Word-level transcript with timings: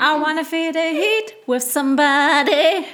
I 0.00 0.20
wanna 0.20 0.44
feel 0.44 0.72
the 0.72 0.78
heat 0.78 1.34
with 1.46 1.62
somebody. 1.62 2.84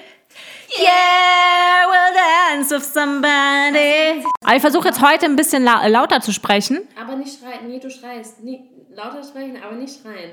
Yeah, 0.78 1.86
we'll 1.88 2.14
dance 2.14 2.70
with 2.70 2.84
somebody. 2.84 4.24
Aber 4.44 4.56
ich 4.56 4.60
versuche 4.62 4.88
jetzt 4.88 5.02
heute 5.02 5.26
ein 5.26 5.36
bisschen 5.36 5.64
la 5.64 5.86
lauter 5.88 6.20
zu 6.20 6.32
sprechen. 6.32 6.86
Aber 7.00 7.16
nicht 7.16 7.40
schreien. 7.40 7.66
Nee, 7.66 7.80
du 7.80 7.90
schreist. 7.90 8.42
Nee, 8.44 8.62
lauter 8.94 9.22
sprechen, 9.24 9.58
aber 9.62 9.74
nicht 9.74 10.00
schreien. 10.00 10.30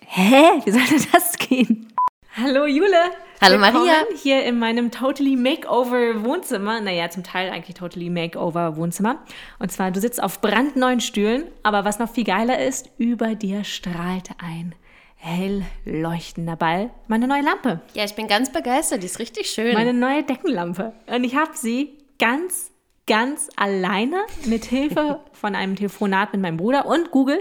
Hä? 0.00 0.60
Wie 0.64 0.70
soll 0.70 0.82
denn 0.90 1.06
das 1.12 1.38
gehen? 1.38 1.92
Hallo 2.36 2.66
Jule. 2.66 3.12
Hallo 3.40 3.60
Willkommen 3.60 3.86
Maria. 3.86 4.04
Hier 4.22 4.44
in 4.44 4.58
meinem 4.58 4.90
Totally 4.90 5.36
Makeover 5.36 6.24
Wohnzimmer. 6.24 6.80
Naja, 6.80 7.10
zum 7.10 7.22
Teil 7.22 7.50
eigentlich 7.50 7.76
Totally 7.76 8.10
Makeover 8.10 8.76
Wohnzimmer. 8.76 9.24
Und 9.58 9.70
zwar, 9.70 9.90
du 9.92 10.00
sitzt 10.00 10.22
auf 10.22 10.40
brandneuen 10.40 11.00
Stühlen, 11.00 11.44
aber 11.62 11.84
was 11.84 11.98
noch 11.98 12.10
viel 12.10 12.24
geiler 12.24 12.58
ist, 12.58 12.90
über 12.98 13.34
dir 13.36 13.62
strahlt 13.62 14.30
ein 14.38 14.74
hell 15.26 15.62
leuchtender 15.84 16.56
Ball. 16.56 16.90
Meine 17.08 17.26
neue 17.26 17.42
Lampe. 17.42 17.80
Ja, 17.94 18.04
ich 18.04 18.14
bin 18.14 18.28
ganz 18.28 18.52
begeistert. 18.52 19.02
Die 19.02 19.06
ist 19.06 19.18
richtig 19.18 19.50
schön. 19.50 19.74
Meine 19.74 19.92
neue 19.92 20.22
Deckenlampe. 20.22 20.92
Und 21.06 21.24
ich 21.24 21.34
habe 21.36 21.50
sie 21.54 21.98
ganz, 22.18 22.70
ganz 23.06 23.48
alleine 23.56 24.18
mit 24.44 24.64
Hilfe 24.64 25.20
von 25.32 25.54
einem 25.54 25.74
Telefonat 25.76 26.32
mit 26.32 26.42
meinem 26.42 26.56
Bruder 26.56 26.86
und 26.86 27.10
Google 27.10 27.40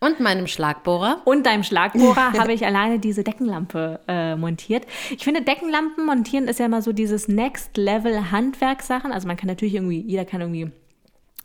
Und 0.00 0.18
meinem 0.20 0.46
Schlagbohrer. 0.46 1.20
und 1.26 1.44
deinem 1.44 1.62
Schlagbohrer 1.62 2.32
habe 2.38 2.54
ich 2.54 2.64
alleine 2.64 2.98
diese 2.98 3.22
Deckenlampe 3.22 4.00
äh, 4.08 4.34
montiert. 4.36 4.86
Ich 5.10 5.22
finde, 5.22 5.42
Deckenlampen 5.42 6.06
montieren 6.06 6.48
ist 6.48 6.58
ja 6.58 6.66
immer 6.66 6.80
so 6.80 6.92
dieses 6.94 7.28
Next-Level-Handwerkssachen. 7.28 9.12
Also 9.12 9.28
man 9.28 9.36
kann 9.36 9.48
natürlich 9.48 9.74
irgendwie, 9.74 10.00
jeder 10.00 10.24
kann 10.24 10.40
irgendwie 10.40 10.70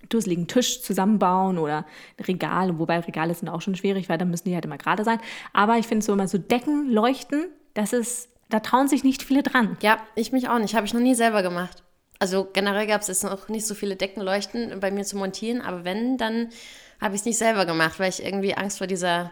dusseligen 0.10 0.48
Tisch 0.48 0.82
zusammenbauen 0.82 1.58
oder 1.58 1.86
ein 2.18 2.26
Regal, 2.26 2.80
wobei 2.80 3.00
Regale 3.00 3.34
sind 3.34 3.50
auch 3.50 3.62
schon 3.62 3.76
schwierig, 3.76 4.10
weil 4.10 4.18
dann 4.18 4.30
müssen 4.30 4.50
die 4.50 4.56
halt 4.56 4.66
immer 4.66 4.78
gerade 4.78 5.04
sein. 5.04 5.20
Aber 5.54 5.78
ich 5.78 5.88
finde 5.88 6.06
so 6.06 6.14
immer 6.14 6.28
so 6.28 6.38
Decken 6.38 6.90
leuchten, 6.90 7.46
das 7.74 7.94
ist, 7.94 8.30
da 8.50 8.60
trauen 8.60 8.88
sich 8.88 9.04
nicht 9.04 9.24
viele 9.24 9.44
dran. 9.44 9.78
Ja, 9.82 9.98
ich 10.16 10.32
mich 10.32 10.50
auch 10.50 10.60
nicht. 10.60 10.76
Habe 10.76 10.86
ich 10.86 10.94
noch 10.94 11.02
nie 11.02 11.16
selber 11.16 11.44
gemacht. 11.44 11.84
Also 12.20 12.48
generell 12.52 12.88
gab 12.88 13.02
es 13.02 13.08
jetzt 13.08 13.24
noch 13.24 13.50
nicht 13.50 13.68
so 13.68 13.76
viele 13.76 13.96
Deckenleuchten 13.96 14.80
bei 14.80 14.90
mir 14.90 15.04
zu 15.04 15.18
montieren, 15.18 15.62
aber 15.62 15.84
wenn, 15.84 16.18
dann 16.18 16.50
habe 17.02 17.16
ich 17.16 17.22
es 17.22 17.26
nicht 17.26 17.38
selber 17.38 17.66
gemacht, 17.66 18.00
weil 18.00 18.10
ich 18.10 18.24
irgendwie 18.24 18.56
Angst 18.56 18.78
vor 18.78 18.88
dieser 18.88 19.32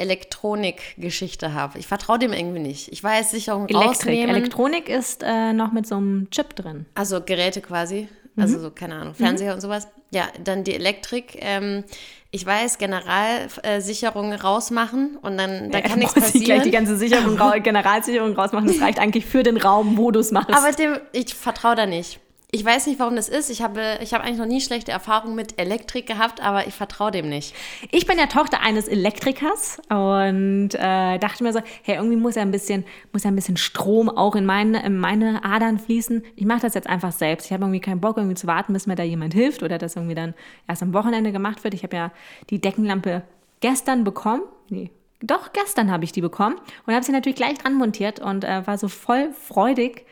Elektronik-Geschichte 0.00 1.52
habe. 1.52 1.78
Ich 1.78 1.86
vertraue 1.86 2.18
dem 2.18 2.32
irgendwie 2.32 2.60
nicht. 2.60 2.90
Ich 2.90 3.04
weiß, 3.04 3.30
Sicherung 3.30 3.68
Elektrik. 3.68 3.88
rausnehmen. 3.88 4.34
Elektronik 4.34 4.88
ist 4.88 5.22
äh, 5.22 5.52
noch 5.52 5.72
mit 5.72 5.86
so 5.86 5.96
einem 5.96 6.30
Chip 6.30 6.56
drin. 6.56 6.86
Also 6.94 7.20
Geräte 7.20 7.60
quasi, 7.60 8.08
also 8.36 8.58
Mhm. 8.58 8.62
so, 8.62 8.70
keine 8.70 8.94
Ahnung, 8.96 9.14
Fernseher 9.14 9.54
und 9.54 9.60
sowas. 9.60 9.88
Ja, 10.12 10.24
dann 10.42 10.64
die 10.64 10.74
Elektrik. 10.74 11.36
Ähm, 11.40 11.84
ich 12.32 12.44
weiß, 12.46 12.78
Generalsicherungen 12.78 14.32
rausmachen 14.38 15.16
und 15.20 15.36
dann 15.36 15.70
da 15.70 15.80
kann 15.80 15.98
nichts 15.98 16.14
ich 16.16 16.20
gleich 16.22 16.32
die 16.32 16.38
passieren. 16.48 16.70
ganze 16.72 16.96
Sicherung, 16.96 17.36
ra- 17.40 17.58
Generalsicherung 17.58 18.34
rausmachen. 18.34 18.68
Das 18.68 18.80
reicht 18.80 18.98
eigentlich 18.98 19.26
für 19.26 19.42
den 19.42 19.56
Raum, 19.56 19.96
wo 19.96 20.10
du 20.10 20.20
es 20.20 20.30
machst. 20.30 20.50
Aber 20.54 20.72
dem, 20.72 20.98
ich 21.12 21.34
vertraue 21.34 21.74
da 21.74 21.86
nicht. 21.86 22.20
Ich 22.52 22.64
weiß 22.64 22.88
nicht, 22.88 22.98
warum 22.98 23.14
das 23.14 23.28
ist. 23.28 23.48
Ich 23.48 23.62
habe, 23.62 23.98
ich 24.02 24.12
habe 24.12 24.24
eigentlich 24.24 24.38
noch 24.38 24.46
nie 24.46 24.60
schlechte 24.60 24.90
Erfahrungen 24.90 25.36
mit 25.36 25.60
Elektrik 25.60 26.06
gehabt, 26.06 26.42
aber 26.42 26.66
ich 26.66 26.74
vertraue 26.74 27.12
dem 27.12 27.28
nicht. 27.28 27.54
Ich 27.92 28.06
bin 28.06 28.18
ja 28.18 28.26
Tochter 28.26 28.60
eines 28.60 28.88
Elektrikers 28.88 29.80
und 29.88 30.70
äh, 30.74 31.18
dachte 31.18 31.44
mir 31.44 31.52
so, 31.52 31.60
hey, 31.82 31.96
irgendwie 31.96 32.16
muss 32.16 32.34
ja 32.34 32.42
ein 32.42 32.50
bisschen, 32.50 32.84
muss 33.12 33.22
ja 33.22 33.30
ein 33.30 33.36
bisschen 33.36 33.56
Strom 33.56 34.08
auch 34.08 34.34
in 34.34 34.46
meine, 34.46 34.84
in 34.84 34.98
meine 34.98 35.44
Adern 35.44 35.78
fließen. 35.78 36.24
Ich 36.34 36.44
mache 36.44 36.62
das 36.62 36.74
jetzt 36.74 36.88
einfach 36.88 37.12
selbst. 37.12 37.46
Ich 37.46 37.52
habe 37.52 37.62
irgendwie 37.62 37.80
keinen 37.80 38.00
Bock, 38.00 38.16
irgendwie 38.16 38.34
zu 38.34 38.48
warten, 38.48 38.72
bis 38.72 38.88
mir 38.88 38.96
da 38.96 39.04
jemand 39.04 39.32
hilft 39.32 39.62
oder 39.62 39.78
das 39.78 39.94
irgendwie 39.94 40.16
dann 40.16 40.34
erst 40.66 40.82
am 40.82 40.92
Wochenende 40.92 41.30
gemacht 41.30 41.62
wird. 41.62 41.74
Ich 41.74 41.84
habe 41.84 41.96
ja 41.96 42.10
die 42.50 42.60
Deckenlampe 42.60 43.22
gestern 43.60 44.02
bekommen. 44.02 44.42
Nee. 44.68 44.90
Doch, 45.22 45.52
gestern 45.52 45.92
habe 45.92 46.02
ich 46.02 46.10
die 46.10 46.22
bekommen 46.22 46.56
und 46.86 46.94
habe 46.94 47.04
sie 47.04 47.12
natürlich 47.12 47.36
gleich 47.36 47.58
dran 47.58 47.74
montiert 47.74 48.18
und 48.18 48.42
äh, 48.42 48.66
war 48.66 48.76
so 48.76 48.88
voll 48.88 49.32
freudig, 49.34 50.04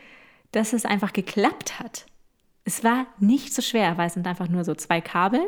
dass 0.53 0.71
es 0.71 0.85
einfach 0.85 1.11
geklappt 1.11 1.79
hat. 1.79 2.05
Es 2.69 2.83
war 2.83 3.07
nicht 3.17 3.51
so 3.51 3.63
schwer, 3.63 3.97
weil 3.97 4.05
es 4.05 4.13
sind 4.13 4.27
einfach 4.27 4.47
nur 4.47 4.63
so 4.63 4.75
zwei 4.75 5.01
Kabel, 5.01 5.41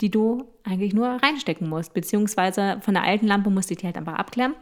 die 0.00 0.10
du 0.10 0.46
eigentlich 0.64 0.94
nur 0.94 1.06
reinstecken 1.06 1.68
musst. 1.68 1.92
Beziehungsweise 1.92 2.78
von 2.80 2.94
der 2.94 3.02
alten 3.02 3.26
Lampe 3.26 3.50
musste 3.50 3.74
ich 3.74 3.80
die 3.80 3.84
halt 3.84 3.98
einfach 3.98 4.14
abklemmen 4.14 4.56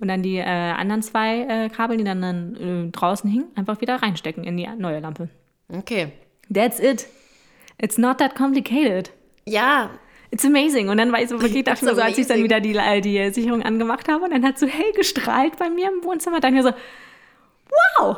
und 0.00 0.08
dann 0.08 0.22
die 0.22 0.36
äh, 0.36 0.44
anderen 0.44 1.00
zwei 1.00 1.40
äh, 1.40 1.68
Kabel, 1.70 1.96
die 1.96 2.04
dann, 2.04 2.20
dann 2.20 2.56
äh, 2.56 2.90
draußen 2.90 3.30
hingen, 3.30 3.46
einfach 3.54 3.80
wieder 3.80 4.02
reinstecken 4.02 4.44
in 4.44 4.58
die 4.58 4.68
neue 4.76 5.00
Lampe. 5.00 5.30
Okay. 5.72 6.12
That's 6.52 6.78
it. 6.78 7.06
It's 7.80 7.96
not 7.96 8.18
that 8.18 8.34
complicated. 8.34 9.10
Ja, 9.46 9.88
It's 10.32 10.44
amazing. 10.44 10.90
Und 10.90 10.98
dann 10.98 11.10
war 11.10 11.20
ich 11.20 11.28
so 11.28 11.40
wirklich, 11.40 11.64
dachte 11.64 11.86
mir 11.86 11.94
so, 11.94 12.02
als 12.02 12.18
ich 12.18 12.26
dann 12.26 12.44
wieder 12.44 12.60
die, 12.60 12.76
äh, 12.76 13.00
die 13.00 13.32
Sicherung 13.32 13.62
angemacht 13.62 14.08
habe 14.08 14.24
und 14.24 14.30
dann 14.30 14.44
hat 14.44 14.58
so 14.58 14.66
hell 14.66 14.92
gestrahlt 14.94 15.56
bei 15.56 15.70
mir 15.70 15.90
im 15.90 16.04
Wohnzimmer, 16.04 16.38
ich 16.44 16.50
mir 16.50 16.62
so, 16.62 16.72
wow, 17.70 18.16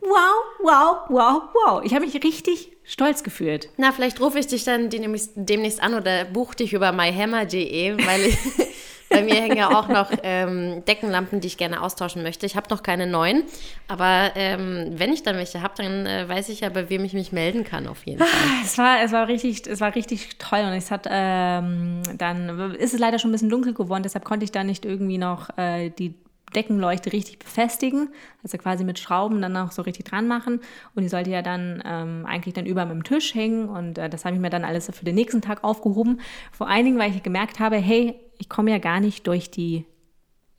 wow, 0.00 0.34
wow, 0.62 0.96
wow, 1.08 1.42
wow. 1.54 1.84
Ich 1.84 1.94
habe 1.94 2.04
mich 2.04 2.14
richtig 2.22 2.72
stolz 2.84 3.22
gefühlt. 3.22 3.68
na, 3.76 3.92
vielleicht 3.92 4.20
rufe 4.20 4.38
ich 4.38 4.46
dich 4.46 4.64
dann 4.64 4.90
demnächst, 4.90 5.82
an 5.82 5.94
oder 5.94 6.24
buche 6.24 6.56
dich 6.56 6.72
über 6.72 6.92
myhammer.de, 6.92 7.96
weil 8.04 8.20
ich, 8.22 8.38
bei 9.10 9.22
mir 9.22 9.34
hängen 9.34 9.56
ja 9.56 9.68
auch 9.68 9.88
noch 9.88 10.10
ähm, 10.22 10.84
Deckenlampen, 10.84 11.40
die 11.40 11.46
ich 11.46 11.56
gerne 11.56 11.82
austauschen 11.82 12.22
möchte. 12.22 12.46
Ich 12.46 12.56
habe 12.56 12.68
noch 12.70 12.82
keine 12.82 13.06
neuen, 13.06 13.44
aber 13.88 14.32
ähm, 14.34 14.90
wenn 14.92 15.12
ich 15.12 15.22
dann 15.22 15.36
welche 15.36 15.62
habe, 15.62 15.74
dann 15.76 16.06
äh, 16.06 16.28
weiß 16.28 16.48
ich 16.48 16.60
ja, 16.60 16.70
bei 16.70 16.90
wem 16.90 17.04
ich 17.04 17.12
mich 17.12 17.32
melden 17.32 17.64
kann 17.64 17.86
auf 17.86 18.04
jeden 18.04 18.18
Fall. 18.24 18.28
Es 18.64 18.76
war, 18.78 19.02
es 19.02 19.12
war 19.12 19.28
richtig, 19.28 19.66
es 19.66 19.80
war 19.80 19.94
richtig 19.94 20.38
toll 20.38 20.60
und 20.60 20.72
es 20.72 20.90
hat 20.90 21.06
ähm, 21.08 22.02
dann 22.18 22.74
ist 22.74 22.94
es 22.94 23.00
leider 23.00 23.18
schon 23.18 23.30
ein 23.30 23.32
bisschen 23.32 23.50
dunkel 23.50 23.74
geworden, 23.74 24.02
deshalb 24.02 24.24
konnte 24.24 24.44
ich 24.44 24.52
da 24.52 24.64
nicht 24.64 24.84
irgendwie 24.84 25.18
noch 25.18 25.56
äh, 25.56 25.90
die 25.90 26.14
Deckenleuchte 26.52 27.12
richtig 27.12 27.38
befestigen, 27.38 28.10
also 28.42 28.58
quasi 28.58 28.84
mit 28.84 28.98
Schrauben 28.98 29.42
dann 29.42 29.56
auch 29.56 29.72
so 29.72 29.82
richtig 29.82 30.06
dran 30.06 30.28
machen 30.28 30.60
und 30.94 31.02
die 31.02 31.08
sollte 31.08 31.30
ja 31.30 31.42
dann 31.42 31.82
ähm, 31.84 32.26
eigentlich 32.26 32.54
dann 32.54 32.66
über 32.66 32.84
meinem 32.86 33.04
Tisch 33.04 33.34
hängen 33.34 33.68
und 33.68 33.98
äh, 33.98 34.08
das 34.08 34.24
habe 34.24 34.34
ich 34.36 34.40
mir 34.40 34.50
dann 34.50 34.64
alles 34.64 34.90
für 34.92 35.04
den 35.04 35.14
nächsten 35.14 35.40
Tag 35.40 35.64
aufgehoben. 35.64 36.20
Vor 36.52 36.68
allen 36.68 36.84
Dingen, 36.84 36.98
weil 36.98 37.10
ich 37.10 37.22
gemerkt 37.22 37.60
habe, 37.60 37.76
hey, 37.76 38.14
ich 38.38 38.48
komme 38.48 38.70
ja 38.70 38.78
gar 38.78 39.00
nicht 39.00 39.26
durch 39.26 39.50
die 39.50 39.84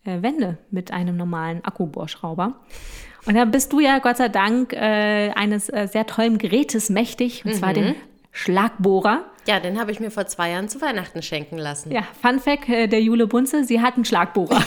äh, 0.06 0.22
Wände 0.22 0.58
mit 0.72 0.92
einem 0.92 1.18
normalen 1.18 1.64
Akkubohrschrauber. 1.64 2.56
Und 3.26 3.36
da 3.36 3.46
bist 3.46 3.72
du 3.72 3.80
ja 3.80 4.00
Gott 4.00 4.18
sei 4.18 4.30
Dank 4.30 4.74
äh, 4.74 5.32
eines 5.32 5.70
äh, 5.70 5.88
sehr 5.88 6.06
tollen 6.06 6.38
Gerätes 6.38 6.90
mächtig, 6.90 7.46
und 7.46 7.56
zwar 7.56 7.74
den 7.74 7.96
Schlagbohrer. 8.32 9.26
Ja, 9.46 9.60
den 9.60 9.78
habe 9.78 9.92
ich 9.92 10.00
mir 10.00 10.10
vor 10.10 10.26
zwei 10.26 10.52
Jahren 10.52 10.70
zu 10.70 10.80
Weihnachten 10.80 11.22
schenken 11.22 11.58
lassen. 11.58 11.92
Ja, 11.92 12.04
Fun 12.22 12.40
Fact 12.40 12.70
äh, 12.70 12.88
der 12.88 13.02
Jule 13.02 13.28
Bunze, 13.28 13.66
sie 13.66 13.82
hat 13.82 13.96
einen 13.96 14.06
Schlagbohrer. 14.06 14.62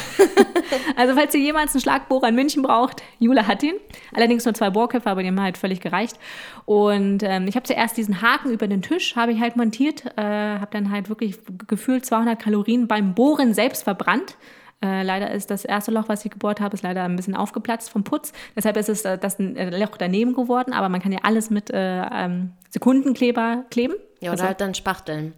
also 0.97 1.15
falls 1.15 1.35
ihr 1.35 1.41
jemals 1.41 1.73
einen 1.75 1.81
Schlagbohrer 1.81 2.29
in 2.29 2.35
München 2.35 2.63
braucht, 2.63 3.03
Jule 3.19 3.47
hat 3.47 3.63
ihn. 3.63 3.77
Allerdings 4.15 4.45
nur 4.45 4.53
zwei 4.53 4.69
Bohrköpfe, 4.69 5.09
aber 5.09 5.23
die 5.23 5.29
haben 5.29 5.41
halt 5.41 5.57
völlig 5.57 5.81
gereicht. 5.81 6.19
Und 6.67 7.23
ähm, 7.23 7.47
ich 7.49 7.57
habe 7.57 7.65
zuerst 7.65 7.97
diesen 7.97 8.21
Haken 8.21 8.51
über 8.51 8.69
den 8.69 8.83
Tisch, 8.83 9.17
habe 9.17 9.33
ich 9.33 9.41
halt 9.41 9.57
montiert, 9.57 10.05
äh, 10.17 10.23
habe 10.23 10.69
dann 10.71 10.91
halt 10.91 11.09
wirklich 11.09 11.39
gefühlt 11.67 12.05
200 12.05 12.39
Kalorien 12.39 12.87
beim 12.87 13.15
Bohren 13.15 13.55
selbst 13.55 13.85
verbrannt. 13.85 14.37
Äh, 14.85 15.05
leider 15.05 15.31
ist 15.31 15.51
das 15.51 15.65
erste 15.65 15.91
Loch, 15.91 16.09
was 16.09 16.23
ich 16.27 16.31
gebohrt 16.31 16.61
habe, 16.61 16.75
ist 16.75 16.83
leider 16.83 17.03
ein 17.05 17.17
bisschen 17.17 17.35
aufgeplatzt 17.35 17.89
vom 17.89 18.05
Putz. 18.05 18.33
Deshalb 18.55 18.77
ist 18.77 18.91
es 18.91 19.07
äh, 19.07 19.17
das 19.17 19.41
äh, 19.41 19.79
Loch 19.79 19.97
daneben 19.97 20.35
geworden, 20.35 20.75
aber 20.75 20.91
man 20.91 21.01
kann 21.01 21.13
ja 21.13 21.21
alles 21.23 21.49
mit 21.49 21.71
äh, 21.71 22.03
ähm, 22.13 22.53
Sekundenkleber 22.69 23.65
kleben. 23.71 23.95
Ja, 24.21 24.33
oder 24.33 24.45
halt 24.45 24.61
dann 24.61 24.75
Spachteln. 24.75 25.35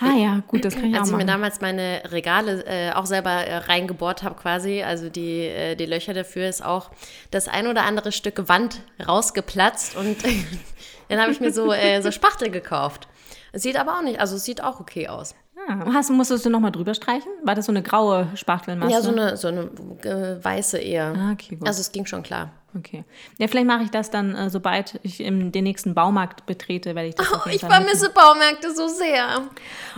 Ah 0.00 0.14
ja, 0.14 0.42
gut, 0.46 0.64
das 0.64 0.74
kann 0.74 0.84
ich 0.84 0.94
auch 0.94 1.00
Als 1.00 1.08
ich 1.08 1.12
mir 1.12 1.18
machen. 1.18 1.26
damals 1.26 1.60
meine 1.60 2.02
Regale 2.12 2.64
äh, 2.66 2.92
auch 2.92 3.06
selber 3.06 3.30
äh, 3.30 3.56
reingebohrt 3.56 4.22
habe, 4.22 4.36
quasi, 4.36 4.82
also 4.82 5.08
die, 5.08 5.46
äh, 5.46 5.74
die 5.74 5.86
Löcher 5.86 6.14
dafür 6.14 6.48
ist 6.48 6.64
auch 6.64 6.90
das 7.32 7.48
ein 7.48 7.66
oder 7.66 7.82
andere 7.82 8.12
Stück 8.12 8.48
Wand 8.48 8.80
rausgeplatzt 9.04 9.96
und 9.96 10.16
dann 11.08 11.20
habe 11.20 11.32
ich 11.32 11.40
mir 11.40 11.52
so, 11.52 11.72
äh, 11.72 12.00
so 12.00 12.12
Spachtel 12.12 12.50
gekauft. 12.50 13.08
Es 13.50 13.62
sieht 13.62 13.76
aber 13.76 13.98
auch 13.98 14.02
nicht, 14.02 14.20
also 14.20 14.36
es 14.36 14.44
sieht 14.44 14.62
auch 14.62 14.78
okay 14.78 15.08
aus. 15.08 15.34
Ah, 15.68 15.84
hast, 15.92 16.10
musstest 16.10 16.46
du 16.46 16.50
nochmal 16.50 16.70
drüber 16.70 16.94
streichen? 16.94 17.30
War 17.42 17.56
das 17.56 17.66
so 17.66 17.72
eine 17.72 17.82
graue 17.82 18.28
Spachtelmasse? 18.36 18.92
Ja, 18.92 19.00
so 19.00 19.10
eine, 19.10 19.36
so 19.36 19.48
eine 19.48 19.62
äh, 20.04 20.42
weiße 20.42 20.78
eher. 20.78 21.14
Ah, 21.16 21.32
okay, 21.32 21.56
gut. 21.56 21.66
Also 21.66 21.80
es 21.80 21.90
ging 21.90 22.06
schon 22.06 22.22
klar. 22.22 22.52
Okay. 22.76 23.04
Ja, 23.38 23.48
vielleicht 23.48 23.66
mache 23.66 23.82
ich 23.84 23.90
das 23.90 24.10
dann, 24.10 24.34
äh, 24.34 24.50
sobald 24.50 25.00
ich 25.02 25.20
in 25.20 25.52
den 25.52 25.64
nächsten 25.64 25.94
Baumarkt 25.94 26.44
betrete, 26.44 26.94
werde 26.94 27.08
ich 27.08 27.14
das 27.14 27.26
Oh, 27.32 27.48
ich 27.50 27.60
vermisse 27.60 28.10
Baumärkte 28.10 28.74
so 28.74 28.88
sehr. 28.88 29.42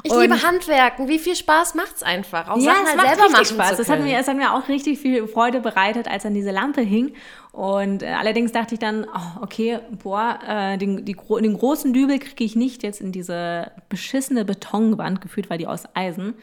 Ich 0.05 0.13
Und- 0.13 0.21
liebe 0.23 0.41
Handwerken. 0.43 1.09
Wie 1.09 1.19
viel 1.19 1.35
Spaß 1.35 1.75
macht's 1.75 2.05
einfach? 2.05 2.49
Auch 2.49 2.57
Ja, 2.59 2.73
Sachen 2.73 2.83
es 2.85 2.89
halt 2.91 2.97
macht 2.97 3.09
selber 3.09 3.31
machen 3.33 3.45
Spaß. 3.45 3.77
Das 3.77 3.89
hat, 3.89 4.01
mir, 4.01 4.17
es 4.19 4.29
hat 4.29 4.37
mir 4.37 4.55
auch 4.55 4.69
richtig 4.69 5.01
viel 5.01 5.27
Freude 5.27 5.61
bereitet, 5.61 6.07
als 6.09 6.23
dann 6.23 6.33
diese 6.33 6.53
Lampe 6.53 6.81
hing. 6.81 7.13
Und 7.51 8.05
äh, 8.05 8.07
allerdings 8.07 8.53
dachte 8.53 8.75
ich 8.75 8.79
dann, 8.79 9.05
oh, 9.05 9.43
okay, 9.43 9.81
boah, 10.03 10.39
äh, 10.47 10.79
den, 10.79 11.05
die, 11.05 11.17
den 11.17 11.59
großen 11.59 11.93
Dübel 11.93 12.21
kriege 12.21 12.45
ich 12.45 12.55
nicht 12.55 12.85
jetzt 12.85 13.01
in 13.01 13.11
diese 13.11 13.73
beschissene 13.89 14.45
Betonwand, 14.45 15.21
gefühlt 15.21 15.51
war 15.51 15.59
die 15.59 15.67
aus 15.67 15.83
Eisen. 15.95 16.29
Und 16.35 16.37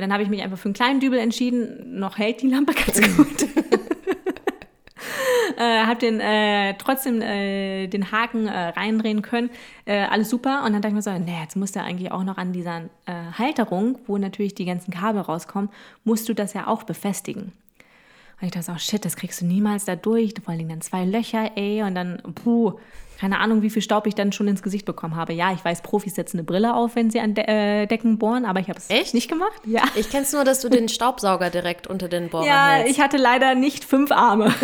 dann 0.00 0.14
habe 0.14 0.22
ich 0.22 0.30
mich 0.30 0.40
einfach 0.42 0.56
für 0.56 0.64
einen 0.64 0.74
kleinen 0.74 1.00
Dübel 1.00 1.18
entschieden. 1.18 1.98
Noch 2.00 2.16
hält 2.16 2.40
die 2.40 2.48
Lampe 2.48 2.72
ganz 2.72 3.00
gut. 3.16 3.44
äh, 5.56 5.84
habe 5.84 6.00
den 6.00 6.20
äh, 6.20 6.74
trotzdem 6.78 7.20
äh, 7.20 7.86
den 7.86 8.12
Haken 8.12 8.46
äh, 8.46 8.68
reindrehen 8.68 9.22
können. 9.22 9.50
Äh, 9.84 10.04
alles 10.04 10.30
super. 10.30 10.64
Und 10.64 10.72
dann 10.72 10.82
dachte 10.82 10.88
ich 10.88 10.94
mir 10.94 11.02
so, 11.02 11.12
nee, 11.12 11.40
jetzt 11.40 11.56
musst 11.56 11.76
du 11.76 11.80
eigentlich 11.80 12.10
auch 12.12 12.24
noch 12.24 12.36
an 12.36 12.52
dieser 12.52 12.82
äh, 13.06 13.12
Halterung, 13.38 13.98
wo 14.06 14.18
natürlich 14.18 14.54
die 14.54 14.64
ganzen 14.64 14.92
Kabel 14.92 15.22
rauskommen, 15.22 15.70
musst 16.04 16.28
du 16.28 16.34
das 16.34 16.52
ja 16.54 16.66
auch 16.66 16.82
befestigen. 16.82 17.52
Und 18.40 18.46
ich 18.46 18.50
dachte 18.50 18.66
so, 18.66 18.72
oh 18.72 18.78
shit, 18.78 19.04
das 19.04 19.16
kriegst 19.16 19.40
du 19.40 19.46
niemals 19.46 19.84
da 19.84 19.96
durch. 19.96 20.34
Vor 20.42 20.52
allem 20.52 20.68
dann 20.68 20.80
zwei 20.80 21.04
Löcher, 21.04 21.52
ey. 21.56 21.82
Und 21.82 21.94
dann, 21.94 22.20
puh, 22.34 22.74
keine 23.24 23.40
Ahnung, 23.40 23.62
wie 23.62 23.70
viel 23.70 23.80
Staub 23.80 24.06
ich 24.06 24.14
dann 24.14 24.32
schon 24.32 24.48
ins 24.48 24.62
Gesicht 24.62 24.84
bekommen 24.84 25.16
habe. 25.16 25.32
Ja, 25.32 25.50
ich 25.50 25.64
weiß, 25.64 25.80
Profis 25.80 26.14
setzen 26.14 26.36
eine 26.36 26.44
Brille 26.44 26.74
auf, 26.74 26.94
wenn 26.94 27.10
sie 27.10 27.20
an 27.20 27.32
De 27.32 27.42
äh, 27.46 27.86
Decken 27.86 28.18
bohren, 28.18 28.44
aber 28.44 28.60
ich 28.60 28.68
habe 28.68 28.78
es 28.86 29.14
nicht 29.14 29.30
gemacht. 29.30 29.62
Ja. 29.64 29.82
Ich 29.94 30.10
kenn's 30.10 30.34
nur, 30.34 30.44
dass 30.44 30.60
du 30.60 30.68
den 30.68 30.90
Staubsauger 30.90 31.48
direkt 31.48 31.86
unter 31.86 32.08
den 32.08 32.28
Bohrer 32.28 32.44
Ja, 32.44 32.68
hältst. 32.72 32.92
ich 32.92 33.00
hatte 33.00 33.16
leider 33.16 33.54
nicht 33.54 33.82
fünf 33.82 34.12
Arme. 34.12 34.52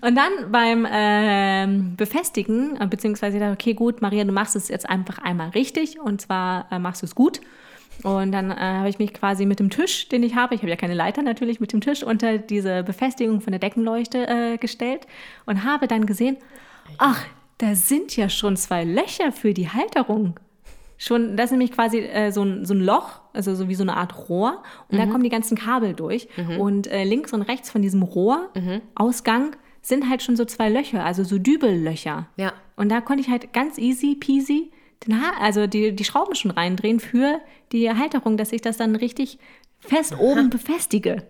Und 0.00 0.14
dann 0.14 0.50
beim 0.50 0.86
ähm, 0.90 1.94
Befestigen, 1.96 2.80
äh, 2.80 2.86
beziehungsweise 2.86 3.38
okay, 3.52 3.74
gut, 3.74 4.00
Maria, 4.00 4.24
du 4.24 4.32
machst 4.32 4.56
es 4.56 4.68
jetzt 4.68 4.88
einfach 4.88 5.18
einmal 5.18 5.50
richtig 5.50 6.00
und 6.00 6.22
zwar 6.22 6.72
äh, 6.72 6.78
machst 6.78 7.02
du 7.02 7.06
es 7.06 7.14
gut. 7.14 7.42
Und 8.02 8.32
dann 8.32 8.50
äh, 8.50 8.54
habe 8.54 8.88
ich 8.88 8.98
mich 8.98 9.14
quasi 9.14 9.46
mit 9.46 9.58
dem 9.58 9.70
Tisch, 9.70 10.08
den 10.08 10.22
ich 10.22 10.34
habe, 10.34 10.54
ich 10.54 10.60
habe 10.60 10.70
ja 10.70 10.76
keine 10.76 10.94
Leiter 10.94 11.22
natürlich, 11.22 11.60
mit 11.60 11.72
dem 11.72 11.80
Tisch 11.80 12.02
unter 12.02 12.38
diese 12.38 12.82
Befestigung 12.82 13.40
von 13.40 13.52
der 13.52 13.58
Deckenleuchte 13.58 14.26
äh, 14.28 14.58
gestellt 14.58 15.06
und 15.46 15.64
habe 15.64 15.88
dann 15.88 16.06
gesehen, 16.06 16.36
ach, 16.98 17.24
da 17.58 17.74
sind 17.74 18.16
ja 18.16 18.28
schon 18.28 18.56
zwei 18.56 18.84
Löcher 18.84 19.32
für 19.32 19.54
die 19.54 19.68
Halterung. 19.68 20.38
Schon, 20.98 21.36
das 21.36 21.46
ist 21.46 21.50
nämlich 21.52 21.72
quasi 21.72 21.98
äh, 21.98 22.30
so, 22.30 22.42
ein, 22.42 22.64
so 22.64 22.74
ein 22.74 22.80
Loch, 22.80 23.20
also 23.32 23.54
so 23.54 23.68
wie 23.68 23.74
so 23.74 23.82
eine 23.82 23.96
Art 23.96 24.28
Rohr. 24.28 24.62
Und 24.88 24.98
da 24.98 25.06
kommen 25.06 25.24
die 25.24 25.28
ganzen 25.28 25.56
Kabel 25.56 25.92
durch. 25.92 26.28
Und 26.58 26.86
äh, 26.86 27.04
links 27.04 27.34
und 27.34 27.42
rechts 27.42 27.70
von 27.70 27.82
diesem 27.82 28.02
Rohrausgang 28.02 29.56
sind 29.82 30.08
halt 30.08 30.22
schon 30.22 30.36
so 30.36 30.44
zwei 30.44 30.68
Löcher, 30.68 31.04
also 31.04 31.22
so 31.22 31.38
Dübellöcher. 31.38 32.28
Ja. 32.36 32.52
Und 32.76 32.88
da 32.88 33.00
konnte 33.00 33.22
ich 33.22 33.28
halt 33.28 33.52
ganz 33.52 33.78
easy 33.78 34.14
peasy 34.14 34.70
den 35.04 35.20
ha 35.20 35.32
also 35.40 35.66
die, 35.66 35.94
die 35.94 36.04
Schrauben 36.04 36.34
schon 36.34 36.50
reindrehen 36.50 37.00
für 37.00 37.40
die 37.72 37.90
Halterung, 37.90 38.36
dass 38.36 38.52
ich 38.52 38.60
das 38.60 38.76
dann 38.76 38.96
richtig 38.96 39.38
fest 39.80 40.14
oben 40.18 40.50
befestige. 40.50 41.26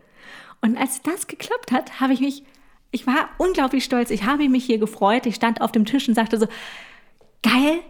Und 0.60 0.76
als 0.76 1.02
das 1.02 1.26
geklappt 1.26 1.72
hat, 1.72 2.00
habe 2.00 2.12
ich 2.12 2.20
mich, 2.20 2.44
ich 2.90 3.06
war 3.06 3.28
unglaublich 3.38 3.84
stolz. 3.84 4.10
Ich 4.10 4.24
habe 4.24 4.48
mich 4.48 4.64
hier 4.64 4.78
gefreut. 4.78 5.26
Ich 5.26 5.34
stand 5.34 5.60
auf 5.60 5.72
dem 5.72 5.84
Tisch 5.84 6.08
und 6.08 6.14
sagte 6.14 6.38
so, 6.38 6.46
geil, 7.42 7.80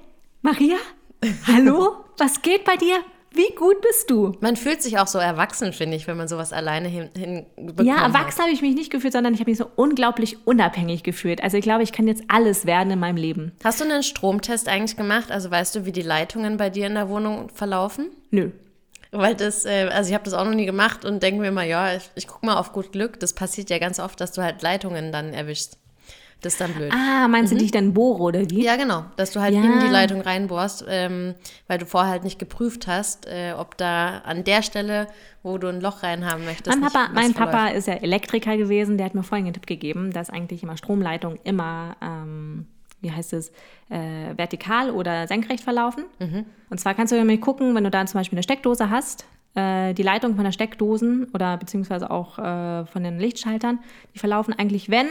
Maria, 0.43 0.77
hallo, 1.47 2.05
was 2.19 2.43
geht 2.43 2.65
bei 2.65 2.77
dir? 2.77 2.97
Wie 3.37 3.55
gut 3.55 3.81
bist 3.83 4.11
du? 4.11 4.33
Man 4.41 4.57
fühlt 4.57 4.83
sich 4.83 4.99
auch 4.99 5.07
so 5.07 5.19
erwachsen, 5.19 5.73
finde 5.73 5.97
ich, 5.97 6.07
wenn 6.07 6.17
man 6.17 6.27
sowas 6.27 6.53
alleine 6.53 6.89
hin, 6.89 7.11
hinbekommen 7.15 7.87
Ja, 7.87 8.07
erwachsen 8.07 8.43
habe 8.43 8.53
ich 8.53 8.63
mich 8.63 8.75
nicht 8.75 8.91
gefühlt, 8.91 9.13
sondern 9.13 9.35
ich 9.35 9.41
habe 9.41 9.51
mich 9.51 9.59
so 9.59 9.71
unglaublich 9.77 10.47
unabhängig 10.47 11.03
gefühlt. 11.03 11.43
Also 11.43 11.59
ich 11.59 11.63
glaube, 11.63 11.83
ich 11.83 11.93
kann 11.93 12.09
jetzt 12.09 12.25
alles 12.29 12.65
werden 12.65 12.91
in 12.91 12.99
meinem 12.99 13.17
Leben. 13.17 13.53
Hast 13.63 13.81
du 13.81 13.85
einen 13.85 14.03
Stromtest 14.03 14.69
eigentlich 14.69 14.97
gemacht? 14.97 15.31
Also 15.31 15.51
weißt 15.51 15.77
du, 15.77 15.85
wie 15.85 15.93
die 15.93 16.03
Leitungen 16.03 16.57
bei 16.57 16.71
dir 16.71 16.87
in 16.87 16.95
der 16.95 17.09
Wohnung 17.09 17.51
verlaufen? 17.51 18.09
Nö. 18.31 18.51
Weil 19.13 19.35
das, 19.35 19.65
äh, 19.65 19.89
also 19.93 20.09
ich 20.09 20.15
habe 20.15 20.25
das 20.25 20.35
auch 20.35 20.45
noch 20.45 20.55
nie 20.55 20.67
gemacht 20.67 21.05
und 21.05 21.23
denke 21.23 21.41
mir 21.41 21.53
mal, 21.53 21.67
ja, 21.67 21.95
ich, 21.95 22.11
ich 22.15 22.27
gucke 22.27 22.45
mal 22.47 22.57
auf 22.57 22.73
gut 22.73 22.93
Glück. 22.93 23.21
Das 23.21 23.35
passiert 23.35 23.71
ja 23.71 23.79
ganz 23.79 24.01
oft, 24.01 24.21
dass 24.21 24.33
du 24.33 24.43
halt 24.43 24.63
Leitungen 24.63 25.13
dann 25.13 25.33
erwischst. 25.33 25.79
Das 26.43 26.53
ist 26.53 26.61
dann 26.61 26.73
blöd. 26.75 26.93
Ah, 26.93 27.27
meinst 27.29 27.53
du, 27.53 27.57
die 27.57 27.71
dann 27.71 27.95
bohre 27.95 28.23
oder 28.23 28.51
wie? 28.51 28.63
Ja, 28.63 28.77
genau. 28.77 29.05
Dass 29.17 29.33
du 29.33 29.41
halt 29.41 29.55
Ja. 29.55 29.63
in 29.63 29.81
die 29.81 29.89
Leitung 29.89 30.21
reinbohrst, 30.21 30.85
ähm, 30.89 31.35
weil 31.67 31.79
du 31.79 31.87
vorher 31.87 32.11
halt 32.13 32.25
nicht 32.25 32.39
geprüft 32.39 32.87
hast, 32.87 33.27
äh, 33.27 33.55
ob 33.59 33.77
da 33.79 34.19
an 34.19 34.45
der 34.45 34.63
Stelle, 34.63 35.09
wo 35.43 35.57
du 35.59 35.69
ein 35.69 35.81
Loch 35.81 36.03
reinhaben 36.03 36.45
möchtest, 36.45 36.79
Mein 36.79 36.91
Papa, 36.93 37.09
mein. 37.13 37.33
Papa 37.35 37.69
ist 37.69 37.89
ja 37.89 37.95
Elektriker 37.95 38.57
gewesen, 38.57 38.97
der 38.99 39.07
hat 39.07 39.15
mir 39.15 39.23
vorhin 39.23 39.47
einen 39.47 39.55
Tipp 39.55 39.67
gegeben, 39.67 40.13
dass 40.13 40.29
eigentlich 40.31 40.63
immer 40.63 40.77
Stromleitungen 40.77 41.39
immer, 41.43 41.97
ähm, 42.03 42.67
wie 43.01 43.11
heißt 43.11 43.33
es, 43.33 43.51
äh, 43.89 44.37
vertikal 44.37 44.91
oder 44.91 45.27
senkrecht 45.27 45.65
verlaufen. 45.65 46.05
Und 46.71 46.79
zwar 46.81 46.95
kannst 46.95 47.13
du 47.13 47.25
mal 47.25 47.39
gucken, 47.39 47.75
wenn 47.75 47.85
du 47.85 47.91
da 47.91 48.05
zum 48.07 48.21
Beispiel 48.21 48.37
eine 48.37 48.43
Steckdose 48.43 48.91
hast, 48.91 49.25
äh, 49.55 49.95
die 49.95 50.03
Leitung 50.03 50.35
von 50.35 50.45
der 50.45 50.53
Steckdosen 50.53 51.29
oder 51.33 51.57
beziehungsweise 51.57 52.11
auch 52.11 52.39
äh, 52.39 52.85
von 52.87 53.03
den 53.03 53.19
Lichtschaltern, 53.19 53.79
die 54.15 54.19
verlaufen 54.19 54.55
eigentlich, 54.57 54.91
wenn, 54.91 55.07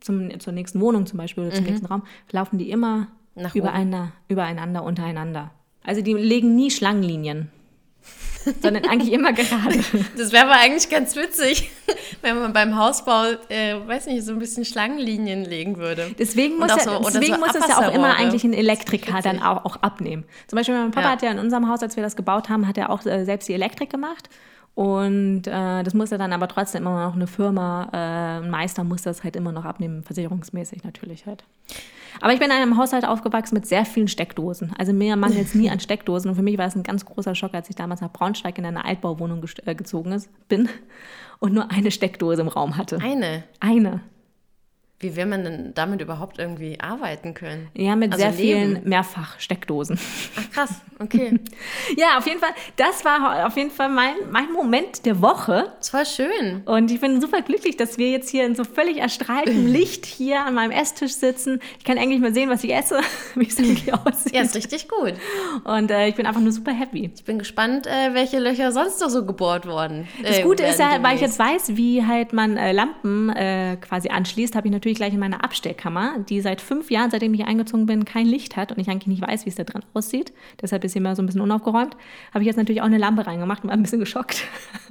zum, 0.00 0.38
zur 0.40 0.52
nächsten 0.52 0.80
Wohnung 0.80 1.06
zum 1.06 1.18
Beispiel 1.18 1.44
oder 1.44 1.54
zum 1.54 1.64
nächsten 1.64 1.86
Raum, 1.86 2.02
verlaufen 2.28 2.58
die 2.58 2.70
immer 2.70 3.08
Nach 3.34 3.54
übereinander, 3.54 4.12
übereinander, 4.28 4.82
untereinander. 4.82 5.50
Also 5.82 6.00
die 6.02 6.12
legen 6.14 6.54
nie 6.56 6.70
Schlangenlinien, 6.70 7.50
sondern 8.62 8.84
eigentlich 8.86 9.12
immer 9.12 9.32
gerade. 9.32 9.78
Das 10.16 10.32
wäre 10.32 10.44
aber 10.44 10.60
eigentlich 10.60 10.88
ganz 10.90 11.16
witzig, 11.16 11.70
wenn 12.22 12.38
man 12.38 12.52
beim 12.52 12.76
Hausbau, 12.78 13.24
äh, 13.48 13.74
weiß 13.86 14.06
nicht, 14.06 14.24
so 14.24 14.32
ein 14.32 14.38
bisschen 14.38 14.64
Schlangenlinien 14.64 15.44
legen 15.44 15.76
würde. 15.78 16.14
Deswegen 16.18 16.58
muss, 16.58 16.70
er, 16.70 16.80
so- 16.80 17.00
deswegen 17.04 17.34
so 17.34 17.40
muss 17.40 17.54
es 17.54 17.66
ja 17.68 17.78
auch 17.88 17.94
immer 17.94 18.16
eigentlich 18.16 18.44
ein 18.44 18.52
Elektriker 18.54 19.20
dann 19.22 19.42
auch, 19.42 19.64
auch 19.64 19.76
abnehmen. 19.76 20.24
Zum 20.46 20.56
Beispiel 20.56 20.74
mein 20.74 20.90
Papa 20.90 21.06
Ja. 21.06 21.12
hat 21.12 21.22
ja 21.22 21.30
in 21.30 21.38
unserem 21.38 21.68
Haus, 21.68 21.82
als 21.82 21.96
wir 21.96 22.02
das 22.02 22.16
gebaut 22.16 22.48
haben, 22.48 22.66
hat 22.68 22.78
er 22.78 22.90
auch 22.90 23.04
äh, 23.06 23.24
selbst 23.24 23.48
die 23.48 23.54
Elektrik 23.54 23.90
gemacht. 23.90 24.28
Und 24.74 25.46
äh, 25.46 25.82
das 25.84 25.94
muss 25.94 26.10
er 26.10 26.18
dann 26.18 26.32
aber 26.32 26.48
trotzdem 26.48 26.82
immer 26.82 27.06
noch 27.06 27.14
eine 27.14 27.28
Firma, 27.28 27.88
äh, 27.92 28.44
ein 28.44 28.50
Meister 28.50 28.82
muss 28.82 29.02
das 29.02 29.22
halt 29.22 29.36
immer 29.36 29.52
noch 29.52 29.64
abnehmen, 29.64 30.02
versicherungsmäßig 30.02 30.82
natürlich 30.82 31.26
halt. 31.26 31.44
Aber 32.20 32.32
ich 32.32 32.38
bin 32.38 32.50
in 32.50 32.56
einem 32.56 32.76
Haushalt 32.76 33.04
aufgewachsen 33.04 33.54
mit 33.54 33.66
sehr 33.66 33.84
vielen 33.84 34.08
Steckdosen. 34.08 34.72
Also 34.78 34.92
mir 34.92 35.16
mangelt 35.16 35.46
es 35.46 35.54
nie 35.54 35.70
an 35.70 35.80
Steckdosen. 35.80 36.30
Und 36.30 36.36
für 36.36 36.42
mich 36.42 36.58
war 36.58 36.66
es 36.66 36.76
ein 36.76 36.82
ganz 36.82 37.04
großer 37.04 37.34
Schock, 37.34 37.54
als 37.54 37.70
ich 37.70 37.76
damals 37.76 38.00
nach 38.00 38.12
Braunschweig 38.12 38.58
in 38.58 38.66
eine 38.66 38.84
Altbauwohnung 38.84 39.44
äh, 39.64 39.74
gezogen 39.74 40.12
ist, 40.12 40.28
bin 40.48 40.68
und 41.38 41.52
nur 41.52 41.70
eine 41.70 41.90
Steckdose 41.90 42.40
im 42.40 42.48
Raum 42.48 42.76
hatte. 42.76 42.98
Eine. 43.00 43.44
Eine. 43.60 44.00
Wie 45.04 45.16
will 45.16 45.26
man 45.26 45.44
denn 45.44 45.72
damit 45.74 46.00
überhaupt 46.00 46.38
irgendwie 46.38 46.80
arbeiten 46.80 47.34
können? 47.34 47.68
Ja, 47.74 47.94
mit 47.94 48.10
Also 48.12 48.24
sehr 48.24 48.32
leben. 48.32 48.40
vielen 48.76 48.88
Mehrfach-Steckdosen. 48.88 49.98
Ach 50.34 50.50
krass, 50.50 50.70
okay. 50.98 51.38
Ja, 51.98 52.16
auf 52.16 52.26
jeden 52.26 52.40
Fall, 52.40 52.52
das 52.76 53.04
war 53.04 53.46
auf 53.46 53.54
jeden 53.58 53.70
Fall 53.70 53.90
mein, 53.90 54.14
mein 54.30 54.50
Moment 54.50 55.04
der 55.04 55.20
Woche. 55.20 55.74
Das 55.76 55.92
war 55.92 56.06
schön. 56.06 56.62
Und 56.64 56.90
ich 56.90 57.00
bin 57.02 57.20
super 57.20 57.42
glücklich, 57.42 57.76
dass 57.76 57.98
wir 57.98 58.10
jetzt 58.10 58.30
hier 58.30 58.46
in 58.46 58.54
so 58.54 58.64
völlig 58.64 58.96
erstrahltem 58.96 59.66
Licht 59.70 60.06
hier 60.06 60.40
an 60.42 60.54
meinem 60.54 60.70
Esstisch 60.70 61.12
sitzen. 61.12 61.60
Ich 61.78 61.84
kann 61.84 61.98
eigentlich 61.98 62.20
mal 62.20 62.32
sehen, 62.32 62.48
was 62.48 62.64
ich 62.64 62.74
esse, 62.74 62.98
wie 63.34 63.46
es 63.46 63.58
irgendwie 63.58 63.92
aussieht. 63.92 64.34
Ja, 64.34 64.40
ist 64.40 64.56
richtig 64.56 64.88
gut. 64.88 65.12
Und 65.64 65.90
äh, 65.90 66.08
ich 66.08 66.14
bin 66.14 66.24
einfach 66.24 66.40
nur 66.40 66.52
super 66.52 66.72
happy. 66.72 67.10
Ich 67.14 67.24
bin 67.24 67.38
gespannt, 67.38 67.86
äh, 67.86 68.14
welche 68.14 68.38
Löcher 68.38 68.72
sonst 68.72 69.02
noch 69.02 69.10
so 69.10 69.26
gebohrt 69.26 69.66
wurden. 69.66 70.08
Das 70.22 70.40
Gute 70.40 70.62
ist 70.62 70.78
ja, 70.78 71.02
weil 71.02 71.16
ich 71.16 71.20
jetzt 71.20 71.38
weiß, 71.38 71.76
wie 71.76 72.06
halt 72.06 72.32
man 72.32 72.56
äh, 72.56 72.72
Lampen 72.72 73.28
äh, 73.28 73.76
quasi 73.82 74.08
anschließt, 74.08 74.56
habe 74.56 74.68
ich 74.68 74.72
natürlich 74.72 74.93
gleich 74.94 75.14
in 75.14 75.20
meiner 75.20 75.44
Abstellkammer, 75.44 76.18
die 76.28 76.40
seit 76.40 76.60
fünf 76.60 76.90
Jahren, 76.90 77.10
seitdem 77.10 77.34
ich 77.34 77.44
eingezogen 77.44 77.86
bin, 77.86 78.04
kein 78.04 78.26
Licht 78.26 78.56
hat 78.56 78.72
und 78.72 78.78
ich 78.78 78.88
eigentlich 78.88 79.06
nicht 79.06 79.22
weiß, 79.22 79.44
wie 79.44 79.50
es 79.50 79.56
da 79.56 79.64
drin 79.64 79.82
aussieht. 79.94 80.32
Deshalb 80.60 80.84
ist 80.84 80.92
sie 80.92 80.98
immer 80.98 81.16
so 81.16 81.22
ein 81.22 81.26
bisschen 81.26 81.40
unaufgeräumt. 81.40 81.96
Habe 82.32 82.42
ich 82.42 82.46
jetzt 82.46 82.56
natürlich 82.56 82.82
auch 82.82 82.86
eine 82.86 82.98
Lampe 82.98 83.26
reingemacht 83.26 83.64
und 83.64 83.70
war 83.70 83.76
ein 83.76 83.82
bisschen 83.82 84.00
geschockt, 84.00 84.44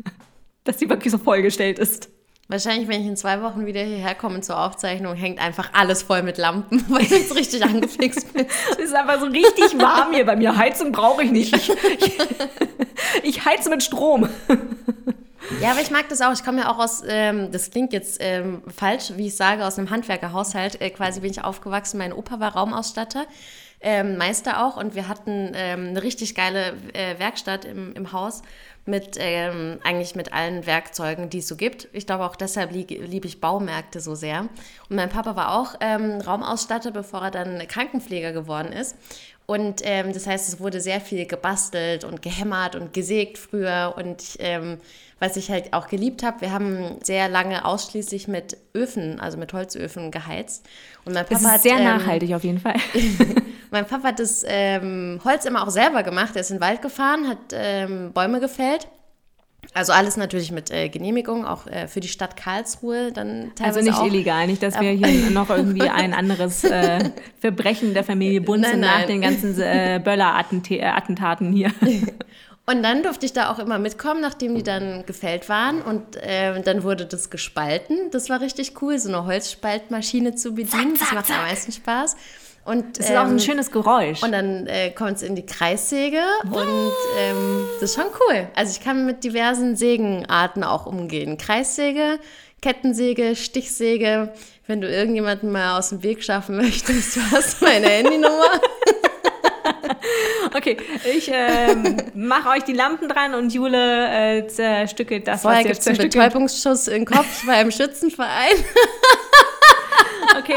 dass 0.64 0.80
sie 0.80 0.90
wirklich 0.90 1.12
so 1.12 1.18
vollgestellt 1.18 1.80
ist. 1.80 2.10
Wahrscheinlich, 2.50 2.90
wenn 2.90 3.02
ich 3.02 3.08
in 3.08 3.16
zwei 3.16 3.42
Wochen 3.42 3.66
wieder 3.66 3.82
hierher 3.82 4.16
komme 4.16 4.42
zur 4.42 4.60
Aufzeichnung, 4.60 5.16
hängt 5.16 5.40
einfach 5.40 5.72
alles 5.74 6.04
voll 6.04 6.24
mit 6.24 6.38
Lampen, 6.38 6.84
weil 6.90 7.06
du 7.06 7.16
jetzt 7.16 7.36
richtig 7.36 7.64
angefixt 7.64 8.34
bist. 8.34 8.48
Es 8.72 8.86
ist 8.86 8.96
einfach 8.96 9.20
so 9.20 9.28
richtig 9.28 9.80
warm 9.80 10.14
hier 10.14 10.26
bei 10.26 10.36
mir. 10.36 10.56
Heizung 10.56 10.92
brauche 10.92 11.24
ich 11.24 11.32
nicht. 11.32 11.56
Ich, 11.56 11.70
ich, 11.70 12.18
ich 13.24 13.46
heize 13.46 13.70
mit 13.70 13.82
Strom. 13.82 14.28
Ja, 15.64 15.72
aber 15.72 15.80
ich 15.80 15.92
mag 15.92 16.10
das 16.10 16.20
auch. 16.20 16.34
Ich 16.34 16.44
komme 16.44 16.64
ja 16.64 16.70
auch 16.70 16.78
aus, 16.78 17.04
ähm, 17.08 17.50
das 17.54 17.72
klingt 17.72 17.94
jetzt 17.94 18.18
ähm, 18.20 18.64
falsch, 18.68 19.14
wie 19.16 19.28
ich 19.28 19.38
sage, 19.38 19.66
aus 19.66 19.80
einem 19.80 19.92
Handwerkerhaushalt. 19.92 20.82
Äh, 20.82 20.90
quasi 20.90 21.22
bin 21.22 21.32
ich 21.32 21.42
aufgewachsen. 21.42 22.00
Mein 22.00 22.12
Opa 22.12 22.42
war 22.42 22.54
Raumausstatter, 22.58 23.26
ähm, 23.80 24.18
Meister 24.18 24.66
auch. 24.66 24.76
Und 24.76 24.94
wir 24.94 25.08
hatten 25.08 25.54
ähm, 25.56 25.88
eine 25.92 26.04
richtig 26.04 26.36
geile 26.36 26.74
äh, 26.92 27.18
Werkstatt 27.18 27.64
im, 27.64 27.94
im 27.94 28.12
Haus 28.12 28.42
mit 28.86 29.16
ähm, 29.18 29.80
eigentlich 29.86 30.16
mit 30.16 30.34
allen 30.34 30.66
Werkzeugen, 30.66 31.30
die 31.30 31.38
es 31.38 31.48
so 31.48 31.56
gibt. 31.56 31.88
Ich 31.94 32.06
glaube 32.06 32.26
auch 32.26 32.36
deshalb 32.36 32.74
lieb, 32.74 32.90
liebe 32.90 33.28
ich 33.28 33.40
Baumärkte 33.40 34.02
so 34.02 34.16
sehr. 34.16 34.42
Und 34.90 34.98
mein 34.98 35.10
Papa 35.10 35.38
war 35.38 35.58
auch 35.58 35.76
ähm, 35.80 36.20
Raumausstatter, 36.20 36.92
bevor 36.92 37.22
er 37.22 37.32
dann 37.32 37.66
Krankenpfleger 37.70 38.34
geworden 38.34 38.74
ist. 38.74 38.98
Und 39.46 39.82
ähm, 39.84 40.14
das 40.14 40.26
heißt, 40.26 40.48
es 40.48 40.60
wurde 40.60 40.80
sehr 40.80 41.02
viel 41.02 41.26
gebastelt 41.26 42.06
und 42.06 42.22
gehämmert 42.22 42.76
und 42.76 42.94
gesägt 42.94 43.38
früher. 43.38 43.94
Und 43.98 44.24
ähm, 44.40 44.78
was 45.20 45.36
ich 45.36 45.52
halt 45.52 45.74
auch 45.74 45.88
geliebt 45.88 46.24
habe, 46.24 46.42
wir 46.42 46.52
haben 46.52 46.98
sehr 47.04 47.28
lange 47.30 47.66
ausschließlich 47.66 48.28
mit 48.28 48.58
Öfen, 48.74 49.20
also 49.20 49.38
mit 49.38 49.54
Holzöfen 49.54 50.12
geheizt. 50.12 50.66
Und 51.06 51.14
mein 51.14 51.26
Papa 51.26 51.36
Das 51.36 51.42
ist 51.42 51.52
hat, 51.52 51.62
sehr 51.62 51.78
ähm, 51.78 51.84
nachhaltig 51.84 52.34
auf 52.34 52.44
jeden 52.44 52.60
Fall. 52.60 52.76
mein 53.72 53.86
Papa 53.86 54.10
hat 54.10 54.20
das 54.20 54.44
ähm, 54.48 55.20
Holz 55.24 55.46
immer 55.46 55.64
auch 55.64 55.72
selber 55.72 56.04
gemacht. 56.04 56.36
Er 56.36 56.42
ist 56.42 56.52
in 56.52 56.58
den 56.58 56.62
Wald 56.62 56.82
gefahren, 56.82 57.28
hat 57.28 57.54
ähm, 57.54 58.12
Bäume 58.14 58.40
gefällt. 58.40 58.88
Also 59.76 59.92
alles 59.92 60.18
natürlich 60.18 60.52
mit 60.52 60.70
äh, 60.70 60.90
Genehmigung, 60.90 61.46
auch 61.46 61.66
äh, 61.66 61.88
für 61.88 62.00
die 62.00 62.08
Stadt 62.08 62.38
Karlsruhe 62.38 63.12
dann 63.12 63.52
teilweise 63.56 63.80
Also 63.80 63.90
nicht 63.90 64.00
auch. 64.00 64.06
illegal, 64.06 64.46
nicht, 64.46 64.62
dass 64.62 64.80
wir 64.80 64.92
hier 64.92 65.32
noch 65.32 65.50
irgendwie 65.50 65.90
ein 65.90 66.14
anderes 66.14 66.64
äh, 66.64 67.10
Verbrechen 67.42 67.94
der 67.94 68.04
Familie 68.04 68.42
Bunzen 68.42 68.80
Nein, 68.80 68.82
nach 68.82 69.06
den 69.06 69.22
ganzen 69.22 69.60
äh, 69.60 70.00
Böller-Attentaten 70.04 71.52
hier. 71.52 71.72
Und 72.66 72.82
dann 72.82 73.04
durfte 73.04 73.26
ich 73.26 73.34
da 73.34 73.52
auch 73.52 73.60
immer 73.60 73.78
mitkommen, 73.78 74.22
nachdem 74.22 74.56
die 74.56 74.64
dann 74.64 75.06
gefällt 75.06 75.50
waren. 75.50 75.82
Und 75.82 76.16
äh, 76.16 76.62
dann 76.62 76.84
wurde 76.84 77.06
das 77.06 77.30
gespalten. 77.30 78.10
Das 78.12 78.30
war 78.30 78.40
richtig 78.40 78.82
cool, 78.82 78.98
so 79.00 79.10
eine 79.10 79.26
Holzspaltmaschine 79.26 80.36
zu 80.36 80.52
bedienen. 80.54 80.96
Zack, 80.96 81.10
zack, 81.10 81.18
das 81.20 81.30
macht 81.30 81.30
am 81.32 81.36
zack. 81.36 81.46
meisten 81.50 81.72
Spaß. 81.74 82.16
Und, 82.66 82.98
Das 82.98 83.10
ist 83.10 83.16
auch 83.18 83.24
ähm, 83.26 83.36
ein 83.36 83.40
schönes 83.40 83.72
Geräusch. 83.72 84.24
und 84.24 84.32
dann 84.32 84.68
äh, 84.68 84.92
kommt 84.92 85.18
es 85.18 85.24
in 85.24 85.36
die 85.36 85.46
Kreissäge 85.46 86.22
und 86.46 86.92
ähm, 87.20 87.66
das 87.82 87.92
ist 87.92 87.96
schon 87.96 88.06
cool. 88.30 88.48
Also 88.56 88.72
ich 88.72 88.84
kann 88.84 89.06
mit 89.06 89.24
diversen 89.24 89.76
Sägenarten 89.76 90.64
auch 90.64 90.86
umgehen. 90.86 91.38
Kreissäge, 91.38 92.20
Kettensäge, 92.62 93.36
Stichsäge. 93.36 94.32
Wenn 94.66 94.80
du 94.80 94.88
irgendjemanden 94.88 95.52
mal 95.52 95.78
aus 95.78 95.90
dem 95.90 96.04
Weg 96.04 96.24
schaffen 96.24 96.56
möchtest, 96.62 97.18
du 97.18 97.22
hast 97.32 97.62
meine 97.62 97.88
Handynummer. 97.88 98.52
Okay, 100.56 100.78
ich 101.16 101.32
ähm, 101.34 101.98
mache 102.14 102.50
euch 102.50 102.64
die 102.64 102.74
Lampen 102.74 103.08
dran 103.10 103.34
und 103.34 103.54
Jule 103.54 104.38
äh, 104.38 104.48
zerstückelt 104.48 105.28
das, 105.28 105.42
Vorher 105.42 105.60
was 105.62 105.66
ihr 105.66 105.72
gibt 105.72 105.80
es 105.82 105.88
einen 105.88 105.98
Betäubungsschuss 105.98 106.86
den 106.86 107.06
Kopf. 107.06 107.42
Ich 107.42 107.48
war 107.48 107.60
im 107.62 107.72
Schützenverein. 107.72 108.54
Okay, 110.38 110.56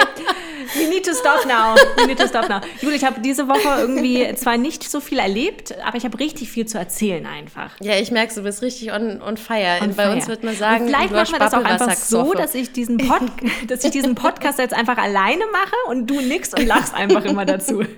we 0.78 0.88
need 0.88 1.04
to 1.04 1.14
stop 1.14 1.46
now. 1.46 1.74
We 1.96 2.06
need 2.06 2.18
to 2.18 2.26
stop 2.26 2.48
now. 2.48 2.60
Jule, 2.80 2.94
ich 2.94 3.04
habe 3.04 3.20
diese 3.20 3.48
Woche 3.48 3.80
irgendwie 3.80 4.34
zwar 4.34 4.56
nicht 4.56 4.88
so 4.88 5.00
viel 5.00 5.18
erlebt, 5.18 5.74
aber 5.84 5.96
ich 5.96 6.04
habe 6.04 6.18
richtig 6.18 6.50
viel 6.50 6.66
zu 6.66 6.78
erzählen 6.78 7.26
einfach. 7.26 7.72
Ja, 7.80 7.96
ich 7.96 8.10
merke, 8.10 8.34
du 8.34 8.42
bist 8.42 8.62
richtig 8.62 8.92
on, 8.92 9.20
on 9.22 9.36
fire. 9.36 9.78
On 9.82 9.94
Bei 9.94 10.04
fire. 10.04 10.14
uns 10.14 10.28
wird 10.28 10.44
man 10.44 10.54
sagen, 10.56 10.84
Und 10.84 10.88
vielleicht 10.88 11.12
machen 11.12 11.32
wir 11.32 11.38
das 11.38 11.54
auch 11.54 11.64
einfach 11.64 11.94
so, 11.94 12.32
dass 12.34 12.54
ich, 12.54 12.72
diesen 12.72 12.98
Pod 12.98 13.22
dass 13.68 13.84
ich 13.84 13.90
diesen 13.90 14.14
Podcast 14.14 14.58
jetzt 14.58 14.74
einfach 14.74 14.98
alleine 14.98 15.44
mache 15.52 15.76
und 15.88 16.06
du 16.06 16.20
nix 16.20 16.52
und 16.54 16.66
lachst 16.66 16.94
einfach 16.94 17.24
immer 17.24 17.44
dazu. 17.44 17.82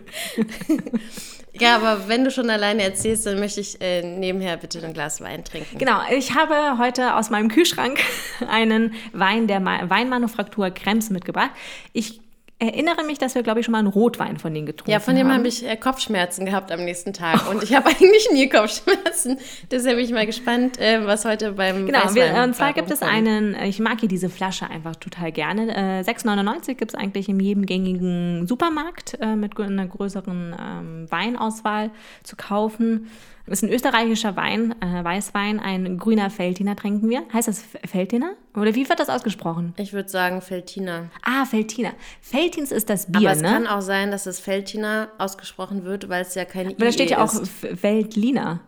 Ja, 1.61 1.77
aber 1.77 2.09
wenn 2.09 2.25
du 2.25 2.31
schon 2.31 2.51
alleine 2.51 2.83
erzählst, 2.83 3.27
dann 3.27 3.41
möchte 3.41 3.61
ich 3.61 3.81
äh, 3.81 4.03
nebenher 4.03 4.57
bitte 4.57 4.85
ein 4.85 4.93
Glas 4.93 5.21
Wein 5.21 5.45
trinken. 5.45 5.79
Genau, 5.79 6.01
ich 6.17 6.35
habe 6.35 6.79
heute 6.79 7.17
aus 7.17 7.31
meinem 7.31 7.49
Kühlschrank 7.49 7.99
einen 8.49 8.95
Wein 9.13 9.47
der 9.47 9.61
Ma 9.61 9.89
Weinmanufaktur 9.89 10.71
Krems 10.71 11.11
mitgebracht. 11.11 11.51
Ich 11.93 12.21
erinnere 12.61 13.05
mich, 13.05 13.19
dass 13.19 13.35
wir, 13.35 13.43
glaube 13.43 13.61
ich, 13.61 13.67
schon 13.67 13.73
mal 13.73 13.79
einen 13.79 13.89
Rotwein 13.89 14.37
von 14.39 14.53
denen 14.53 14.67
getrunken 14.67 14.91
Ja, 14.91 15.01
von 15.01 15.15
dem 15.15 15.29
haben. 15.29 15.39
habe 15.39 15.49
ich 15.49 15.65
äh, 15.67 15.77
Kopfschmerzen 15.77 16.45
gehabt 16.45 16.73
am 16.73 16.85
nächsten 16.85 17.13
Tag. 17.13 17.49
Und 17.51 17.63
ich 17.63 17.75
habe 17.75 17.87
eigentlich 17.91 18.29
nie 18.33 18.49
Kopfschmerzen. 18.49 19.39
Deshalb 19.71 19.97
bin 19.97 20.05
ich 20.05 20.13
mal 20.13 20.27
gespannt, 20.27 20.79
äh, 20.79 21.07
was 21.07 21.25
heute 21.25 21.53
beim 21.53 21.87
Genau, 21.87 22.15
wir, 22.15 22.43
und 22.43 22.55
zwar 22.57 22.73
gibt 22.73 22.91
es 22.91 23.03
einen, 23.03 23.55
ich 23.63 23.79
mag 23.79 24.01
hier 24.01 24.09
diese 24.09 24.29
Flasche 24.29 24.69
einfach 24.69 24.97
total 24.97 25.31
gerne. 25.31 25.69
Äh, 25.75 26.01
6,99 26.03 26.75
gibt 26.75 26.93
es 26.93 26.95
eigentlich 26.95 27.29
in 27.29 27.39
jedem 27.39 27.65
gängigen 27.65 28.47
Supermarkt 28.47 29.19
äh, 29.21 29.37
mit 29.37 29.59
einer 29.59 29.87
größeren 29.87 30.57
ähm, 30.61 31.07
Weinauswahl 31.11 31.91
zu 32.25 32.37
kaufen. 32.37 33.09
Das 33.49 33.63
ist 33.63 33.69
ein 33.69 33.73
österreichischer 33.73 34.37
Wein, 34.37 34.75
äh, 34.83 35.03
Weißwein, 35.05 35.59
ein 35.61 35.97
grüner 35.99 36.29
Feldiner 36.31 36.77
trinken 36.77 37.09
wir. 37.09 37.23
Heißt 37.33 37.49
das 37.49 37.61
F- 37.61 37.91
Feldiner? 37.91 38.35
Oder 38.55 38.75
wie 38.75 38.89
wird 38.89 39.01
das 39.01 39.09
ausgesprochen? 39.09 39.73
Ich 39.79 39.93
würde 39.93 40.09
sagen 40.09 40.43
Feltina. 40.43 41.11
Ah, 41.23 41.45
Feltiner. 41.47 41.93
Feltins 42.21 42.73
ist 42.73 42.91
das 42.91 43.11
Bier, 43.11 43.29
Aber 43.31 43.37
es 43.37 43.43
ne? 43.43 43.49
kann 43.49 43.67
auch 43.67 43.81
sein, 43.81 44.11
dass 44.11 44.27
es 44.27 44.39
Feltina 44.41 45.09
ausgesprochen 45.19 45.85
wird, 45.85 46.09
weil 46.09 46.23
es 46.23 46.35
ja 46.35 46.45
kein 46.45 46.67
Aber 46.69 46.85
da 46.85 46.93
steht 46.93 47.09
IE 47.11 47.13
ja 47.15 47.25
auch 47.25 47.33
Veltliner. 47.63 48.61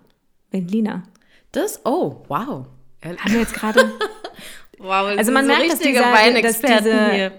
Veltliner. 0.50 1.02
Das? 1.52 1.80
Oh, 1.84 2.22
wow. 2.28 2.66
Haben 3.04 3.16
wir 3.32 3.40
jetzt 3.40 3.54
gerade 3.54 3.80
Wow, 4.78 5.08
das 5.10 5.18
Also 5.18 5.32
man 5.32 5.44
so 5.46 5.52
merkt, 5.52 5.72
dass 5.72 5.78
dieser- 5.80 6.00
Weinexperten 6.12 6.76
dass 6.76 6.84
diese- 6.84 7.10
hier. 7.12 7.32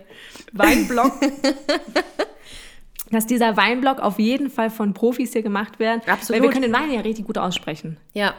Weinblock. 0.53 1.13
dass 3.11 3.25
dieser 3.27 3.57
Weinblock 3.57 3.99
auf 3.99 4.19
jeden 4.19 4.49
Fall 4.49 4.69
von 4.69 4.93
Profis 4.93 5.33
hier 5.33 5.41
gemacht 5.43 5.79
wird. 5.79 6.07
Absolut. 6.07 6.41
Weil 6.41 6.47
wir 6.47 6.51
können 6.53 6.71
den 6.71 6.73
Wein 6.73 6.91
ja 6.91 7.01
richtig 7.01 7.25
gut 7.25 7.37
aussprechen. 7.37 7.97
Ja, 8.13 8.33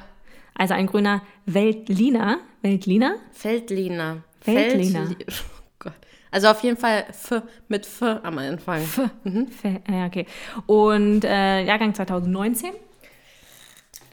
Also 0.54 0.74
ein 0.74 0.86
grüner 0.86 1.22
Veltliner. 1.46 2.38
Veltliner? 2.62 3.16
Feldliner. 3.32 4.18
Veltliner. 4.44 5.06
Feldli- 5.06 5.26
Oh 5.60 5.74
Gott. 5.78 5.92
Also 6.30 6.48
auf 6.48 6.62
jeden 6.62 6.76
Fall 6.76 7.04
F 7.10 7.42
mit 7.68 7.84
F 7.86 8.02
am 8.02 8.38
Anfang. 8.38 8.80
F. 8.82 9.00
Fe- 9.60 9.80
Ja, 9.90 10.06
okay. 10.06 10.26
Und 10.66 11.24
äh, 11.24 11.64
Jahrgang 11.64 11.94
2019. 11.94 12.70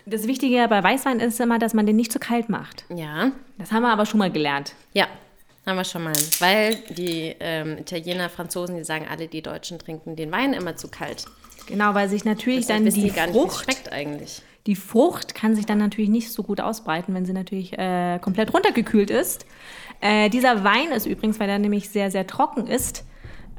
Das 0.05 0.25
Wichtige 0.27 0.67
bei 0.67 0.83
Weißwein 0.83 1.19
ist 1.19 1.39
immer, 1.39 1.59
dass 1.59 1.73
man 1.73 1.85
den 1.85 1.95
nicht 1.95 2.11
zu 2.11 2.19
kalt 2.19 2.49
macht. 2.49 2.85
Ja, 2.89 3.31
Das 3.59 3.71
haben 3.71 3.83
wir 3.83 3.89
aber 3.91 4.05
schon 4.07 4.17
mal 4.17 4.31
gelernt. 4.31 4.73
ja, 4.93 5.07
haben 5.69 5.77
wir 5.77 5.83
schon 5.85 6.03
mal. 6.03 6.13
Weil 6.39 6.75
die 6.89 7.35
ähm, 7.39 7.77
Italiener, 7.77 8.29
Franzosen, 8.29 8.75
die 8.75 8.83
sagen 8.83 9.05
alle, 9.09 9.27
die 9.27 9.41
Deutschen 9.41 9.79
trinken 9.79 10.15
den 10.15 10.31
Wein 10.31 10.53
immer 10.53 10.75
zu 10.75 10.89
kalt. 10.89 11.25
Genau, 11.67 11.93
weil 11.93 12.09
sich 12.09 12.25
natürlich 12.25 12.65
Deshalb 12.65 12.85
dann 12.85 12.93
die 12.93 13.01
die 13.01 13.09
Frucht 13.11 13.63
schmeckt 13.63 13.91
eigentlich. 13.91 14.41
Die 14.65 14.75
Frucht 14.75 15.35
kann 15.35 15.55
sich 15.55 15.65
dann 15.65 15.77
natürlich 15.77 16.09
nicht 16.09 16.31
so 16.31 16.43
gut 16.43 16.59
ausbreiten, 16.59 17.13
wenn 17.13 17.25
sie 17.25 17.33
natürlich 17.33 17.77
äh, 17.77 18.19
komplett 18.21 18.53
runtergekühlt 18.53 19.09
ist. 19.09 19.45
Äh, 20.01 20.29
dieser 20.29 20.63
Wein 20.63 20.91
ist 20.91 21.05
übrigens, 21.05 21.39
weil 21.39 21.49
er 21.49 21.59
nämlich 21.59 21.89
sehr, 21.89 22.11
sehr 22.11 22.27
trocken 22.27 22.67
ist, 22.67 23.05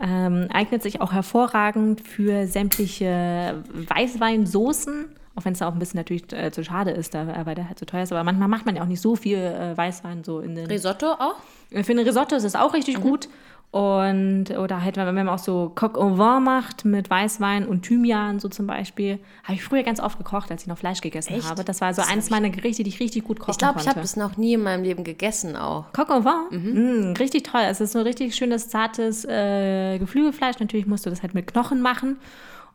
ähm, 0.00 0.48
eignet 0.52 0.82
sich 0.82 1.00
auch 1.00 1.12
hervorragend 1.12 2.00
für 2.00 2.46
sämtliche 2.46 3.62
Weißweinsoßen. 3.72 5.16
Auch 5.40 5.44
wenn 5.46 5.54
es 5.54 5.60
da 5.60 5.68
auch 5.68 5.72
ein 5.72 5.78
bisschen 5.78 5.98
natürlich 5.98 6.30
äh, 6.32 6.50
zu 6.52 6.62
schade 6.62 6.90
ist, 6.90 7.14
da, 7.14 7.46
weil 7.46 7.54
der 7.54 7.66
halt 7.68 7.78
so 7.78 7.86
teuer 7.86 8.02
ist. 8.02 8.12
Aber 8.12 8.22
manchmal 8.24 8.48
macht 8.48 8.66
man 8.66 8.76
ja 8.76 8.82
auch 8.82 8.86
nicht 8.86 9.00
so 9.00 9.16
viel 9.16 9.38
äh, 9.38 9.74
Weißwein 9.76 10.22
so 10.22 10.40
in 10.40 10.54
den 10.54 10.66
Risotto 10.66 11.06
auch? 11.12 11.36
äh, 11.70 11.82
Für 11.82 11.92
eine 11.92 12.04
Risotto 12.04 12.36
ist 12.36 12.44
es 12.44 12.54
auch 12.54 12.74
richtig 12.74 12.98
Mhm. 12.98 13.02
gut. 13.02 13.28
Und, 13.72 14.46
oder 14.50 14.82
halt, 14.82 14.96
wenn 14.96 15.14
man 15.14 15.28
auch 15.28 15.38
so 15.38 15.70
Coq 15.76 15.96
au 15.96 16.18
vin 16.18 16.42
macht 16.42 16.84
mit 16.84 17.08
Weißwein 17.08 17.64
und 17.68 17.82
Thymian, 17.82 18.40
so 18.40 18.48
zum 18.48 18.66
Beispiel. 18.66 19.20
Habe 19.44 19.54
ich 19.54 19.62
früher 19.62 19.84
ganz 19.84 20.00
oft 20.00 20.18
gekocht, 20.18 20.50
als 20.50 20.62
ich 20.62 20.66
noch 20.68 20.76
Fleisch 20.76 21.00
gegessen 21.00 21.34
Echt? 21.34 21.48
habe. 21.48 21.62
Das 21.62 21.80
war 21.80 21.94
so 21.94 22.02
eines 22.02 22.30
meiner 22.30 22.50
Gerichte, 22.50 22.82
die 22.82 22.88
ich 22.90 22.98
richtig 22.98 23.22
gut 23.22 23.38
kochen 23.38 23.52
Ich 23.52 23.58
glaube, 23.58 23.78
ich 23.78 23.84
konnte. 23.84 23.90
habe 23.96 24.04
es 24.04 24.16
noch 24.16 24.36
nie 24.36 24.54
in 24.54 24.62
meinem 24.64 24.82
Leben 24.82 25.04
gegessen 25.04 25.54
auch. 25.54 25.84
Coq 25.92 26.10
au 26.10 26.24
vin? 26.24 27.10
Mm, 27.10 27.12
richtig 27.16 27.44
toll. 27.44 27.60
Es 27.64 27.80
ist 27.80 27.92
so 27.92 28.00
richtig 28.02 28.34
schönes, 28.34 28.68
zartes 28.68 29.24
äh, 29.24 29.98
Geflügelfleisch. 30.00 30.58
Natürlich 30.58 30.86
musst 30.88 31.06
du 31.06 31.10
das 31.10 31.22
halt 31.22 31.34
mit 31.34 31.46
Knochen 31.46 31.80
machen. 31.80 32.18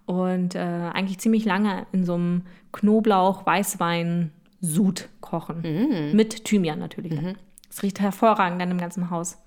Und 0.05 0.53
äh, 0.55 0.59
eigentlich 0.59 1.17
ziemlich 1.19 1.43
lange 1.45 1.87
in 1.91 2.05
so 2.05 2.13
einem 2.13 2.43
Knoblauch-Weißwein-Sud 2.73 5.09
kochen. 5.19 6.11
Mm. 6.11 6.15
Mit 6.15 6.45
Thymian 6.45 6.77
natürlich. 6.79 7.19
Mhm. 7.19 7.35
Das 7.67 7.81
riecht 7.81 7.99
hervorragend 7.99 8.61
dann 8.61 8.69
im 8.71 8.77
ganzen 8.77 9.09
Haus. 9.09 9.39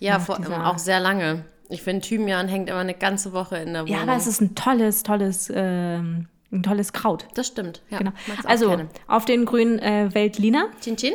Ja, 0.00 0.18
vor, 0.18 0.38
auch 0.64 0.78
sehr 0.78 0.98
lange. 1.00 1.44
Ich 1.68 1.82
finde, 1.82 2.00
Thymian 2.06 2.48
hängt 2.48 2.70
immer 2.70 2.78
eine 2.78 2.94
ganze 2.94 3.34
Woche 3.34 3.58
in 3.58 3.74
der 3.74 3.82
Wohnung. 3.82 3.94
Ja, 3.94 4.00
aber 4.02 4.16
es 4.16 4.26
ist 4.26 4.40
ein 4.40 4.54
tolles, 4.54 5.02
tolles, 5.02 5.52
ähm, 5.54 6.28
ein 6.50 6.62
tolles 6.62 6.94
Kraut. 6.94 7.26
das 7.34 7.46
stimmt. 7.48 7.82
Ja, 7.90 7.98
Genau. 7.98 8.12
Also 8.44 8.68
gerne. 8.68 8.88
auf 9.06 9.26
den 9.26 9.44
grünen 9.44 9.78
äh, 9.78 10.08
Weltliner. 10.14 10.68
Chin 10.80 10.96
Chin? 10.96 11.12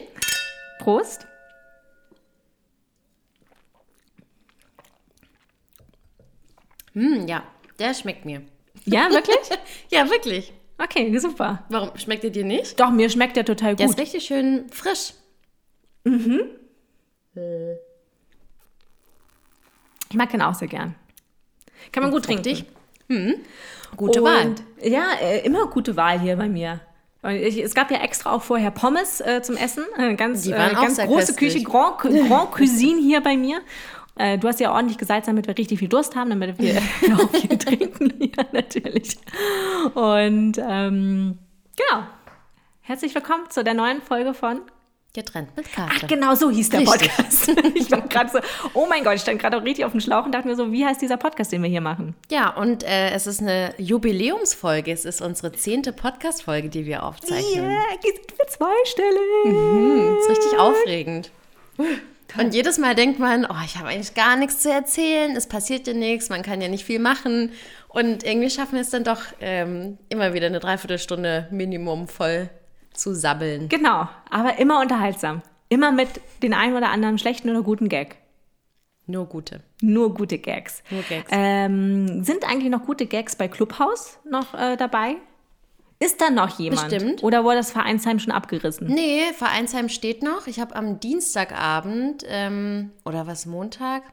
Prost. 0.80 1.26
Hm, 6.94 7.26
ja, 7.28 7.44
der 7.80 7.94
schmeckt 7.96 8.26
mir. 8.26 8.44
Ja, 8.86 9.10
wirklich? 9.12 9.38
Ja, 9.90 10.10
wirklich. 10.10 10.54
Okay, 10.78 11.18
super. 11.20 11.64
Warum 11.70 11.96
schmeckt 11.98 12.24
er 12.24 12.30
dir 12.32 12.44
nicht? 12.44 12.80
Doch, 12.80 12.90
mir 12.90 13.10
schmeckt 13.10 13.36
der 13.38 13.46
total 13.46 13.76
Der 13.76 13.86
gut. 13.88 13.96
ist 13.96 14.02
richtig 14.02 14.26
schön 14.26 14.68
frisch. 14.72 15.14
Ich 20.10 20.16
mag 20.16 20.30
den 20.32 20.42
auch 20.42 20.54
sehr 20.56 20.68
gern. 20.68 20.96
Kann 21.92 22.04
man 22.04 22.12
gut 22.12 22.26
trinken. 22.26 22.44
fruchtig. 22.44 22.66
Gute 23.96 24.22
Und, 24.22 24.28
Wahl. 24.28 24.56
Ja, 24.82 25.14
äh, 25.22 25.46
immer 25.46 25.68
gute 25.68 25.96
Wahl 25.96 26.20
hier 26.20 26.36
bei 26.36 26.50
mir. 26.50 26.82
Ich, 27.30 27.58
es 27.58 27.74
gab 27.74 27.90
ja 27.90 28.00
extra 28.02 28.34
auch 28.34 28.42
vorher 28.44 28.72
Pommes 28.72 29.22
äh, 29.22 29.42
zum 29.42 29.56
Essen. 29.56 29.86
Äh, 29.98 30.16
ganz 30.16 30.42
Die 30.44 30.52
äh, 30.52 30.56
auch 30.56 30.74
ganz 30.82 30.98
große 30.98 31.34
köstlich. 31.34 31.54
Küche, 31.54 31.64
Grand, 31.64 32.00
Grand 32.00 32.52
Cuisine 32.58 33.00
hier 33.02 33.22
bei 33.22 33.38
mir. 33.38 33.62
Äh, 34.16 34.38
du 34.38 34.48
hast 34.48 34.60
ja 34.60 34.72
ordentlich 34.72 34.98
gesalzt, 34.98 35.28
damit 35.28 35.48
wir 35.48 35.58
richtig 35.58 35.80
viel 35.80 35.88
Durst 35.88 36.16
haben, 36.16 36.30
damit 36.30 36.60
wir 36.60 36.76
auch 37.16 37.30
viel 37.32 37.58
trinken 37.58 38.14
hier 38.20 38.32
natürlich. 38.52 39.18
Und 39.96 40.58
ähm, 40.58 41.40
genau. 41.76 42.04
Herzlich 42.82 43.16
willkommen 43.16 43.50
zu 43.50 43.64
der 43.64 43.74
neuen 43.74 44.02
Folge 44.02 44.34
von 44.34 44.62
Getrennt 45.16 45.56
mit 45.56 45.72
Karte. 45.72 45.94
Ach, 46.04 46.08
genau 46.08 46.36
so 46.36 46.50
hieß 46.50 46.70
der 46.70 46.82
Richtig. 46.82 47.16
Podcast. 47.16 47.52
Ich 47.76 47.90
war 47.92 48.02
gerade 48.02 48.32
so, 48.32 48.40
oh 48.74 48.88
mein 48.90 49.04
Gott, 49.04 49.16
ich 49.16 49.22
stand 49.22 49.40
gerade 49.40 49.58
auch 49.58 49.64
richtig 49.64 49.86
auf 49.86 49.92
dem 49.92 50.02
Schlauch 50.02 50.26
und 50.26 50.34
dachte 50.34 50.48
mir 50.48 50.56
so, 50.56 50.72
wie 50.72 50.86
heißt 50.86 51.02
dieser 51.02 51.18
Podcast, 51.18 51.52
den 51.52 51.62
wir 51.62 51.70
hier 51.70 51.82
machen? 51.82 52.16
Ja, 52.32 52.50
und 52.50 52.84
äh, 52.84 53.12
es 53.12 53.28
ist 53.28 53.40
eine 53.40 53.76
Jubiläumsfolge. 53.78 54.92
Es 54.92 55.06
ist 55.06 55.22
unsere 55.22 55.52
zehnte 55.52 55.94
Podcast-Folge, 55.94 56.70
die 56.70 56.86
wir 56.86 57.04
aufzeichnen. 57.04 57.64
Yeah, 57.64 57.80
sind 58.02 58.38
wir 58.38 58.48
zweistellig. 58.48 60.16
Das 60.16 60.26
ist 60.26 60.30
richtig 60.30 60.60
aufregend. 60.60 61.32
Und 62.38 62.54
jedes 62.54 62.78
Mal 62.78 62.96
denkt 62.96 63.20
man, 63.20 63.46
oh, 63.46 63.64
ich 63.66 63.78
habe 63.78 63.90
eigentlich 63.90 64.14
gar 64.14 64.36
nichts 64.36 64.60
zu 64.60 64.72
erzählen, 64.72 65.36
es 65.36 65.48
passiert 65.48 65.88
ja 65.88 65.94
nichts, 65.94 66.30
man 66.30 66.42
kann 66.42 66.62
ja 66.62 66.68
nicht 66.68 66.86
viel 66.86 67.00
machen. 67.00 67.52
Und 67.90 68.24
irgendwie 68.24 68.50
schaffen 68.50 68.74
wir 68.74 68.82
es 68.82 68.90
dann 68.90 69.04
doch 69.04 69.22
ähm, 69.40 69.98
immer 70.10 70.34
wieder 70.34 70.48
eine 70.48 70.60
Dreiviertelstunde 70.60 71.48
Minimum 71.52 72.08
voll 72.08 72.50
zu 72.94 73.14
sabbeln. 73.14 73.70
Genau, 73.70 74.08
aber 74.30 74.58
immer 74.60 74.82
unterhaltsam. 74.82 75.42
Immer 75.70 75.92
mit 75.92 76.10
den 76.42 76.54
einen 76.54 76.76
oder 76.76 76.90
anderen 76.90 77.18
schlechten 77.18 77.50
oder 77.50 77.62
guten 77.62 77.90
Gag. 77.90 78.18
Nur 79.06 79.26
gute. 79.26 79.62
Nur 79.82 80.14
gute 80.14 80.38
Gags. 80.38 80.82
Nur 80.90 81.02
Gags. 81.04 81.30
Ähm, 81.32 82.24
sind 82.24 82.48
eigentlich 82.50 82.72
noch 82.72 82.86
gute 82.86 83.06
Gags 83.06 83.36
bei 83.36 83.48
Clubhouse 83.48 84.20
noch 84.30 84.54
äh, 84.54 84.78
dabei? 84.78 85.18
Ist 86.00 86.20
da 86.22 86.30
noch 86.30 86.60
jemand? 86.60 86.90
Bestimmt. 86.90 87.24
Oder 87.24 87.44
wurde 87.44 87.58
das 87.58 87.72
Vereinsheim 87.72 88.20
schon 88.20 88.32
abgerissen? 88.34 88.88
Nee, 88.88 89.32
Vereinsheim 89.38 89.90
steht 89.90 90.22
noch. 90.24 90.48
Ich 90.48 90.60
habe 90.60 90.76
am 90.76 91.00
Dienstagabend, 91.00 92.24
ähm, 92.28 92.92
oder 93.06 93.28
was, 93.28 93.46
Montag? 93.46 94.04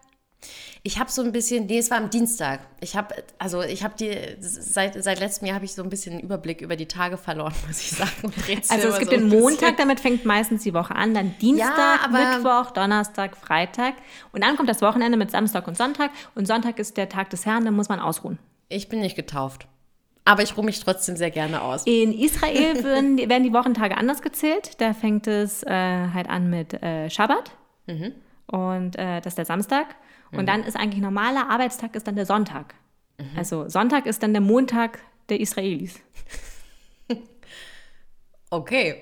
Ich 0.83 0.99
habe 0.99 1.11
so 1.11 1.21
ein 1.23 1.33
bisschen, 1.33 1.67
nee, 1.67 1.77
es 1.79 1.91
war 1.91 1.99
am 1.99 2.09
Dienstag. 2.09 2.61
Ich 2.81 2.97
habe, 2.97 3.15
also 3.39 3.61
ich 3.63 3.85
habe 3.85 3.95
die, 4.01 4.17
seit, 4.41 5.03
seit 5.03 5.21
letztem 5.21 5.47
Jahr 5.47 5.57
habe 5.57 5.67
ich 5.67 5.75
so 5.75 5.83
ein 5.83 5.91
bisschen 5.91 6.19
Überblick 6.19 6.63
über 6.63 6.77
die 6.77 6.87
Tage 6.87 7.19
verloren, 7.19 7.53
muss 7.67 7.81
ich 7.81 7.91
sagen. 7.91 8.33
Also 8.71 8.89
es 8.89 8.99
gibt 9.01 9.11
so 9.11 9.17
den. 9.19 9.29
Montag, 9.29 9.77
damit 9.77 10.01
fängt 10.01 10.25
meistens 10.25 10.63
die 10.63 10.73
Woche 10.73 10.95
an, 10.97 11.13
dann 11.13 11.37
Dienstag, 11.41 12.05
aber- 12.05 12.37
Mittwoch, 12.37 12.71
Donnerstag, 12.71 13.37
Freitag 13.37 13.95
und 14.33 14.43
dann 14.43 14.57
kommt 14.57 14.71
das 14.71 14.81
Wochenende 14.81 15.19
mit 15.19 15.31
Samstag 15.31 15.69
und 15.69 15.77
Sonntag 15.77 16.11
und 16.35 16.47
Sonntag 16.47 16.79
ist 16.79 16.97
der 16.97 17.11
Tag 17.11 17.29
des 17.29 17.45
Herrn, 17.45 17.67
da 17.67 17.71
muss 17.71 17.91
man 17.91 18.01
ausruhen. 18.01 18.39
Ich 18.71 18.89
bin 18.89 19.01
nicht 19.01 19.17
getauft. 19.17 19.67
Aber 20.25 20.43
ich 20.43 20.57
ruhe 20.57 20.65
mich 20.65 20.81
trotzdem 20.81 21.17
sehr 21.17 21.31
gerne 21.31 21.63
aus. 21.63 21.87
In 21.87 22.13
Israel 22.13 22.85
werden 22.85 23.17
die, 23.17 23.29
werden 23.29 23.43
die 23.43 23.53
Wochentage 23.53 23.97
anders 23.97 24.23
gezählt. 24.23 24.81
Da 24.81 24.93
fängt 24.93 25.27
es 25.27 25.63
äh, 25.63 25.71
halt 25.71 26.29
an 26.29 26.51
mit 26.51 26.75
äh, 26.75 27.09
Schabbat 27.11 27.53
und 28.47 28.97
äh, 28.97 29.21
das 29.21 29.33
ist 29.33 29.39
der 29.39 29.45
Samstag. 29.45 29.97
Und 30.33 30.47
dann 30.47 30.63
ist 30.63 30.77
eigentlich 30.77 31.03
normaler 31.03 31.51
Arbeitstag 31.51 31.97
ist 31.97 32.07
dann 32.07 32.15
der 32.15 32.27
Sonntag. 32.27 32.75
Also 33.37 33.69
Sonntag 33.69 34.07
ist 34.07 34.23
dann 34.23 34.33
der 34.33 34.41
Montag 34.41 35.01
der 35.29 35.41
Israelis. 35.41 36.01
Okay. 38.51 38.97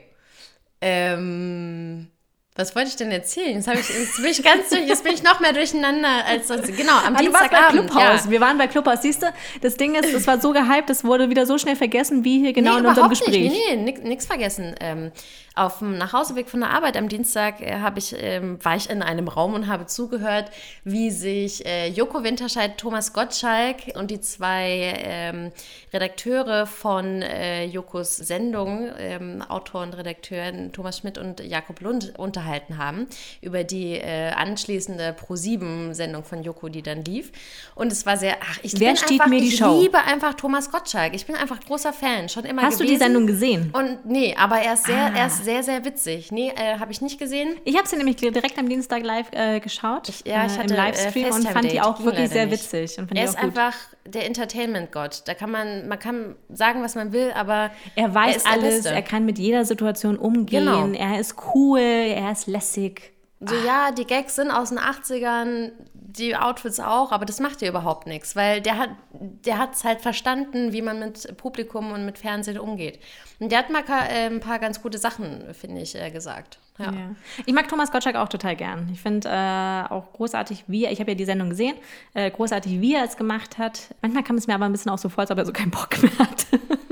Ähm, 0.80 2.10
was 2.58 2.74
wollte 2.74 2.88
ich 2.88 2.96
denn 2.96 3.12
erzählen? 3.12 3.54
Jetzt, 3.54 3.68
hab 3.68 3.76
ich, 3.76 3.88
jetzt 3.88 4.16
bin 4.16 4.26
ich 4.26 4.42
ganz 4.42 4.68
durch, 4.68 4.84
jetzt 4.84 5.04
bin 5.04 5.14
ich 5.14 5.22
noch 5.22 5.38
mehr 5.38 5.52
durcheinander 5.52 6.24
als 6.26 6.48
sonst. 6.48 6.66
Genau, 6.76 6.90
am 7.06 7.14
Ah, 7.14 7.22
du 7.22 7.32
warst 7.32 7.50
bei 7.50 7.56
Dienstagabend. 7.56 7.90
Clubhouse. 7.90 8.24
Ja. 8.24 8.30
Wir 8.32 8.40
waren 8.40 8.58
bei 8.58 8.66
Clubhouse. 8.66 9.02
Siehst 9.02 9.22
du, 9.22 9.26
das 9.60 9.76
Ding 9.76 9.94
ist, 9.94 10.12
es 10.12 10.26
war 10.26 10.40
so 10.40 10.52
gehypt, 10.52 10.90
es 10.90 11.04
wurde 11.04 11.30
wieder 11.30 11.46
so 11.46 11.56
schnell 11.56 11.76
vergessen, 11.76 12.24
wie 12.24 12.40
hier 12.40 12.52
genau 12.52 12.72
nee, 12.72 12.80
in 12.80 12.86
unserem 12.86 13.10
Gespräch. 13.10 13.52
Nicht. 13.52 13.56
Nee, 13.70 13.76
nee, 13.76 14.08
nix 14.08 14.26
vergessen. 14.26 14.74
Ähm, 14.80 15.12
auf 15.58 15.78
dem 15.80 15.98
Nachhauseweg 15.98 16.48
von 16.48 16.60
der 16.60 16.70
Arbeit 16.70 16.96
am 16.96 17.08
Dienstag 17.08 17.60
äh, 17.60 17.78
ich, 17.96 18.14
ähm, 18.18 18.58
war 18.64 18.76
ich 18.76 18.88
in 18.90 19.02
einem 19.02 19.28
Raum 19.28 19.54
und 19.54 19.66
habe 19.66 19.86
zugehört, 19.86 20.50
wie 20.84 21.10
sich 21.10 21.66
äh, 21.66 21.88
Joko 21.88 22.22
Winterscheid, 22.22 22.78
Thomas 22.78 23.12
Gottschalk 23.12 23.76
und 23.94 24.10
die 24.10 24.20
zwei 24.20 24.94
ähm, 25.04 25.52
Redakteure 25.92 26.66
von 26.66 27.22
äh, 27.22 27.64
Jokos 27.64 28.16
Sendung, 28.16 28.88
ähm, 28.98 29.42
Autor 29.48 29.82
und 29.82 29.94
Redakteuren 29.96 30.72
Thomas 30.72 30.98
Schmidt 30.98 31.18
und 31.18 31.40
Jakob 31.40 31.80
Lund, 31.80 32.14
unterhalten 32.18 32.78
haben 32.78 33.06
über 33.40 33.64
die 33.64 33.94
äh, 33.94 34.30
anschließende 34.30 35.12
Pro-7-Sendung 35.14 36.24
von 36.24 36.42
Joko, 36.42 36.68
die 36.68 36.82
dann 36.82 37.04
lief. 37.04 37.32
Und 37.74 37.92
es 37.92 38.06
war 38.06 38.16
sehr, 38.16 38.36
ach, 38.42 38.58
ich 38.62 38.78
Wer 38.78 38.88
bin 38.88 38.96
stiehlt 38.96 39.20
einfach, 39.20 39.26
mir 39.30 39.40
die 39.40 39.48
ich 39.48 39.56
Show? 39.56 39.80
liebe 39.80 39.98
einfach 39.98 40.34
Thomas 40.34 40.70
Gottschalk. 40.70 41.14
Ich 41.14 41.26
bin 41.26 41.36
einfach 41.36 41.60
großer 41.60 41.92
Fan, 41.92 42.28
schon 42.28 42.44
immer 42.44 42.62
Hast 42.62 42.80
du 42.80 42.84
gewesen. 42.84 42.98
die 42.98 43.04
Sendung 43.04 43.26
gesehen? 43.26 43.70
Und 43.72 44.04
nee, 44.06 44.34
aber 44.38 44.58
er 44.60 44.74
ist 44.74 44.84
sehr, 44.84 44.98
Ah. 45.06 45.12
er 45.16 45.26
ist 45.28 45.44
sehr, 45.48 45.62
sehr 45.62 45.84
witzig. 45.86 46.30
Nee, 46.30 46.52
äh, 46.56 46.78
habe 46.78 46.92
ich 46.92 47.00
nicht 47.00 47.18
gesehen. 47.18 47.56
Ich 47.64 47.74
habe 47.78 47.88
sie 47.88 47.96
nämlich 47.96 48.16
direkt 48.16 48.58
am 48.58 48.68
Dienstag 48.68 49.02
live 49.02 49.28
äh, 49.32 49.60
geschaut. 49.60 50.10
Ich, 50.10 50.26
ja, 50.26 50.44
ich 50.44 50.52
äh, 50.52 50.58
hatte 50.58 50.74
im 50.74 50.76
Livestream 50.76 51.24
äh, 51.24 51.32
und 51.32 51.48
fand 51.48 51.72
die 51.72 51.80
auch 51.80 52.04
wirklich 52.04 52.28
sehr 52.28 52.44
nicht. 52.44 52.70
witzig. 52.72 52.98
Er 53.14 53.24
ist 53.24 53.38
einfach 53.38 53.74
der 54.04 54.26
Entertainment-Gott. 54.26 55.22
Da 55.24 55.32
kann 55.32 55.50
man, 55.50 55.88
man 55.88 55.98
kann 55.98 56.36
sagen, 56.50 56.82
was 56.82 56.94
man 56.96 57.12
will, 57.12 57.32
aber 57.34 57.70
Er 57.96 58.14
weiß 58.14 58.42
der 58.42 58.52
alles, 58.52 58.84
er 58.84 59.00
kann 59.00 59.24
mit 59.24 59.38
jeder 59.38 59.64
Situation 59.64 60.18
umgehen, 60.18 60.66
Genau. 60.66 60.88
er 60.92 61.18
ist 61.18 61.36
cool, 61.54 61.80
er 61.80 62.30
ist 62.30 62.46
lässig. 62.46 63.12
So, 63.40 63.54
ja, 63.66 63.90
die 63.92 64.04
Gags 64.04 64.36
sind 64.36 64.50
aus 64.50 64.68
den 64.68 64.78
80ern, 64.78 65.70
die 66.18 66.36
Outfits 66.36 66.80
auch, 66.80 67.12
aber 67.12 67.24
das 67.24 67.40
macht 67.40 67.60
dir 67.60 67.68
überhaupt 67.68 68.06
nichts, 68.06 68.36
weil 68.36 68.60
der 68.60 68.78
hat 68.78 68.90
der 69.12 69.58
halt 69.58 70.00
verstanden, 70.00 70.72
wie 70.72 70.82
man 70.82 70.98
mit 70.98 71.36
Publikum 71.36 71.92
und 71.92 72.04
mit 72.04 72.18
Fernsehen 72.18 72.58
umgeht. 72.58 73.00
Und 73.40 73.52
der 73.52 73.60
hat 73.60 73.70
mal 73.70 73.82
äh, 73.88 74.26
ein 74.26 74.40
paar 74.40 74.58
ganz 74.58 74.82
gute 74.82 74.98
Sachen, 74.98 75.42
finde 75.54 75.80
ich, 75.80 75.94
äh, 75.94 76.10
gesagt. 76.10 76.58
Ja. 76.78 76.86
Ja. 76.86 77.14
Ich 77.44 77.52
mag 77.52 77.68
Thomas 77.68 77.90
Gottschalk 77.90 78.16
auch 78.16 78.28
total 78.28 78.56
gern. 78.56 78.88
Ich 78.92 79.00
finde 79.00 79.28
äh, 79.28 79.92
auch 79.92 80.12
großartig, 80.12 80.64
wie 80.66 80.84
er, 80.84 80.92
ich 80.92 81.00
habe 81.00 81.12
ja 81.12 81.14
die 81.16 81.24
Sendung 81.24 81.50
gesehen, 81.50 81.76
äh, 82.14 82.30
großartig, 82.30 82.80
wie 82.80 82.94
er 82.94 83.04
es 83.04 83.16
gemacht 83.16 83.58
hat. 83.58 83.94
Manchmal 84.02 84.22
kam 84.22 84.36
es 84.36 84.46
mir 84.46 84.54
aber 84.54 84.66
ein 84.66 84.72
bisschen 84.72 84.90
auch 84.90 84.98
so 84.98 85.08
vor, 85.08 85.22
als 85.22 85.30
ob 85.30 85.38
er 85.38 85.46
so 85.46 85.52
keinen 85.52 85.70
Bock 85.70 86.02
mehr 86.02 86.18
hat. 86.18 86.46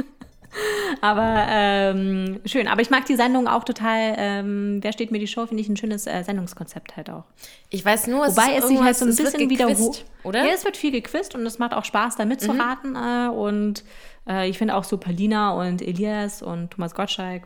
aber 1.01 1.47
ähm, 1.49 2.41
schön. 2.45 2.69
Aber 2.69 2.81
ich 2.81 2.91
mag 2.91 3.07
die 3.07 3.17
Sendung 3.17 3.49
auch 3.49 3.65
total. 3.65 4.15
Ähm, 4.17 4.79
Wer 4.83 4.93
steht 4.93 5.11
mir 5.11 5.19
die 5.19 5.27
Show? 5.27 5.47
Finde 5.47 5.63
ich 5.63 5.69
ein 5.69 5.77
schönes 5.77 6.07
äh, 6.07 6.23
Sendungskonzept 6.23 6.97
halt 6.97 7.11
auch. 7.11 7.25
Ich 7.71 7.85
weiß 7.85 8.07
nur, 8.07 8.27
es 8.27 8.37
Wobei 8.37 8.57
ist 8.57 8.65
es 8.65 8.71
sich 8.71 8.81
halt 8.81 8.97
so 8.97 9.05
ein 9.05 9.15
bisschen 9.17 9.51
wiederholt. 9.51 10.05
oder? 10.25 10.43
Mhm. 10.43 10.49
Ja, 10.49 10.55
es 10.55 10.65
wird 10.65 10.77
viel 10.77 10.93
gequizt 10.93 11.35
und 11.35 11.45
es 11.47 11.59
macht 11.59 11.75
auch 11.75 11.85
Spaß, 11.85 12.17
da 12.17 12.25
mitzuraten. 12.25 12.97
Äh, 12.97 13.29
und 13.29 13.85
äh, 14.29 14.49
ich 14.49 14.59
finde 14.59 14.75
auch 14.77 14.85
so 14.85 14.99
Palina 14.99 15.53
und 15.53 15.83
Elias 15.83 16.43
und 16.43 16.71
Thomas 16.73 16.95
Gottschalk, 16.95 17.45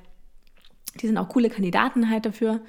die 1.01 1.07
sind 1.07 1.18
auch 1.18 1.29
coole 1.29 1.51
Kandidaten 1.51 2.11
halt 2.11 2.27
dafür. 2.27 2.61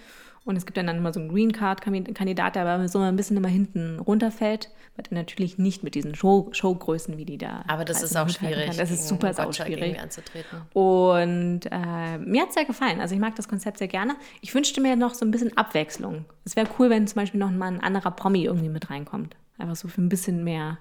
Und 0.43 0.56
es 0.56 0.65
gibt 0.65 0.77
dann, 0.77 0.88
dann 0.88 0.97
immer 0.97 1.13
so 1.13 1.19
einen 1.19 1.30
Green 1.30 1.51
Card-Kandidat, 1.51 2.56
der 2.56 2.65
aber 2.65 2.88
so 2.88 2.97
ein 2.99 3.15
bisschen 3.15 3.38
immer 3.38 3.47
hinten 3.47 3.99
runterfällt, 3.99 4.69
weil 4.95 5.06
er 5.12 5.15
natürlich 5.15 5.60
nicht 5.60 5.84
mit 5.84 5.93
diesen 5.93 6.15
Show 6.15 6.49
Showgrößen, 6.51 7.15
wie 7.17 7.25
die 7.25 7.38
da. 7.38 7.63
Aber 7.67 7.86
das 7.86 8.01
ist 8.01 8.17
auch 8.17 8.27
schwierig. 8.27 8.67
kann. 8.67 8.77
Das 8.77 8.89
ist 8.89 9.08
super 9.08 9.34
irgendwie 9.38 9.99
anzutreten. 9.99 10.62
Und 10.73 11.62
äh, 11.71 12.17
mir 12.17 12.41
hat 12.41 12.49
es 12.49 12.56
sehr 12.56 12.65
gefallen. 12.65 12.99
Also 12.99 13.13
ich 13.13 13.21
mag 13.21 13.36
das 13.36 13.47
Konzept 13.47 13.77
sehr 13.77 13.88
gerne. 13.88 14.15
Ich 14.41 14.56
wünschte 14.56 14.82
mir 14.82 14.95
noch 14.95 15.13
so 15.13 15.25
ein 15.25 15.32
bisschen 15.32 15.56
Abwechslung. 15.58 16.25
Es 16.43 16.56
wäre 16.56 16.67
cool, 16.80 16.89
wenn 16.89 17.08
zum 17.08 17.21
Beispiel 17.21 17.39
noch 17.39 17.51
mal 17.51 17.67
ein 17.67 17.82
anderer 17.82 18.12
Promi 18.12 18.43
irgendwie 18.43 18.69
mit 18.69 18.89
reinkommt. 18.89 19.36
Einfach 19.60 19.75
so 19.75 19.88
für 19.89 20.01
ein 20.01 20.10
bisschen 20.10 20.43
mehr, 20.43 20.80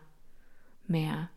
mehr 0.86 1.28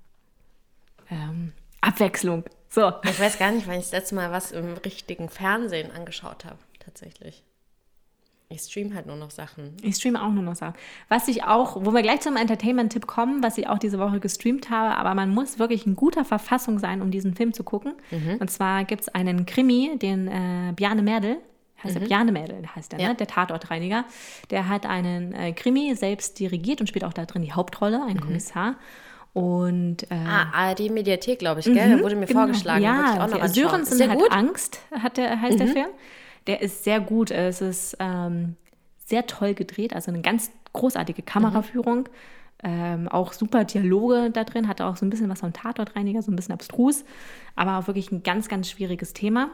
ähm, 1.12 1.52
Abwechslung. 1.82 2.46
So. 2.70 2.94
Ich 3.04 3.20
weiß 3.20 3.38
gar 3.38 3.52
nicht, 3.52 3.68
wann 3.68 3.76
ich 3.76 3.84
das 3.84 3.92
letzte 3.92 4.16
Mal 4.16 4.32
was 4.32 4.54
im 4.54 4.76
richtigen 4.78 5.28
Fernsehen 5.28 5.92
angeschaut 5.92 6.46
habe, 6.46 6.60
tatsächlich. 6.80 7.44
Ich 8.50 8.62
stream 8.62 8.94
halt 8.94 9.08
nur 9.08 9.16
noch 9.16 9.32
Sachen. 9.32 9.76
Ich 9.82 9.96
streame 9.96 10.22
auch 10.22 10.30
nur 10.30 10.44
noch 10.44 10.56
Sachen. 10.56 10.76
Was 11.10 11.28
ich 11.28 11.44
auch, 11.44 11.78
wo 11.84 11.92
wir 11.92 12.04
gleich 12.04 12.22
zum 12.22 12.36
Entertainment-Tipp 12.36 13.08
kommen, 13.08 13.42
was 13.42 13.58
ich 13.58 13.68
auch 13.68 13.80
diese 13.80 13.98
Woche 13.98 14.20
gestreamt 14.20 14.70
habe, 14.70 14.96
aber 14.96 15.16
man 15.16 15.30
muss 15.30 15.58
wirklich 15.58 15.88
in 15.88 15.96
guter 15.96 16.24
Verfassung 16.24 16.78
sein, 16.78 17.02
um 17.02 17.10
diesen 17.10 17.34
Film 17.34 17.54
zu 17.54 17.64
gucken. 17.64 17.94
Und 18.40 18.52
zwar 18.52 18.84
gibt 18.84 19.02
es 19.02 19.10
einen 19.10 19.46
Krimi, 19.48 19.98
den 19.98 20.28
äh, 20.28 20.74
Bjarne 20.76 21.02
Mädel, 21.02 21.38
heißt 21.84 21.96
der 21.96 22.02
Bjarne 22.02 22.32
Mädel, 22.32 22.64
heißt 22.76 22.92
der, 22.92 23.00
Ja. 23.00 23.08
ne? 23.10 23.16
der 23.16 23.28
Tatortreiniger. 23.28 24.06
Der 24.52 24.70
hat 24.70 24.86
einen 24.86 25.34
äh, 25.34 25.52
Krimi 25.54 25.96
selbst 25.96 26.40
dirigiert 26.40 26.80
und 26.80 26.88
spielt 26.88 27.06
auch 27.06 27.14
da 27.14 27.26
drin 27.26 27.42
die 27.42 27.54
Hauptrolle, 27.54 28.04
ein 28.08 28.22
Kommissar. 28.22 28.76
Und 29.34 30.04
äh, 30.12 30.16
Ah, 30.28 30.52
ARD-Mediathek, 30.70 31.40
glaube 31.40 31.62
ich, 31.62 31.66
gell? 31.66 32.04
Wurde 32.04 32.16
mir 32.16 32.28
Genau. 32.28 32.42
vorgeschlagen. 32.42 32.84
Ja, 32.84 33.16
der 33.98 34.10
hat? 34.12 34.20
Mhm. 34.20 34.32
Angst, 34.32 34.80
hat 34.92 35.18
der, 35.18 35.42
heißt 35.42 35.60
der 35.60 35.68
Film. 35.70 35.88
Der 36.48 36.62
ist 36.62 36.84
sehr 36.84 37.00
gut. 37.00 37.32
Es 37.32 37.62
ist 37.62 37.98
ähm, 38.00 38.56
sehr 39.06 39.28
toll 39.28 39.54
gedreht, 39.54 39.94
also 39.94 40.12
eine 40.12 40.22
ganz 40.22 40.52
großartige 40.74 41.22
Kameraführung. 41.22 42.10
Ähm, 42.66 43.10
auch 43.10 43.34
super 43.34 43.66
Dialoge 43.66 44.30
da 44.32 44.46
drin, 44.46 44.70
hat 44.70 44.80
auch 44.80 44.96
so 44.96 45.06
ein 45.06 45.10
bisschen 45.10 45.30
was 45.30 45.42
von 45.42 45.52
Tatortreiniger, 45.52 46.22
so 46.22 46.32
ein 46.32 46.36
bisschen 46.38 46.54
abstrus, 46.54 47.04
aber 47.58 47.78
auch 47.78 47.88
wirklich 47.88 48.10
ein 48.12 48.24
ganz, 48.24 48.48
ganz 48.48 48.70
schwieriges 48.70 49.12
Thema. 49.12 49.50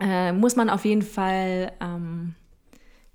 Äh, 0.00 0.32
muss 0.32 0.56
man 0.56 0.70
auf 0.70 0.86
jeden 0.86 1.02
Fall 1.02 1.72
ähm, 1.80 2.34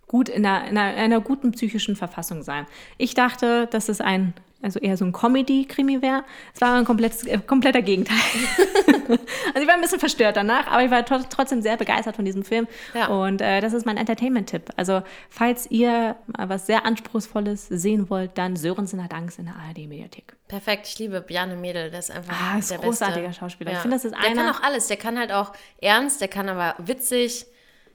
gut 0.06 0.30
in 0.30 0.46
einer, 0.46 0.68
in, 0.68 0.78
einer, 0.78 0.94
in 0.94 1.00
einer 1.00 1.22
guten 1.22 1.52
psychischen 1.52 1.96
Verfassung 1.96 2.44
sein. 2.44 2.68
Ich 3.00 3.16
dachte, 3.16 3.68
dass 3.72 3.90
es 3.90 4.00
ein, 4.00 4.34
also 4.64 4.80
eher 4.80 4.98
so 4.98 5.06
ein 5.06 5.12
Comedy-Krimi 5.12 6.02
wäre. 6.02 6.24
Es 6.56 6.62
war 6.62 6.76
ein 6.78 6.86
komplettes, 6.86 7.26
äh, 7.26 7.38
kompletter 7.38 7.82
Gegenteil. 7.82 8.18
also 9.08 9.62
ich 9.62 9.68
war 9.68 9.76
ein 9.76 9.82
bisschen 9.82 10.00
verstört 10.00 10.38
danach, 10.38 10.68
aber 10.68 10.84
ich 10.84 10.90
war 10.92 11.02
tr- 11.02 11.26
trotzdem 11.30 11.62
sehr 11.62 11.78
begeistert 11.78 12.16
von 12.16 12.26
diesem 12.26 12.44
Film. 12.44 12.68
Ja. 12.94 13.08
Und 13.08 13.42
äh, 13.42 13.62
das 13.62 13.74
ist 13.74 13.86
mein 13.86 13.98
Entertainment-Tipp. 13.98 14.72
Also 14.78 15.04
falls 15.30 15.70
ihr 15.70 16.16
mal 16.28 16.50
was 16.50 16.66
sehr 16.66 16.86
Anspruchsvolles 16.86 17.68
sehen 17.68 18.10
wollt, 18.10 18.38
dann 18.38 18.56
Sörensen 18.56 19.04
hat 19.04 19.14
Angst 19.14 19.40
in 19.40 19.46
der 19.46 19.56
ARD-Mediathek. 19.56 20.34
Perfekt, 20.48 20.88
ich 20.88 21.00
liebe 21.00 21.20
Bjarne 21.22 21.56
Mädel, 21.56 21.90
der 21.90 22.00
ist 22.00 22.12
einfach 22.12 22.34
Ah, 22.54 22.58
ist 22.60 22.72
der 22.72 22.78
großartiger 22.78 23.28
beste. 23.28 23.40
Schauspieler. 23.40 23.72
Ich 23.74 23.78
finde, 23.80 23.96
das 23.98 24.06
ist 24.06 24.14
Der 24.16 24.22
kann 24.30 24.40
einer- 24.40 24.52
auch 24.52 24.62
alles, 24.64 24.88
der 24.88 24.98
kann 24.98 25.18
halt 25.20 25.32
auch 25.32 25.52
ernst, 25.82 26.22
der 26.22 26.28
kann 26.28 26.48
aber 26.50 26.76
witzig, 26.78 27.46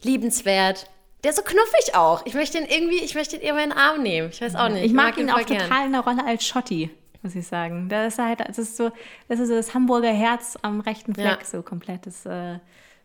liebenswert. 0.03 0.89
Der 1.25 1.31
ist 1.31 1.37
so 1.37 1.43
knuffig 1.43 1.95
auch. 1.95 2.25
Ich 2.27 2.35
möchte 2.35 2.59
ihn 2.59 2.65
irgendwie, 2.67 2.99
ich 2.99 3.15
möchte 3.15 3.37
ihn 3.37 3.43
immer 3.43 3.63
in 3.63 3.71
den 3.71 3.79
Arm 3.79 4.03
nehmen. 4.03 4.29
Ich 4.31 4.41
weiß 4.41 4.55
auch 4.55 4.69
nicht. 4.69 4.85
Ich 4.85 4.93
mag, 4.93 5.19
ihn 5.19 5.31
auch 5.31 5.35
voll 5.35 5.45
gern. 5.45 5.63
total 5.69 5.87
in 5.87 5.93
der 5.93 6.03
Rolle 6.03 6.25
als 6.25 6.47
Schotti, 6.47 6.91
muss 7.23 7.35
ich 7.35 7.47
sagen. 7.47 7.89
Da 7.89 8.07
ist 8.07 8.19
halt, 8.19 8.41
das 8.41 8.59
ist 8.59 8.77
so, 8.77 8.91
das 9.29 9.41
ist 9.41 9.49
so 9.49 9.55
das 9.55 9.75
Hamburger 9.75 10.13
Herz 10.13 10.57
am 10.63 10.81
rechten 10.81 11.15
Fleck, 11.15 11.41
Ja. 11.41 11.45
so 11.45 11.63
komplett. 11.63 12.07
Das 12.07 12.19
ist 12.19 12.27
äh, 12.27 12.59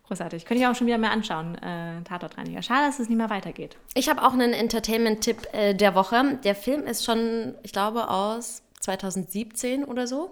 großartig. 0.07 0.45
Könnte 0.45 0.61
ich 0.63 0.67
auch 0.69 0.75
schon 0.75 0.85
wieder 0.85 0.99
mehr 0.99 1.09
anschauen, 1.11 1.55
äh, 1.55 2.03
Tatortreiniger. 2.03 2.61
Schade, 2.61 2.85
dass 2.85 2.99
es 2.99 3.09
nicht 3.09 3.17
mehr 3.17 3.31
weitergeht. 3.31 3.77
Ich 3.95 4.07
habe 4.09 4.21
auch 4.21 4.33
einen 4.33 4.53
Entertainment-Tipp 4.53 5.47
äh, 5.53 5.73
der 5.73 5.95
Woche. 5.95 6.37
Der 6.43 6.53
Film 6.55 6.85
ist 6.85 7.03
schon, 7.05 7.55
ich 7.63 7.71
glaube, 7.73 8.09
aus 8.09 8.61
2017 8.81 9.83
oder 9.85 10.05
so. 10.05 10.31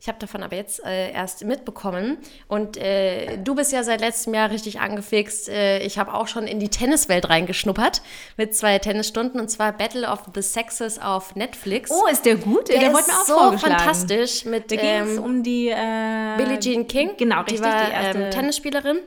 Ich 0.00 0.08
habe 0.08 0.18
davon 0.18 0.42
aber 0.42 0.54
jetzt 0.54 0.84
äh, 0.84 1.10
erst 1.12 1.44
mitbekommen. 1.44 2.18
Und 2.46 2.76
äh, 2.76 3.36
du 3.38 3.54
bist 3.54 3.72
ja 3.72 3.82
seit 3.82 4.00
letztem 4.00 4.34
Jahr 4.34 4.50
richtig 4.50 4.80
angefixt. 4.80 5.48
Äh, 5.48 5.80
ich 5.80 5.98
habe 5.98 6.14
auch 6.14 6.28
schon 6.28 6.46
in 6.46 6.60
die 6.60 6.68
Tenniswelt 6.68 7.28
reingeschnuppert 7.28 8.02
mit 8.36 8.54
zwei 8.54 8.78
Tennisstunden 8.78 9.40
und 9.40 9.48
zwar 9.48 9.72
Battle 9.72 10.08
of 10.08 10.20
the 10.34 10.42
Sexes 10.42 11.00
auf 11.00 11.34
Netflix. 11.34 11.90
Oh, 11.90 12.06
ist 12.06 12.24
der 12.24 12.36
gut? 12.36 12.68
der, 12.68 12.78
der 12.78 12.92
ist 12.92 13.06
mir 13.08 13.14
auch 13.14 13.26
so 13.26 13.34
vorgeschlagen. 13.34 13.78
fantastisch 13.78 14.44
mit 14.44 14.70
Da 14.70 14.76
ähm, 14.76 15.18
um 15.18 15.42
die 15.42 15.68
äh, 15.68 16.36
Billie 16.36 16.60
Jean 16.60 16.86
King. 16.86 17.10
Genau, 17.16 17.40
richtig. 17.40 17.56
Die 17.56 17.62
war 17.62 17.86
die 17.86 17.92
erste, 17.92 18.22
ähm, 18.22 18.30
Tennisspielerin. 18.30 18.98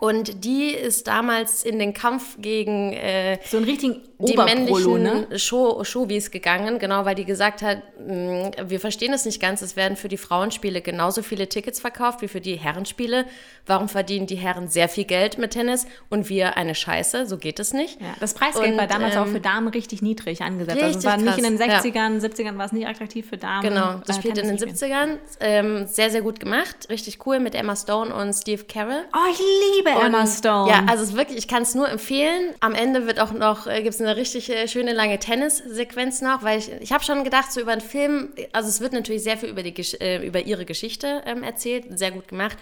Und 0.00 0.44
die 0.44 0.68
ist 0.68 1.08
damals 1.08 1.64
in 1.64 1.78
den 1.78 1.94
Kampf 1.94 2.36
gegen 2.38 2.92
äh, 2.92 3.38
so 3.46 3.56
einen 3.56 3.64
richtigen 3.64 4.02
die 4.18 4.36
männlichen 4.36 5.02
ne? 5.02 5.38
Show, 5.38 5.82
Showbiz 5.82 6.30
gegangen, 6.30 6.78
genau, 6.78 7.06
weil 7.06 7.14
die 7.14 7.24
gesagt 7.24 7.62
hat, 7.62 7.82
mh, 8.06 8.50
wir 8.68 8.80
verstehen 8.80 9.14
es 9.14 9.24
nicht 9.24 9.40
ganz, 9.40 9.62
es 9.62 9.76
werden 9.76 9.96
für 9.96 10.08
die 10.08 10.18
Frauenspiele 10.18 10.82
genauso 10.82 11.22
viele 11.22 11.48
Tickets 11.48 11.80
verkauft 11.80 12.20
wie 12.20 12.28
für 12.28 12.40
die 12.40 12.56
Herrenspiele. 12.56 13.24
Warum 13.64 13.88
verdienen 13.88 14.26
die 14.26 14.34
Herren 14.34 14.68
sehr 14.68 14.88
viel 14.88 15.04
Geld 15.04 15.38
mit 15.38 15.52
Tennis 15.52 15.86
und 16.10 16.28
wir 16.28 16.56
eine 16.56 16.74
Scheiße? 16.74 17.26
So 17.26 17.38
geht 17.38 17.58
es 17.58 17.72
nicht. 17.72 18.00
Ja, 18.00 18.14
das 18.20 18.34
Preisgeld 18.34 18.72
Und, 18.72 18.78
war 18.78 18.88
damals 18.88 19.16
auch 19.16 19.26
ähm, 19.26 19.32
für 19.32 19.40
Damen 19.40 19.68
richtig 19.68 20.02
niedrig 20.02 20.42
angesetzt. 20.42 20.82
also 20.82 20.98
es 20.98 21.06
richtig 21.06 21.10
war 21.10 21.16
nicht 21.16 21.38
in 21.38 21.56
den 21.56 21.58
krass, 21.58 21.84
60ern, 21.84 22.20
70ern 22.20 22.58
war 22.58 22.66
es 22.66 22.72
nicht 22.72 22.86
attraktiv 22.86 23.28
für 23.28 23.38
Damen. 23.38 23.62
Genau, 23.62 24.00
das 24.04 24.16
äh, 24.16 24.20
spielt 24.20 24.38
in 24.38 24.48
den 24.48 24.56
Tennis 24.58 24.78
zu 24.78 24.84
spielen. 24.84 25.08
70ern. 25.08 25.18
Ähm, 25.40 25.86
sehr, 25.86 26.10
sehr 26.10 26.20
gut 26.22 26.40
gemacht. 26.40 26.88
Richtig 26.90 27.24
cool 27.26 27.40
mit 27.40 27.54
Emma 27.54 27.74
Stone 27.74 28.14
und 28.14 28.34
Steve 28.34 28.64
Carell. 28.64 29.04
Oh, 29.14 29.30
ich 29.32 29.38
liebe 29.38 29.77
Emma 29.86 30.20
Und, 30.20 30.26
Stone. 30.28 30.70
Ja, 30.70 30.84
also 30.86 31.16
wirklich, 31.16 31.38
ich 31.38 31.48
kann 31.48 31.62
es 31.62 31.74
nur 31.74 31.88
empfehlen. 31.88 32.54
Am 32.60 32.74
Ende 32.74 33.06
wird 33.06 33.20
auch 33.20 33.32
noch, 33.32 33.66
äh, 33.66 33.82
gibt 33.82 33.94
es 33.94 34.00
eine 34.00 34.16
richtig 34.16 34.50
äh, 34.50 34.68
schöne 34.68 34.92
lange 34.92 35.18
Tennissequenz 35.18 36.20
noch, 36.20 36.42
weil 36.42 36.58
ich, 36.58 36.70
ich 36.80 36.92
habe 36.92 37.04
schon 37.04 37.24
gedacht, 37.24 37.52
so 37.52 37.60
über 37.60 37.72
einen 37.72 37.80
Film, 37.80 38.30
also 38.52 38.68
es 38.68 38.80
wird 38.80 38.92
natürlich 38.92 39.22
sehr 39.22 39.38
viel 39.38 39.48
über, 39.48 39.62
die, 39.62 39.74
äh, 40.00 40.26
über 40.26 40.40
ihre 40.40 40.64
Geschichte 40.64 41.22
ähm, 41.26 41.42
erzählt, 41.42 41.98
sehr 41.98 42.10
gut 42.10 42.28
gemacht. 42.28 42.56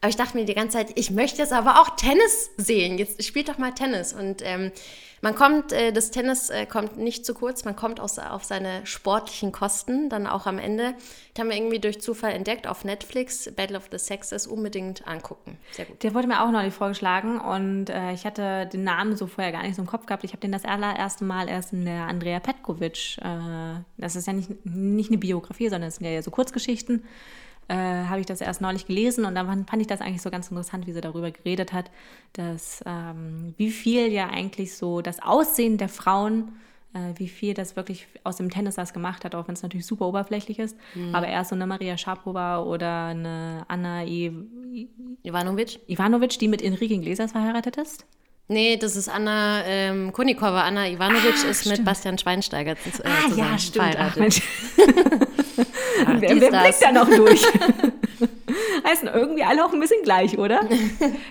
Aber 0.00 0.08
ich 0.08 0.16
dachte 0.16 0.36
mir 0.36 0.46
die 0.46 0.54
ganze 0.54 0.78
Zeit, 0.78 0.92
ich 0.94 1.10
möchte 1.10 1.42
jetzt 1.42 1.52
aber 1.52 1.80
auch 1.80 1.94
Tennis 1.96 2.50
sehen. 2.56 2.96
Jetzt 2.96 3.22
spielt 3.22 3.50
doch 3.50 3.58
mal 3.58 3.72
Tennis. 3.72 4.14
Und 4.14 4.40
ähm, 4.42 4.72
man 5.20 5.34
kommt, 5.34 5.72
äh, 5.72 5.92
das 5.92 6.10
Tennis 6.10 6.48
äh, 6.48 6.64
kommt 6.64 6.96
nicht 6.96 7.26
zu 7.26 7.34
kurz, 7.34 7.66
man 7.66 7.76
kommt 7.76 8.00
aus, 8.00 8.18
auf 8.18 8.44
seine 8.44 8.86
sportlichen 8.86 9.52
Kosten 9.52 10.08
dann 10.08 10.26
auch 10.26 10.46
am 10.46 10.58
Ende. 10.58 10.94
Ich 11.34 11.38
habe 11.38 11.50
mir 11.50 11.56
irgendwie 11.56 11.80
durch 11.80 12.00
Zufall 12.00 12.32
entdeckt 12.32 12.66
auf 12.66 12.84
Netflix, 12.84 13.52
Battle 13.54 13.76
of 13.76 13.88
the 13.92 13.98
Sexes, 13.98 14.46
unbedingt 14.46 15.06
angucken. 15.06 15.58
Sehr 15.72 15.84
gut. 15.84 16.02
Der 16.02 16.14
wurde 16.14 16.28
mir 16.28 16.42
auch 16.42 16.50
neulich 16.50 16.72
vorgeschlagen 16.72 17.38
und 17.38 17.90
äh, 17.90 18.12
ich 18.14 18.24
hatte 18.24 18.70
den 18.72 18.84
Namen 18.84 19.16
so 19.16 19.26
vorher 19.26 19.52
gar 19.52 19.64
nicht 19.64 19.74
so 19.76 19.82
im 19.82 19.88
Kopf 19.88 20.06
gehabt. 20.06 20.24
Ich 20.24 20.32
habe 20.32 20.40
den 20.40 20.52
das 20.52 20.64
allererste 20.64 21.24
Mal 21.24 21.46
erst 21.46 21.74
in 21.74 21.84
der 21.84 22.06
Andrea 22.06 22.40
Petkovic, 22.40 23.18
äh, 23.18 23.80
das 23.98 24.16
ist 24.16 24.26
ja 24.26 24.32
nicht, 24.32 24.64
nicht 24.64 25.10
eine 25.10 25.18
Biografie, 25.18 25.68
sondern 25.68 25.88
es 25.88 25.96
sind 25.96 26.06
ja 26.06 26.22
so 26.22 26.30
Kurzgeschichten, 26.30 27.04
äh, 27.70 28.06
habe 28.06 28.20
ich 28.20 28.26
das 28.26 28.40
erst 28.40 28.60
neulich 28.60 28.86
gelesen 28.86 29.24
und 29.24 29.34
dann 29.34 29.64
fand, 29.66 29.80
ich 29.80 29.86
das 29.86 30.00
eigentlich 30.00 30.22
so 30.22 30.30
ganz 30.30 30.48
interessant, 30.48 30.86
wie 30.86 30.92
sie 30.92 31.00
darüber 31.00 31.30
geredet 31.30 31.72
hat, 31.72 31.90
dass 32.32 32.82
ähm, 32.84 33.54
wie 33.56 33.70
viel 33.70 34.12
ja 34.12 34.28
eigentlich 34.28 34.76
so 34.76 35.00
das 35.00 35.22
Aussehen 35.22 35.78
der 35.78 35.88
Frauen 35.88 36.52
äh, 36.92 37.16
wie 37.16 37.28
viel 37.28 37.54
das 37.54 37.76
wirklich 37.76 38.08
aus 38.24 38.36
dem 38.36 38.50
Tennis 38.50 38.74
das 38.74 38.92
gemacht 38.92 39.24
hat, 39.24 39.36
auch 39.36 39.46
wenn 39.46 39.54
es 39.54 39.62
natürlich 39.62 39.86
super 39.86 40.06
oberflächlich 40.06 40.58
ist. 40.58 40.76
Aber 41.12 41.28
erst 41.28 41.50
so 41.50 41.54
eine 41.54 41.66
Maria 41.66 41.96
Sharapova 41.96 42.64
oder 42.64 43.06
eine 43.06 43.64
Anna 43.68 44.04
I 44.04 44.32
Ivanovic? 45.22 45.78
Ivanovic, 45.88 46.38
die 46.40 46.48
mit 46.48 46.62
Enrique 46.62 46.94
Iglesias 46.94 47.30
verheiratet 47.30 47.76
ist. 47.76 48.06
Nee, 48.52 48.76
das 48.76 48.96
ist 48.96 49.08
Anna 49.08 49.62
ähm, 49.64 50.12
Konikova. 50.12 50.62
Anna 50.64 50.88
Ivanovic 50.88 51.34
Ah, 51.46 51.48
ist 51.50 51.66
mit 51.66 51.74
stimmt. 51.74 51.84
Bastian 51.84 52.18
Schweinsteiger 52.18 52.72
zus- 52.72 52.98
äh, 52.98 53.04
Ah, 53.08 53.28
zusammen 53.28 53.52
ja, 53.52 53.58
stimmt. 53.58 53.96
Ach. 53.98 54.16
Mensch. 54.16 54.42
Ah, 56.06 56.14
wer 56.18 56.34
die 56.34 56.40
wer 56.40 56.50
blickt 56.50 56.82
da 56.82 56.92
noch 56.92 57.06
durch? 57.08 57.42
Heißen 58.88 59.08
irgendwie 59.12 59.44
alle 59.44 59.62
auch 59.64 59.72
ein 59.72 59.80
bisschen 59.80 60.02
gleich, 60.02 60.38
oder? 60.38 60.60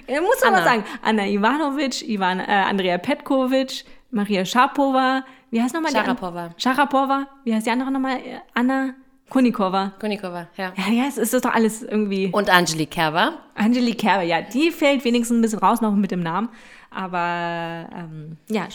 Ja, 0.07 0.21
muss 0.21 0.39
man 0.43 0.51
mal 0.51 0.57
Anna. 0.59 0.63
sagen. 0.63 0.83
Anna 1.01 1.25
Ivanovic, 1.27 2.07
Ivan, 2.07 2.39
äh, 2.39 2.43
Andrea 2.43 2.99
Petkovic, 2.99 3.83
Maria 4.11 4.45
Sharapova, 4.45 5.23
wie 5.49 5.61
heißt 5.61 5.73
nochmal 5.73 5.91
die 5.91 5.97
Sharapova. 5.97 6.51
Sharapova, 6.57 7.25
wie 7.43 7.53
heißt 7.55 7.65
die 7.65 7.71
andere 7.71 7.89
nochmal? 7.91 8.17
Äh, 8.17 8.39
Anna 8.53 8.93
Konikova. 9.29 9.93
Konikova, 9.99 10.47
ja. 10.55 10.71
Ja, 10.77 10.93
ja, 10.93 11.03
es 11.07 11.17
ist 11.17 11.33
doch 11.33 11.51
alles 11.51 11.81
irgendwie. 11.81 12.29
Und 12.31 12.49
Angelique 12.51 12.91
Kerber. 12.91 13.39
Angelique 13.55 13.97
Kerber, 13.99 14.23
ja, 14.23 14.41
die 14.41 14.69
fällt 14.71 15.03
wenigstens 15.03 15.37
ein 15.37 15.41
bisschen 15.41 15.59
raus 15.59 15.81
noch 15.81 15.95
mit 15.95 16.11
dem 16.11 16.21
Namen. 16.21 16.49
Aber 16.91 17.89
ähm, 17.95 18.37
ja, 18.49 18.67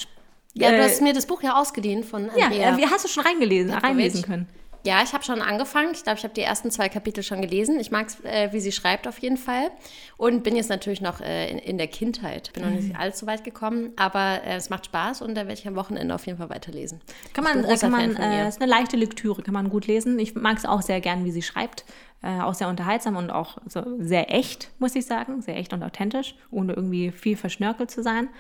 Ja, 0.55 0.70
du 0.70 0.77
äh, 0.77 0.83
hast 0.85 1.00
mir 1.03 1.12
das 1.12 1.27
Buch 1.27 1.42
ja 1.42 1.61
ausgeliehen 1.61 2.05
von 2.05 2.31
ja, 2.37 2.46
Andrea. 2.46 2.74
äh, 2.74 2.79
wie 2.79 2.87
hast 2.87 3.05
du 3.05 3.09
schon 3.09 3.24
reingelesen, 3.24 3.72
reinlesen 3.72 4.22
können? 4.22 4.48
Ja, 4.87 5.03
ich 5.03 5.14
habe 5.14 5.24
schon 5.24 5.40
angefangen. 5.40 5.92
Ich 5.94 6.03
glaube, 6.03 6.18
ich 6.18 6.24
habe 6.24 6.35
die 6.35 6.42
ersten 6.42 6.70
zwei 6.70 6.90
Kapitel 6.90 7.22
schon 7.24 7.40
gelesen. 7.40 7.81
Ich 7.81 7.90
mag 7.90 8.07
es, 8.09 8.22
äh, 8.22 8.53
wie 8.53 8.61
sie 8.61 8.70
schreibt 8.70 9.09
auf 9.09 9.16
jeden 9.18 9.38
Fall. 9.38 9.70
Und 10.18 10.42
bin 10.42 10.57
jetzt 10.57 10.68
natürlich 10.68 11.00
noch 11.00 11.22
äh, 11.22 11.50
in, 11.50 11.57
in 11.59 11.79
der 11.79 11.87
Kindheit. 11.87 12.53
Bin 12.53 12.62
noch 12.62 12.68
Mhm. 12.68 12.77
nicht 12.77 12.94
allzu 12.96 13.27
weit 13.27 13.44
gekommen, 13.44 13.92
aber 13.96 14.42
äh, 14.44 14.57
es 14.57 14.68
macht 14.68 14.85
Spaß 14.85 15.22
und 15.22 15.37
da 15.37 15.46
werde 15.46 15.55
ich 15.55 15.66
am 15.66 15.74
Wochenende 15.74 16.14
auf 16.14 16.27
jeden 16.27 16.37
Fall 16.37 16.50
weiterlesen. 16.50 17.00
Kann 17.33 17.44
man, 17.44 17.64
äh, 17.64 17.77
kann 17.79 17.90
man, 17.92 18.14
äh, 18.16 18.46
ist 18.46 18.61
eine 18.61 18.70
leichte 18.70 18.98
Lektüre, 18.98 19.42
kann 19.42 19.55
man 19.55 19.70
gut 19.70 19.87
lesen. 19.87 20.18
Ich 20.18 20.35
mag 20.35 20.59
es 20.59 20.66
auch 20.66 20.83
sehr 20.83 21.00
gern, 21.00 21.24
wie 21.24 21.31
sie 21.33 21.40
schreibt. 21.42 21.87
Äh, 22.24 22.40
auch 22.40 22.54
sehr 22.54 22.70
unterhaltsam 22.70 23.16
und 23.16 23.28
auch 23.28 23.58
so 23.66 23.82
sehr 23.98 24.34
echt, 24.34 24.70
muss 24.78 24.96
ich 24.96 25.04
sagen. 25.04 25.42
Sehr 25.42 25.58
echt 25.58 25.74
und 25.74 25.82
authentisch, 25.82 26.34
ohne 26.50 26.72
irgendwie 26.72 27.10
viel 27.10 27.37
verschnörkelt 27.37 27.90
zu 27.90 28.02
sein. 28.02 28.30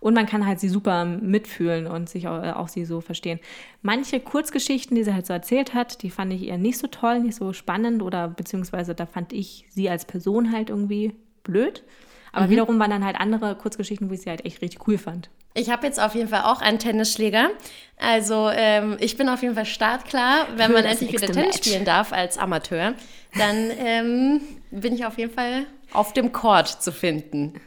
Und 0.00 0.14
man 0.14 0.24
kann 0.24 0.46
halt 0.46 0.60
sie 0.60 0.70
super 0.70 1.04
mitfühlen 1.04 1.86
und 1.86 2.08
sich 2.08 2.26
auch, 2.26 2.42
äh, 2.42 2.52
auch 2.52 2.68
sie 2.68 2.86
so 2.86 3.02
verstehen. 3.02 3.40
Manche 3.82 4.18
Kurzgeschichten, 4.18 4.96
die 4.96 5.04
sie 5.04 5.12
halt 5.12 5.26
so 5.26 5.34
erzählt 5.34 5.74
hat, 5.74 6.02
die 6.02 6.08
fand 6.08 6.32
ich 6.32 6.48
eher 6.48 6.56
nicht 6.56 6.78
so 6.78 6.86
toll, 6.86 7.20
nicht 7.20 7.34
so 7.34 7.52
spannend 7.52 8.02
oder 8.02 8.28
beziehungsweise 8.28 8.94
da 8.94 9.04
fand 9.04 9.34
ich 9.34 9.66
sie 9.68 9.90
als 9.90 10.06
Person 10.06 10.50
halt 10.50 10.70
irgendwie 10.70 11.12
blöd. 11.42 11.82
Mhm. 11.84 12.28
Aber 12.32 12.48
wiederum 12.48 12.78
waren 12.78 12.90
dann 12.90 13.04
halt 13.04 13.20
andere 13.20 13.56
Kurzgeschichten, 13.56 14.08
wo 14.08 14.14
ich 14.14 14.22
sie 14.22 14.30
halt 14.30 14.46
echt 14.46 14.62
richtig 14.62 14.88
cool 14.88 14.96
fand. 14.96 15.28
Ich 15.54 15.70
habe 15.70 15.86
jetzt 15.86 16.00
auf 16.00 16.14
jeden 16.16 16.28
Fall 16.28 16.42
auch 16.42 16.60
einen 16.60 16.80
Tennisschläger. 16.80 17.50
Also 17.96 18.50
ähm, 18.52 18.96
ich 18.98 19.16
bin 19.16 19.28
auf 19.28 19.42
jeden 19.42 19.54
Fall 19.54 19.66
startklar, 19.66 20.48
wenn 20.56 20.72
man 20.72 20.84
endlich 20.84 21.12
wieder 21.12 21.28
Tennis 21.28 21.56
Match. 21.56 21.56
spielen 21.58 21.84
darf 21.84 22.12
als 22.12 22.38
Amateur. 22.38 22.94
Dann 23.38 23.70
ähm, 23.78 24.40
bin 24.72 24.94
ich 24.94 25.06
auf 25.06 25.16
jeden 25.16 25.32
Fall 25.32 25.66
auf 25.92 26.12
dem 26.12 26.32
Court 26.32 26.66
zu 26.68 26.90
finden. 26.92 27.60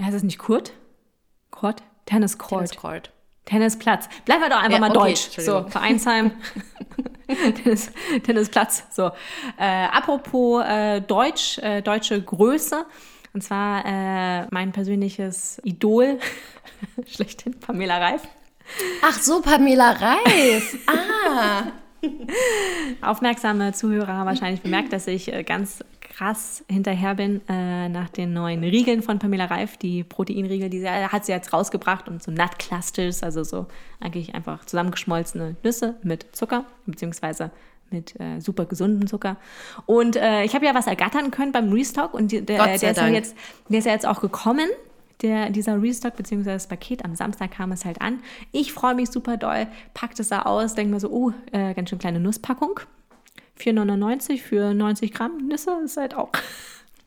Heißt 0.00 0.14
das 0.14 0.22
nicht 0.22 0.38
Kurt? 0.38 0.72
Court? 1.50 1.82
Tennis 2.06 2.38
Court. 2.38 2.70
Tenniscourt. 2.70 3.10
Tennisplatz. 3.44 4.08
Bleiben 4.24 4.42
wir 4.42 4.48
doch 4.50 4.56
einfach 4.58 4.72
Ja, 4.72 4.80
mal 4.80 4.96
okay, 4.96 5.10
deutsch. 5.10 5.28
So. 5.38 5.66
Vereinsheim. 5.68 6.32
Tennis, 7.62 7.92
Tennisplatz. 8.24 8.84
So. 8.90 9.12
Äh, 9.58 9.86
apropos 9.92 10.64
äh, 10.66 11.00
Deutsch, 11.00 11.58
äh, 11.58 11.80
deutsche 11.82 12.20
Größe. 12.20 12.86
Und 13.36 13.42
zwar 13.42 13.84
äh, 13.84 14.46
mein 14.50 14.72
persönliches 14.72 15.60
Idol, 15.62 16.18
schlechthin, 17.06 17.60
Pamela 17.60 17.98
Reif. 17.98 18.22
Ach 19.02 19.12
so, 19.12 19.42
Pamela 19.42 19.90
Reif. 19.90 20.78
Ah. 20.88 21.64
Aufmerksame 23.02 23.74
Zuhörer 23.74 24.14
haben 24.14 24.26
wahrscheinlich 24.26 24.62
bemerkt, 24.62 24.94
dass 24.94 25.06
ich 25.06 25.30
äh, 25.30 25.42
ganz 25.42 25.84
krass 26.00 26.64
hinterher 26.66 27.14
bin 27.14 27.42
äh, 27.46 27.90
nach 27.90 28.08
den 28.08 28.32
neuen 28.32 28.64
Riegeln 28.64 29.02
von 29.02 29.18
Pamela 29.18 29.44
Reif. 29.44 29.76
Die 29.76 30.02
Proteinriegel, 30.02 30.70
die 30.70 30.80
sie, 30.80 30.88
hat 30.88 31.26
sie 31.26 31.32
jetzt 31.32 31.52
rausgebracht 31.52 32.08
und 32.08 32.22
so 32.22 32.30
Nut 32.30 32.58
Clusters, 32.58 33.22
also 33.22 33.44
so 33.44 33.66
eigentlich 34.00 34.34
einfach 34.34 34.64
zusammengeschmolzene 34.64 35.56
Nüsse 35.62 35.96
mit 36.02 36.34
Zucker, 36.34 36.64
beziehungsweise 36.86 37.50
mit 37.90 38.18
äh, 38.20 38.40
super 38.40 38.64
gesundem 38.66 39.06
Zucker. 39.06 39.36
Und 39.86 40.16
äh, 40.16 40.44
ich 40.44 40.54
habe 40.54 40.66
ja 40.66 40.74
was 40.74 40.86
ergattern 40.86 41.30
können 41.30 41.52
beim 41.52 41.72
Restock 41.72 42.14
und 42.14 42.32
die, 42.32 42.42
der, 42.42 42.58
Gott 42.58 42.66
der, 42.66 42.74
ist 42.74 42.82
ja 42.82 43.08
jetzt, 43.08 43.36
der 43.68 43.78
ist 43.78 43.84
ja 43.84 43.92
jetzt 43.92 44.06
auch 44.06 44.20
gekommen. 44.20 44.68
Der, 45.22 45.48
dieser 45.48 45.80
Restock 45.80 46.14
bzw. 46.16 46.44
das 46.44 46.66
Paket 46.66 47.04
am 47.04 47.14
Samstag 47.14 47.50
kam 47.50 47.72
es 47.72 47.86
halt 47.86 48.02
an. 48.02 48.20
Ich 48.52 48.72
freue 48.74 48.94
mich 48.94 49.10
super 49.10 49.38
doll, 49.38 49.66
packt 49.94 50.20
es 50.20 50.28
da 50.28 50.42
aus, 50.42 50.74
denke 50.74 50.92
mir 50.92 51.00
so, 51.00 51.08
oh, 51.10 51.32
äh, 51.52 51.72
ganz 51.72 51.88
schön 51.88 51.98
kleine 51.98 52.20
Nusspackung. 52.20 52.80
4,99 53.58 54.42
für 54.42 54.74
90 54.74 55.14
Gramm 55.14 55.38
Nüsse 55.48 55.72
ist 55.82 55.96
halt 55.96 56.14
auch 56.14 56.30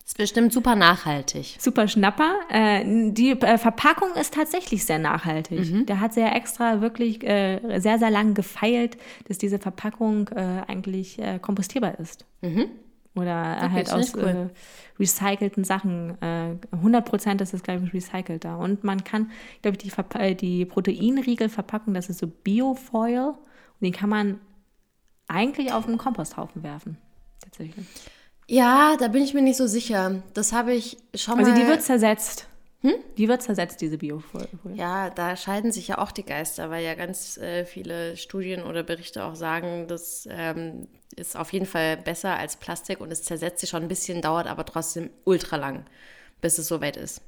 Ist 0.10 0.17
bestimmt 0.17 0.52
super 0.52 0.76
nachhaltig. 0.76 1.58
super 1.60 1.88
Schnapper. 1.88 2.34
Äh, 2.50 3.12
die 3.12 3.30
äh, 3.30 3.60
Verpackung 3.60 4.15
ist 4.19 4.34
tatsächlich 4.34 4.84
sehr 4.84 4.98
nachhaltig. 4.98 5.86
Der 5.86 6.00
hat 6.00 6.13
sehr 6.13 6.36
extra 6.36 6.82
wirklich 6.82 7.24
äh, 7.24 7.80
sehr, 7.80 8.00
sehr 8.00 8.10
lang 8.10 8.34
gefeilt, 8.34 8.98
dass 9.28 9.38
diese 9.38 9.60
Verpackung 9.60 10.28
äh, 10.30 10.63
eigentlich 10.65 11.19
äh, 11.19 11.38
kompostierbar 11.38 12.00
ist. 12.00 12.26
Oder 13.13 13.72
halt 13.72 13.88
das 13.91 13.91
finde 13.91 14.04
aus 14.04 14.15
cool. 14.15 14.50
äh, 14.50 15.00
recycelten 15.00 15.63
Sachen. 15.63 16.19
Äh, 16.24 16.56
100 16.72 17.06
Prozent 17.06 17.41
ist 17.41 17.54
es, 17.54 17.62
glaube 17.62 17.86
ich, 17.86 17.93
recycelt 17.93 18.43
da. 18.43 18.56
Und 18.56 18.84
man 18.84 19.04
kann, 19.04 19.30
glaube 19.62 19.78
ich, 19.78 19.84
die, 19.84 19.91
Verpa 19.91 20.32
die 20.32 20.65
Proteinriegel 20.65 21.50
verpacken, 21.50 21.93
das 21.93 22.10
ist 22.10 22.17
so 22.17 22.26
Biofoil. 22.26 23.28
Und 23.28 23.38
die 23.82 23.91
kann 23.91 24.10
man 24.10 24.39
eigentlich 25.28 25.72
auf 25.72 25.88
einen 25.88 26.00
Komposthaufen 26.00 26.63
werfen. 26.63 26.98
Tatsächlich. 27.43 27.86
Ja, 28.49 28.97
da 28.99 29.07
bin 29.09 29.23
ich 29.23 29.33
mir 29.35 29.41
nicht 29.43 29.57
so 29.57 29.67
sicher. 29.67 30.23
Das 30.33 30.53
habe 30.53 30.73
ich 30.73 30.97
schon 31.15 31.38
Also 31.38 31.51
mal. 31.51 31.59
die 31.59 31.67
wird 31.67 31.83
zersetzt. 31.83 32.47
Hm? 32.81 32.93
Die 33.17 33.27
wird 33.27 33.43
zersetzt, 33.43 33.81
diese 33.81 33.97
Biofolie. 33.97 34.47
Ja, 34.73 35.09
da 35.09 35.35
scheiden 35.35 35.71
sich 35.71 35.89
ja 35.89 35.97
auch 35.99 36.12
die 36.12 36.23
Geister, 36.23 36.69
weil 36.71 36.83
ja 36.83 36.95
ganz 36.95 37.38
äh, 37.38 37.65
viele 37.65 38.15
Studien 38.17 38.63
oder 38.63 38.83
Berichte 38.83 39.23
auch 39.25 39.35
sagen, 39.35 39.88
das 39.88 40.27
ähm, 40.31 40.88
ist 41.15 41.35
auf 41.35 41.51
jeden 41.53 41.65
Fall 41.65 41.97
besser 41.97 42.38
als 42.38 42.55
Plastik 42.55 43.01
und 43.01 43.12
es 43.12 43.21
zersetzt 43.23 43.59
sich 43.59 43.69
schon 43.69 43.83
ein 43.83 43.88
bisschen, 43.89 44.21
dauert 44.21 44.47
aber 44.47 44.65
trotzdem 44.65 45.09
ultra 45.25 45.57
lang, 45.57 45.85
bis 46.41 46.57
es 46.57 46.67
soweit 46.69 46.95
ist. 46.97 47.21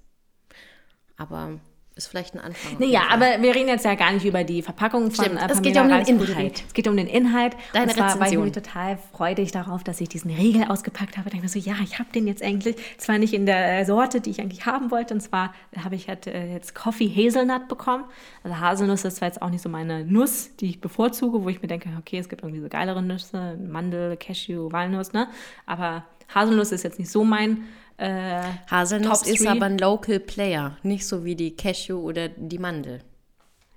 Aber 1.17 1.59
ist 1.95 2.07
vielleicht 2.07 2.35
ein 2.35 2.39
Anfang. 2.39 2.77
Naja, 2.79 3.01
aber 3.09 3.41
wir 3.41 3.53
reden 3.53 3.67
jetzt 3.67 3.83
ja 3.83 3.95
gar 3.95 4.13
nicht 4.13 4.25
über 4.25 4.45
die 4.45 4.61
Verpackung 4.61 5.11
von 5.11 5.25
Stimmt, 5.25 5.41
äh, 5.41 5.51
es 5.51 5.61
geht 5.61 5.75
ja 5.75 5.81
um 5.81 5.89
den 5.89 6.05
Inhalt. 6.05 6.63
Es 6.65 6.73
geht 6.73 6.87
um 6.87 6.95
den 6.95 7.07
Inhalt. 7.07 7.55
Deine 7.73 7.87
und 7.87 7.93
zwar 7.93 8.15
Rezension. 8.15 8.41
war 8.41 8.47
ich 8.47 8.53
total 8.53 8.97
freudig 9.11 9.51
darauf, 9.51 9.83
dass 9.83 9.99
ich 9.99 10.07
diesen 10.07 10.31
Riegel 10.31 10.63
ausgepackt 10.63 11.17
habe. 11.17 11.27
Ich 11.27 11.33
dachte 11.33 11.43
mir 11.43 11.49
so, 11.49 11.59
ja, 11.59 11.75
ich 11.83 11.99
habe 11.99 12.09
den 12.13 12.27
jetzt 12.27 12.41
eigentlich, 12.41 12.77
zwar 12.97 13.17
nicht 13.17 13.33
in 13.33 13.45
der 13.45 13.85
Sorte, 13.85 14.21
die 14.21 14.29
ich 14.29 14.39
eigentlich 14.39 14.65
haben 14.65 14.89
wollte, 14.89 15.13
und 15.13 15.21
zwar 15.21 15.53
habe 15.83 15.95
ich 15.95 16.07
halt 16.07 16.27
äh, 16.27 16.53
jetzt 16.53 16.75
Coffee 16.75 17.09
Hazelnut 17.09 17.67
bekommen. 17.67 18.05
Also 18.43 18.59
Haselnuss 18.59 19.03
ist 19.03 19.17
zwar 19.17 19.27
jetzt 19.27 19.41
auch 19.41 19.49
nicht 19.49 19.61
so 19.61 19.67
meine 19.67 20.05
Nuss, 20.05 20.55
die 20.55 20.69
ich 20.69 20.81
bevorzuge, 20.81 21.43
wo 21.43 21.49
ich 21.49 21.61
mir 21.61 21.67
denke, 21.67 21.89
okay, 21.99 22.19
es 22.19 22.29
gibt 22.29 22.41
irgendwie 22.41 22.61
so 22.61 22.69
geilere 22.69 23.01
Nüsse, 23.01 23.57
Mandel, 23.57 24.15
Cashew, 24.15 24.71
Walnuss, 24.71 25.11
ne? 25.11 25.27
Aber 25.65 26.05
Haselnuss 26.33 26.71
ist 26.71 26.83
jetzt 26.83 26.99
nicht 26.99 27.11
so 27.11 27.25
mein 27.25 27.63
äh, 28.01 28.41
Haselnuss 28.69 29.21
ist 29.27 29.45
aber 29.45 29.67
ein 29.67 29.77
Local 29.77 30.19
Player, 30.19 30.77
nicht 30.81 31.05
so 31.05 31.23
wie 31.23 31.35
die 31.35 31.55
Cashew 31.55 31.99
oder 31.99 32.29
die 32.29 32.57
Mandel. 32.57 33.03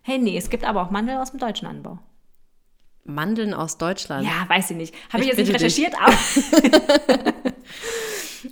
Hey, 0.03 0.19
nee, 0.19 0.37
es 0.37 0.51
gibt 0.51 0.65
aber 0.65 0.83
auch 0.83 0.91
Mandel 0.91 1.17
aus 1.17 1.31
dem 1.31 1.41
deutschen 1.41 1.69
Anbau. 1.69 1.99
Mandeln 3.05 3.53
aus 3.53 3.77
Deutschland. 3.77 4.27
Ja, 4.27 4.49
weiß 4.49 4.71
ich 4.71 4.77
nicht. 4.77 4.95
Habe 5.13 5.23
ich, 5.23 5.31
Ich 5.31 5.37
jetzt 5.37 5.47
nicht 5.47 5.55
recherchiert, 5.55 5.95
aber. 6.01 6.15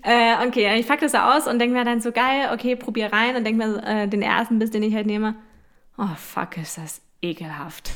äh, 0.02 0.46
okay, 0.46 0.78
ich 0.78 0.86
packe 0.86 1.06
das 1.06 1.14
aus 1.14 1.46
und 1.46 1.58
denke 1.58 1.74
mir 1.74 1.84
dann 1.84 2.02
so 2.02 2.12
geil, 2.12 2.50
okay, 2.52 2.76
probier 2.76 3.10
rein 3.12 3.36
und 3.36 3.44
denke 3.44 3.66
mir 3.66 3.82
äh, 3.82 4.08
den 4.08 4.20
ersten 4.20 4.58
Biss, 4.58 4.70
den 4.70 4.82
ich 4.82 4.94
halt 4.94 5.06
nehme. 5.06 5.36
Oh, 5.96 6.14
fuck, 6.16 6.58
ist 6.58 6.76
das 6.76 7.00
ekelhaft. 7.22 7.92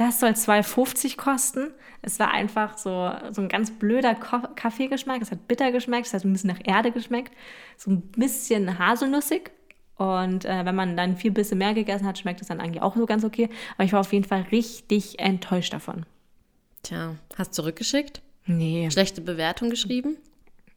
Das 0.00 0.18
soll 0.18 0.30
2,50 0.30 1.18
kosten. 1.18 1.74
Es 2.00 2.18
war 2.18 2.30
einfach 2.30 2.78
so, 2.78 3.12
so 3.32 3.42
ein 3.42 3.50
ganz 3.50 3.70
blöder 3.70 4.14
Kaffeegeschmack. 4.14 5.20
Es 5.20 5.30
hat 5.30 5.46
bitter 5.46 5.72
geschmeckt, 5.72 6.06
es 6.06 6.14
hat 6.14 6.24
ein 6.24 6.32
bisschen 6.32 6.48
nach 6.48 6.60
Erde 6.64 6.90
geschmeckt. 6.90 7.34
So 7.76 7.90
ein 7.90 8.00
bisschen 8.00 8.78
haselnussig. 8.78 9.50
Und 9.96 10.46
äh, 10.46 10.64
wenn 10.64 10.74
man 10.74 10.96
dann 10.96 11.18
vier 11.18 11.34
Bisse 11.34 11.54
mehr 11.54 11.74
gegessen 11.74 12.06
hat, 12.06 12.16
schmeckt 12.16 12.40
es 12.40 12.48
dann 12.48 12.60
eigentlich 12.60 12.80
auch 12.80 12.96
so 12.96 13.04
ganz 13.04 13.24
okay. 13.24 13.50
Aber 13.74 13.84
ich 13.84 13.92
war 13.92 14.00
auf 14.00 14.10
jeden 14.14 14.24
Fall 14.24 14.46
richtig 14.50 15.18
enttäuscht 15.18 15.74
davon. 15.74 16.06
Tja, 16.82 17.16
hast 17.36 17.52
zurückgeschickt? 17.52 18.22
Nee, 18.46 18.90
Schlechte 18.90 19.20
Bewertung 19.20 19.68
geschrieben? 19.68 20.16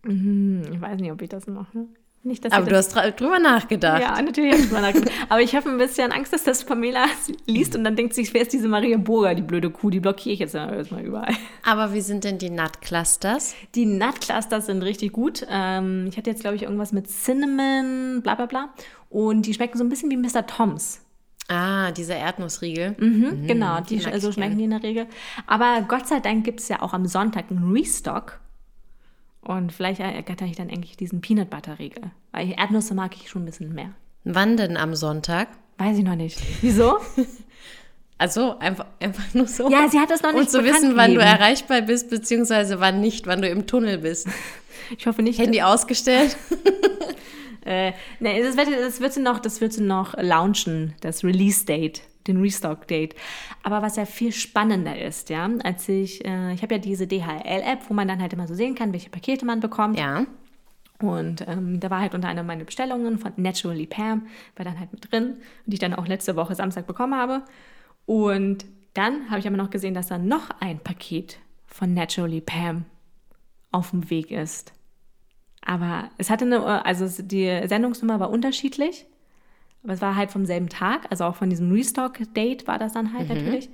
ich 0.06 0.82
weiß 0.82 1.00
nicht, 1.00 1.14
ob 1.14 1.22
ich 1.22 1.30
das 1.30 1.48
mache. 1.48 1.88
Nicht, 2.26 2.52
Aber 2.54 2.66
du 2.70 2.76
hast 2.78 2.96
dr- 2.96 3.12
drüber 3.12 3.38
nachgedacht. 3.38 4.02
ja, 4.02 4.22
natürlich 4.22 4.54
habe 4.54 4.62
ich 4.62 4.68
drüber 4.70 4.82
nachgedacht. 4.82 5.12
Aber 5.30 5.42
ich 5.42 5.54
habe 5.56 5.70
ein 5.70 5.78
bisschen 5.78 6.12
Angst, 6.14 6.32
dass 6.32 6.44
das 6.46 6.64
Pamela 6.64 7.06
liest 7.48 7.76
und 7.76 7.84
dann 7.84 7.98
denkt 7.98 8.14
sich, 8.14 8.34
wer 8.34 8.44
ist 8.44 8.54
diese 8.54 8.70
Maria 8.70 8.98
Burger, 8.98 9.36
die 9.36 9.42
blöde 9.42 9.70
Kuh, 9.70 9.90
die 9.90 10.00
blockiere 10.00 10.34
ich 10.34 10.40
jetzt 10.40 10.56
erstmal 10.56 11.04
überall. 11.04 11.34
Aber 11.66 11.94
wie 11.94 12.00
sind 12.00 12.24
denn 12.24 12.38
die 12.38 12.50
Nut-Clusters? 12.50 13.56
Die 13.76 13.86
Nutclusters 13.86 14.68
sind 14.68 14.82
richtig 14.84 15.12
gut. 15.12 15.46
Ähm, 15.50 16.06
ich 16.10 16.16
hatte 16.18 16.30
jetzt, 16.30 16.40
glaube 16.42 16.56
ich, 16.56 16.64
irgendwas 16.64 16.94
mit 16.94 17.08
Cinnamon, 17.10 18.22
bla 18.24 18.36
bla 18.36 18.46
bla. 18.46 18.70
Und 19.10 19.46
die 19.46 19.54
schmecken 19.54 19.78
so 19.78 19.84
ein 19.84 19.90
bisschen 19.90 20.10
wie 20.10 20.18
Mr. 20.18 20.48
Toms. 20.48 21.02
Ah, 21.50 21.92
dieser 21.92 22.16
Erdnussriegel. 22.16 22.96
Mhm, 22.98 23.48
genau, 23.48 23.82
die, 23.82 24.00
so 24.00 24.32
schmecken 24.32 24.58
die 24.58 24.64
in 24.64 24.70
der 24.70 24.82
Regel. 24.82 25.08
Aber 25.46 25.82
Gott 25.90 26.08
sei 26.08 26.22
Dank 26.22 26.46
gibt 26.46 26.62
es 26.62 26.70
ja 26.70 26.82
auch 26.82 26.94
am 26.94 27.06
Sonntag 27.06 27.52
einen 27.52 27.70
Restock. 27.76 28.40
Und 29.44 29.72
vielleicht 29.74 30.00
ergatter 30.00 30.46
ich 30.46 30.56
dann 30.56 30.70
eigentlich 30.70 30.96
diesen 30.98 31.22
Peanut 31.22 31.50
Butter 31.50 31.78
Riegel. 31.80 32.12
Weil 32.32 32.52
Erdnüsse 32.58 32.94
mag 32.96 33.16
ich 33.16 33.30
schon 33.30 33.44
ein 33.44 33.46
bisschen 33.46 33.74
mehr. 33.74 33.92
Wann 34.24 34.56
denn 34.58 34.78
am 34.78 34.96
Sonntag? 34.96 35.50
Weiß 35.78 35.98
ich 35.98 36.04
noch 36.04 36.16
nicht. 36.16 36.40
Wieso? 36.62 36.98
Also 38.20 38.58
einfach, 38.60 38.86
einfach 39.02 39.34
nur 39.34 39.48
so. 39.48 39.70
Ja, 39.70 39.90
sie 39.90 40.00
hat 40.00 40.10
das 40.10 40.22
noch 40.22 40.32
nicht 40.32 40.44
Und 40.44 40.50
zu 40.50 40.64
wissen, 40.64 40.96
wann 40.96 41.14
du 41.14 41.20
gegeben. 41.20 41.36
erreichbar 41.36 41.82
bist, 41.82 42.10
beziehungsweise 42.10 42.80
wann 42.80 43.02
nicht, 43.02 43.28
wann 43.28 43.42
du 43.42 43.50
im 43.50 43.68
Tunnel 43.68 43.98
bist. 43.98 44.28
Ich 44.98 45.08
hoffe 45.08 45.24
nicht. 45.24 45.40
Handy 45.40 45.62
ausgestellt. 45.62 46.38
Äh, 47.66 47.94
nee, 48.20 48.44
das 48.44 48.58
wird, 48.58 48.68
das 48.68 49.00
wird 49.00 49.14
sie 49.14 49.22
noch, 49.22 49.40
das 49.40 49.62
wird 49.62 49.72
sie 49.72 49.82
noch 49.84 50.16
launchen, 50.18 50.96
das 51.00 51.24
Release-Date, 51.24 52.02
den 52.28 52.42
Restock-Date. 52.42 53.16
Aber 53.64 53.82
was 53.82 53.96
ja 53.96 54.06
viel 54.06 54.32
spannender 54.32 55.00
ist, 55.00 55.30
ja, 55.30 55.50
als 55.64 55.88
ich, 55.90 56.24
äh, 56.26 56.54
ich 56.54 56.62
habe 56.62 56.76
ja 56.76 56.80
diese 56.80 57.08
DHL-App, 57.08 57.90
wo 57.90 57.94
man 57.94 58.08
dann 58.08 58.22
halt 58.22 58.34
immer 58.34 58.48
so 58.48 58.54
sehen 58.56 58.76
kann, 58.76 58.94
welche 58.94 59.10
Pakete 59.10 59.46
man 59.46 59.60
bekommt. 59.60 59.98
Ja. 59.98 60.26
Und 61.02 61.46
ähm, 61.48 61.80
da 61.80 61.90
war 61.90 62.00
halt 62.00 62.14
unter 62.16 62.30
anderem 62.30 62.48
meine 62.48 62.64
Bestellungen 62.66 63.20
von 63.20 63.34
Naturally 63.36 63.88
Pam, 63.88 64.28
war 64.56 64.64
dann 64.64 64.80
halt 64.80 64.94
mit 64.94 65.12
drin, 65.12 65.36
die 65.66 65.74
ich 65.74 65.80
dann 65.80 65.94
auch 65.94 66.08
letzte 66.08 66.36
Woche 66.36 66.56
Samstag 66.56 66.88
bekommen 66.88 67.16
habe. 67.16 67.44
Und 68.06 68.66
dann 68.94 69.30
habe 69.30 69.40
ich 69.40 69.48
aber 69.48 69.58
noch 69.58 69.70
gesehen, 69.70 69.94
dass 69.96 70.08
da 70.08 70.18
noch 70.18 70.50
ein 70.60 70.80
Paket 70.80 71.40
von 71.66 71.94
Naturally 71.94 72.42
Pam 72.42 72.86
auf 73.72 73.90
dem 73.90 74.10
Weg 74.10 74.32
ist. 74.32 74.72
Aber 75.66 76.10
es 76.18 76.30
hatte 76.30 76.46
eine, 76.46 76.86
also 76.86 77.06
es- 77.06 77.26
die 77.28 77.62
Sendungsnummer 77.68 78.20
war 78.20 78.30
unterschiedlich, 78.30 79.06
aber 79.84 79.94
es 79.94 80.02
war 80.02 80.16
halt 80.16 80.32
vom 80.32 80.46
selben 80.46 80.70
Tag, 80.70 81.08
also 81.10 81.26
auch 81.26 81.36
von 81.36 81.50
diesem 81.50 81.72
Restock-Date 81.72 82.68
war 82.68 82.80
das 82.80 82.94
dann 82.94 83.14
halt 83.14 83.30
natürlich. 83.30 83.70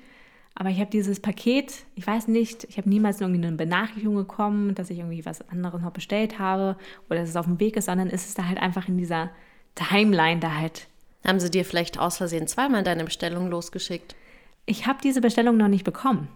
Aber 0.55 0.69
ich 0.69 0.79
habe 0.79 0.89
dieses 0.89 1.19
Paket, 1.21 1.85
ich 1.95 2.05
weiß 2.05 2.27
nicht, 2.27 2.65
ich 2.65 2.77
habe 2.77 2.89
niemals 2.89 3.21
irgendwie 3.21 3.45
eine 3.45 3.55
Benachrichtigung 3.55 4.15
bekommen, 4.15 4.75
dass 4.75 4.89
ich 4.89 4.97
irgendwie 4.97 5.25
was 5.25 5.47
anderes 5.49 5.81
noch 5.81 5.91
bestellt 5.91 6.37
habe 6.39 6.77
oder 7.09 7.19
dass 7.19 7.29
es 7.29 7.35
auf 7.35 7.45
dem 7.45 7.59
Weg 7.59 7.77
ist, 7.77 7.85
sondern 7.85 8.09
ist 8.09 8.27
es 8.27 8.33
da 8.33 8.45
halt 8.45 8.59
einfach 8.59 8.87
in 8.87 8.97
dieser 8.97 9.29
Timeline 9.75 10.41
da 10.41 10.55
halt. 10.55 10.87
Haben 11.25 11.39
sie 11.39 11.51
dir 11.51 11.63
vielleicht 11.63 11.99
aus 11.99 12.17
Versehen 12.17 12.47
zweimal 12.47 12.83
deine 12.83 13.05
Bestellung 13.05 13.49
losgeschickt? 13.49 14.15
Ich 14.65 14.87
habe 14.87 14.99
diese 15.01 15.21
Bestellung 15.21 15.57
noch 15.57 15.67
nicht 15.67 15.85
bekommen. 15.85 16.27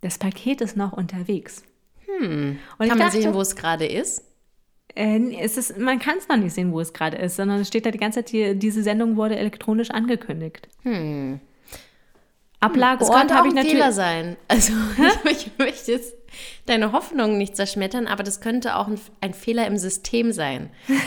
Das 0.00 0.18
Paket 0.18 0.60
ist 0.60 0.76
noch 0.76 0.92
unterwegs. 0.92 1.62
Hm. 2.04 2.58
Und 2.78 2.84
ich 2.84 2.88
Kann 2.90 2.98
man 2.98 2.98
dachte, 2.98 3.22
sehen, 3.22 3.34
wo 3.34 3.40
es 3.40 3.56
gerade 3.56 3.86
ist? 3.86 4.24
Äh, 4.94 5.36
es 5.40 5.56
ist, 5.56 5.78
man 5.78 5.98
kann 5.98 6.18
es 6.18 6.28
noch 6.28 6.36
nicht 6.36 6.52
sehen, 6.52 6.72
wo 6.72 6.80
es 6.80 6.92
gerade 6.92 7.16
ist, 7.18 7.36
sondern 7.36 7.60
es 7.60 7.68
steht 7.68 7.86
da 7.86 7.90
die 7.90 7.98
ganze 7.98 8.20
Zeit, 8.20 8.30
hier, 8.30 8.54
diese 8.54 8.82
Sendung 8.82 9.16
wurde 9.16 9.36
elektronisch 9.36 9.90
angekündigt. 9.90 10.68
Hm. 10.82 11.40
Ablageort 12.60 13.32
habe 13.32 13.48
ich 13.48 13.52
ein 13.52 13.56
natürlich. 13.56 13.72
Fehler 13.72 13.92
sein. 13.92 14.36
Also 14.48 14.72
ich, 15.30 15.50
möchte 15.58 15.92
jetzt 15.92 16.14
deine 16.66 16.92
Hoffnungen 16.92 17.38
nicht 17.38 17.56
zerschmettern, 17.56 18.06
aber 18.06 18.24
das 18.24 18.40
könnte 18.40 18.76
auch 18.76 18.88
ein, 18.88 19.00
ein 19.20 19.32
Fehler 19.34 19.66
im 19.66 19.76
System 19.78 20.32
sein. 20.32 20.70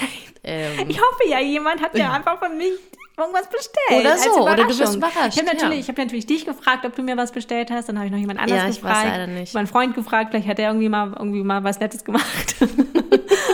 Ähm, 0.44 0.90
Ich 0.90 1.00
hoffe 1.00 1.30
ja, 1.30 1.40
jemand 1.40 1.84
hat 1.84 1.96
ja 1.96 2.14
einfach 2.14 2.40
von 2.40 2.58
mich 2.58 2.74
irgendwas 3.16 3.48
bestellt. 3.48 4.02
Oder 4.02 4.14
als 4.14 4.24
so, 4.24 4.42
oder 4.42 4.56
du 4.56 4.66
bist 4.66 4.96
überrascht, 4.96 5.34
Ich 5.34 5.38
habe 5.38 5.46
natürlich, 5.46 5.76
ja. 5.76 5.80
ich 5.82 5.88
hab 5.88 5.98
natürlich 5.98 6.26
dich 6.26 6.46
gefragt, 6.46 6.84
ob 6.84 6.96
du 6.96 7.04
mir 7.04 7.16
was 7.16 7.32
bestellt 7.32 7.70
hast. 7.70 7.90
Dann 7.90 7.98
habe 7.98 8.08
ich 8.08 8.12
noch 8.12 8.18
jemand 8.18 8.40
anderes 8.40 8.60
Ja, 8.60 8.70
ich 8.70 8.82
weiß 8.84 8.92
gefragt. 8.92 9.08
leider 9.08 9.28
nicht. 9.28 9.54
Meinen 9.54 9.68
Freund 9.68 9.94
gefragt, 9.94 10.32
vielleicht 10.32 10.48
hat 10.48 10.58
er 10.58 10.70
irgendwie 10.70 10.90
mal, 10.90 11.14
irgendwie 11.16 11.44
mal 11.44 11.64
was 11.64 11.80
Nettes 11.80 12.04
gemacht. 12.04 12.56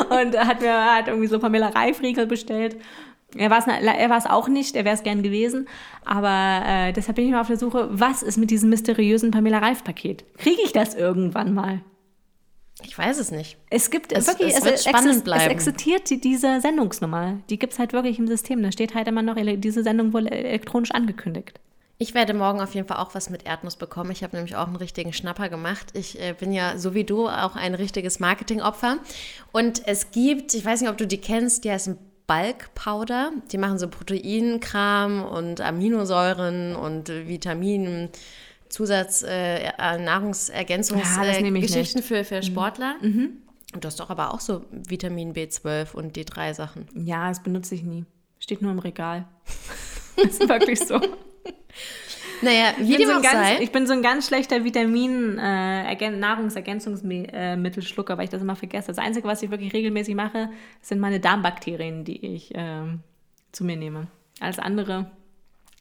Und 0.09 0.33
er 0.35 0.47
hat 0.47 0.61
mir 0.61 0.73
hat 0.95 1.07
irgendwie 1.07 1.27
so 1.27 1.39
Pamela 1.39 1.67
Reifriegel 1.69 2.25
bestellt. 2.27 2.77
Er 3.35 3.49
war 3.49 3.59
es 3.59 3.67
er 3.67 4.09
war's 4.09 4.25
auch 4.25 4.47
nicht, 4.47 4.75
er 4.75 4.85
wäre 4.85 4.95
es 4.95 5.03
gern 5.03 5.21
gewesen. 5.21 5.67
Aber 6.05 6.61
äh, 6.65 6.93
deshalb 6.93 7.17
bin 7.17 7.25
ich 7.25 7.31
mal 7.31 7.41
auf 7.41 7.47
der 7.47 7.57
Suche, 7.57 7.89
was 7.91 8.23
ist 8.23 8.37
mit 8.37 8.49
diesem 8.51 8.69
mysteriösen 8.69 9.31
Pamela 9.31 9.59
Reif-Paket? 9.59 10.23
Kriege 10.37 10.61
ich 10.63 10.71
das 10.73 10.95
irgendwann 10.95 11.53
mal? 11.53 11.81
ich 12.83 12.95
weiß 12.95 13.17
es 13.17 13.31
nicht. 13.31 13.57
Es 13.71 13.89
gibt 13.89 14.13
Es- 14.13 14.27
wirklich, 14.27 14.49
es 14.55 14.63
wird 14.63 14.75
exist- 14.75 14.87
spannend 14.89 15.15
Es 15.15 15.23
bleiben. 15.23 15.49
existiert 15.51 16.09
die, 16.11 16.21
diese 16.21 16.61
Sendungsnummer. 16.61 17.39
Die 17.49 17.57
gibt 17.57 17.73
es 17.73 17.79
halt 17.79 17.91
wirklich 17.91 18.19
im 18.19 18.27
System. 18.27 18.61
Da 18.61 18.71
steht 18.71 18.93
halt 18.93 19.07
immer 19.07 19.23
noch, 19.23 19.35
diese 19.35 19.81
Sendung 19.81 20.13
wurde 20.13 20.29
elektronisch 20.29 20.91
angekündigt. 20.91 21.59
Ich 21.99 22.13
werde 22.13 22.33
morgen 22.35 22.61
auf 22.61 22.75
jeden 22.75 22.87
Fall 22.87 22.97
auch 22.97 23.15
was 23.15 23.29
mit 23.29 23.45
Erdnuss 23.45 23.75
bekommen. 23.75 24.11
Ich 24.11 24.23
habe 24.23 24.35
nämlich 24.35 24.55
auch 24.55 24.67
einen 24.67 24.75
richtigen 24.75 25.13
Schnapper 25.13 25.49
gemacht. 25.49 25.87
Ich 25.93 26.19
äh, 26.19 26.33
bin 26.33 26.51
ja 26.51 26.77
so 26.77 26.93
wie 26.93 27.03
du 27.03 27.27
auch 27.27 27.55
ein 27.55 27.73
richtiges 27.73 28.19
Marketingopfer. 28.19 28.99
Und 29.51 29.87
es 29.87 30.11
gibt, 30.11 30.53
ich 30.53 30.63
weiß 30.63 30.81
nicht, 30.81 30.91
ob 30.91 30.97
du 30.97 31.07
die 31.07 31.17
kennst, 31.17 31.63
die 31.63 31.71
heißen 31.71 31.97
Bulk 32.27 32.73
Powder. 32.75 33.31
Die 33.51 33.57
machen 33.57 33.79
so 33.79 33.87
Proteinkram 33.87 35.23
und 35.23 35.59
Aminosäuren 35.61 36.75
und 36.75 37.09
Vitaminen. 37.09 38.09
Zusatz, 38.69 39.23
äh, 39.23 39.57
äh, 39.57 39.65
Ja, 39.65 39.71
das 39.77 40.01
Nahrungsergänzungsgeschichten 40.01 41.61
Geschichten 41.61 42.03
für, 42.03 42.23
für 42.23 42.43
Sportler. 42.43 42.95
Und 43.73 43.83
du 43.83 43.87
hast 43.87 43.99
doch 43.99 44.09
aber 44.09 44.33
auch 44.33 44.39
so 44.39 44.65
Vitamin 44.71 45.33
B12 45.33 45.93
und 45.93 46.15
die 46.15 46.25
drei 46.25 46.53
Sachen. 46.53 46.87
Ja, 46.93 47.29
das 47.29 47.41
benutze 47.41 47.75
ich 47.75 47.83
nie. 47.83 48.05
Steht 48.39 48.61
nur 48.61 48.71
im 48.71 48.79
Regal. 48.79 49.25
ist 50.17 50.47
wirklich 50.47 50.79
so. 50.79 50.99
Naja, 52.41 52.73
wie 52.77 52.91
Ich 52.91 52.97
bin, 52.97 52.99
dem 52.99 53.07
so 53.07 53.13
auch 53.13 53.17
ein 53.17 53.23
ganz, 53.23 53.33
sei. 53.33 53.57
ich 53.63 53.71
bin 53.71 53.87
so 53.87 53.93
ein 53.93 54.03
ganz 54.03 54.27
schlechter 54.27 54.63
Vitamin, 54.63 55.39
äh, 55.39 56.11
Nahrungsergänzungsmittelschlucker, 56.11 58.15
weil 58.17 58.25
ich 58.25 58.29
das 58.29 58.43
immer 58.43 58.55
vergesse. 58.55 58.89
Das 58.89 58.99
Einzige, 58.99 59.27
was 59.27 59.41
ich 59.41 59.49
wirklich 59.49 59.73
regelmäßig 59.73 60.13
mache, 60.13 60.51
sind 60.81 60.99
meine 60.99 61.19
Darmbakterien, 61.19 62.03
die 62.03 62.23
ich 62.23 62.51
ähm, 62.53 62.99
zu 63.51 63.63
mir 63.63 63.75
nehme. 63.75 64.05
Alles 64.39 64.59
andere 64.59 65.09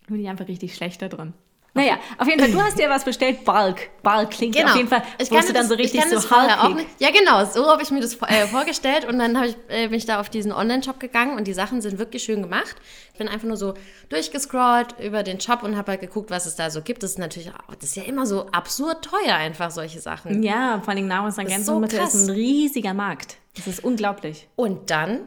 bin 0.06 0.20
ich 0.20 0.28
einfach 0.28 0.48
richtig 0.48 0.74
schlecht 0.74 1.02
da 1.02 1.09
drin. 1.09 1.35
Naja, 1.76 1.98
auf 2.18 2.26
jeden 2.26 2.40
Fall, 2.40 2.50
du 2.50 2.60
hast 2.60 2.78
dir 2.78 2.88
was 2.90 3.04
bestellt, 3.04 3.44
Bulk. 3.44 3.90
Bulk 4.02 4.30
klingt 4.30 4.56
Genau. 4.56 4.70
auf 4.70 4.76
jeden 4.76 4.88
Fall, 4.88 5.02
ich 5.18 5.30
kannte 5.30 5.52
dann 5.52 5.68
so 5.68 5.74
ich 5.74 5.80
richtig 5.80 6.02
so 6.04 6.74
nicht. 6.74 6.88
Ja, 6.98 7.10
genau, 7.10 7.44
so 7.44 7.70
habe 7.70 7.82
ich 7.82 7.90
mir 7.90 8.00
das 8.00 8.14
äh, 8.22 8.46
vorgestellt 8.46 9.04
und 9.04 9.18
dann 9.18 9.36
habe 9.36 9.48
ich, 9.48 9.56
äh, 9.68 9.88
bin 9.88 9.98
ich 9.98 10.06
da 10.06 10.20
auf 10.20 10.30
diesen 10.30 10.52
Online-Shop 10.52 10.98
gegangen 10.98 11.36
und 11.36 11.46
die 11.46 11.52
Sachen 11.52 11.80
sind 11.80 11.98
wirklich 11.98 12.22
schön 12.22 12.42
gemacht. 12.42 12.76
Ich 13.12 13.18
bin 13.18 13.28
einfach 13.28 13.46
nur 13.46 13.56
so 13.56 13.74
durchgescrollt 14.08 14.96
über 15.00 15.22
den 15.22 15.40
Shop 15.40 15.62
und 15.62 15.76
habe 15.76 15.92
halt 15.92 16.00
geguckt, 16.00 16.30
was 16.30 16.46
es 16.46 16.56
da 16.56 16.70
so 16.70 16.82
gibt. 16.82 17.02
Das 17.02 17.12
ist 17.12 17.18
natürlich, 17.18 17.50
das 17.78 17.90
ist 17.90 17.96
ja 17.96 18.04
immer 18.04 18.26
so 18.26 18.46
absurd 18.46 19.04
teuer 19.04 19.34
einfach, 19.36 19.70
solche 19.70 20.00
Sachen. 20.00 20.42
Ja, 20.42 20.80
vor 20.82 20.94
allem 20.94 21.06
Nahrungsergänzungsmittel 21.06 21.98
so 22.00 22.04
ist, 22.04 22.28
ein 22.28 22.34
riesiger 22.34 22.94
Markt. 22.94 23.36
Das 23.54 23.66
ist 23.66 23.84
unglaublich. 23.84 24.48
Und 24.56 24.90
dann 24.90 25.20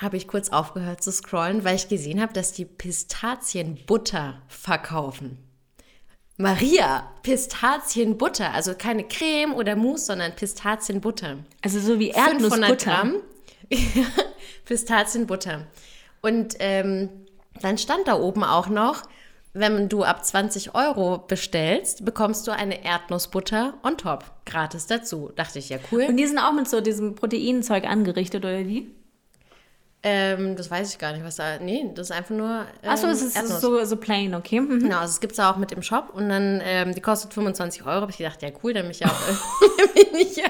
habe 0.00 0.16
ich 0.16 0.26
kurz 0.26 0.48
aufgehört 0.48 1.02
zu 1.02 1.12
scrollen, 1.12 1.64
weil 1.64 1.76
ich 1.76 1.88
gesehen 1.88 2.20
habe, 2.22 2.32
dass 2.32 2.52
die 2.52 2.64
Pistazienbutter 2.64 4.42
verkaufen. 4.48 5.38
Maria, 6.40 7.06
Pistazienbutter, 7.22 8.52
also 8.54 8.74
keine 8.74 9.04
Creme 9.04 9.54
oder 9.54 9.76
Mousse, 9.76 10.06
sondern 10.06 10.34
Pistazienbutter. 10.34 11.36
Also 11.62 11.80
so 11.80 11.98
wie 11.98 12.12
500 12.12 12.32
Erdnussbutter. 12.32 12.90
Gramm 12.90 13.14
Pistazienbutter. 14.64 15.66
Und 16.22 16.56
ähm, 16.58 17.10
dann 17.60 17.76
stand 17.76 18.08
da 18.08 18.18
oben 18.18 18.42
auch 18.42 18.68
noch, 18.68 19.02
wenn 19.52 19.88
du 19.88 20.02
ab 20.02 20.24
20 20.24 20.74
Euro 20.74 21.18
bestellst, 21.18 22.04
bekommst 22.04 22.46
du 22.46 22.52
eine 22.52 22.84
Erdnussbutter 22.84 23.74
on 23.82 23.98
top. 23.98 24.24
Gratis 24.46 24.86
dazu. 24.86 25.32
Dachte 25.36 25.58
ich, 25.58 25.68
ja 25.68 25.78
cool. 25.92 26.06
Und 26.08 26.16
die 26.16 26.26
sind 26.26 26.38
auch 26.38 26.52
mit 26.52 26.68
so 26.68 26.80
diesem 26.80 27.16
Proteinzeug 27.16 27.84
angerichtet, 27.84 28.44
oder 28.44 28.62
die? 28.62 28.94
Ähm, 30.02 30.56
das 30.56 30.70
weiß 30.70 30.92
ich 30.92 30.98
gar 30.98 31.12
nicht, 31.12 31.22
was 31.24 31.36
da. 31.36 31.58
Nee, 31.58 31.90
das 31.94 32.08
ist 32.08 32.16
einfach 32.16 32.34
nur. 32.34 32.64
Ähm, 32.82 32.90
Achso, 32.90 33.06
es 33.08 33.20
ist 33.20 33.36
Erdnuss. 33.36 33.60
so, 33.60 33.84
so 33.84 33.96
plain, 33.96 34.34
okay. 34.34 34.60
Mhm. 34.60 34.80
Genau, 34.80 34.98
also 34.98 35.10
es 35.10 35.20
gibt 35.20 35.34
es 35.34 35.40
auch 35.40 35.56
mit 35.58 35.72
im 35.72 35.82
Shop 35.82 36.10
und 36.14 36.30
dann, 36.30 36.62
ähm, 36.64 36.94
die 36.94 37.02
kostet 37.02 37.34
25 37.34 37.84
Euro. 37.84 38.00
Habe 38.02 38.10
ich 38.10 38.16
gedacht, 38.16 38.40
ja 38.40 38.48
cool, 38.62 38.72
dann 38.72 38.84
bin 38.84 38.92
ich 38.92 39.00
ja 39.00 39.08
auch. 39.08 40.36
ja. 40.36 40.48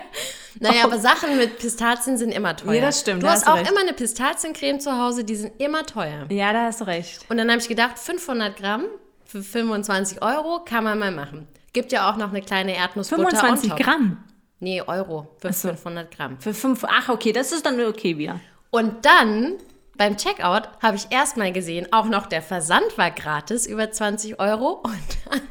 Naja, 0.60 0.84
aber 0.84 0.98
Sachen 0.98 1.36
mit 1.36 1.58
Pistazien 1.58 2.16
sind 2.16 2.30
immer 2.32 2.54
teuer. 2.56 2.74
Ja, 2.74 2.80
das 2.82 3.00
stimmt, 3.00 3.22
Du 3.22 3.26
da 3.26 3.32
hast 3.32 3.40
hast 3.40 3.48
du 3.48 3.52
auch 3.52 3.56
recht. 3.58 3.70
immer 3.70 3.80
eine 3.80 3.92
Pistaziencreme 3.92 4.78
zu 4.78 4.96
Hause, 4.96 5.24
die 5.24 5.34
sind 5.36 5.60
immer 5.60 5.84
teuer. 5.84 6.26
Ja, 6.28 6.52
da 6.52 6.66
hast 6.66 6.80
du 6.80 6.84
recht. 6.86 7.20
Und 7.28 7.36
dann 7.38 7.48
habe 7.50 7.60
ich 7.60 7.68
gedacht, 7.68 7.98
500 7.98 8.56
Gramm 8.56 8.84
für 9.24 9.42
25 9.42 10.22
Euro 10.22 10.60
kann 10.64 10.84
man 10.84 10.98
mal 10.98 11.12
machen. 11.12 11.48
Gibt 11.72 11.92
ja 11.92 12.10
auch 12.10 12.16
noch 12.16 12.30
eine 12.30 12.42
kleine 12.42 12.76
Erdnussbutter 12.76 13.30
25 13.30 13.70
on 13.72 13.76
top. 13.76 13.86
Gramm. 13.86 14.24
Nee, 14.58 14.82
Euro 14.82 15.34
für 15.38 15.52
so. 15.52 15.68
500 15.68 16.10
Gramm. 16.14 16.40
Für 16.40 16.52
fünf. 16.52 16.84
Ach, 16.86 17.08
okay, 17.08 17.32
das 17.32 17.52
ist 17.52 17.64
dann 17.64 17.80
okay 17.80 18.18
wieder. 18.18 18.40
Und 18.70 19.04
dann 19.04 19.58
beim 19.96 20.16
Checkout 20.16 20.62
habe 20.80 20.96
ich 20.96 21.08
erstmal 21.10 21.52
gesehen, 21.52 21.92
auch 21.92 22.06
noch 22.06 22.26
der 22.26 22.40
Versand 22.40 22.96
war 22.96 23.10
gratis, 23.10 23.66
über 23.66 23.90
20 23.90 24.40
Euro. 24.40 24.80
Und 24.82 25.18
dann, 25.28 25.42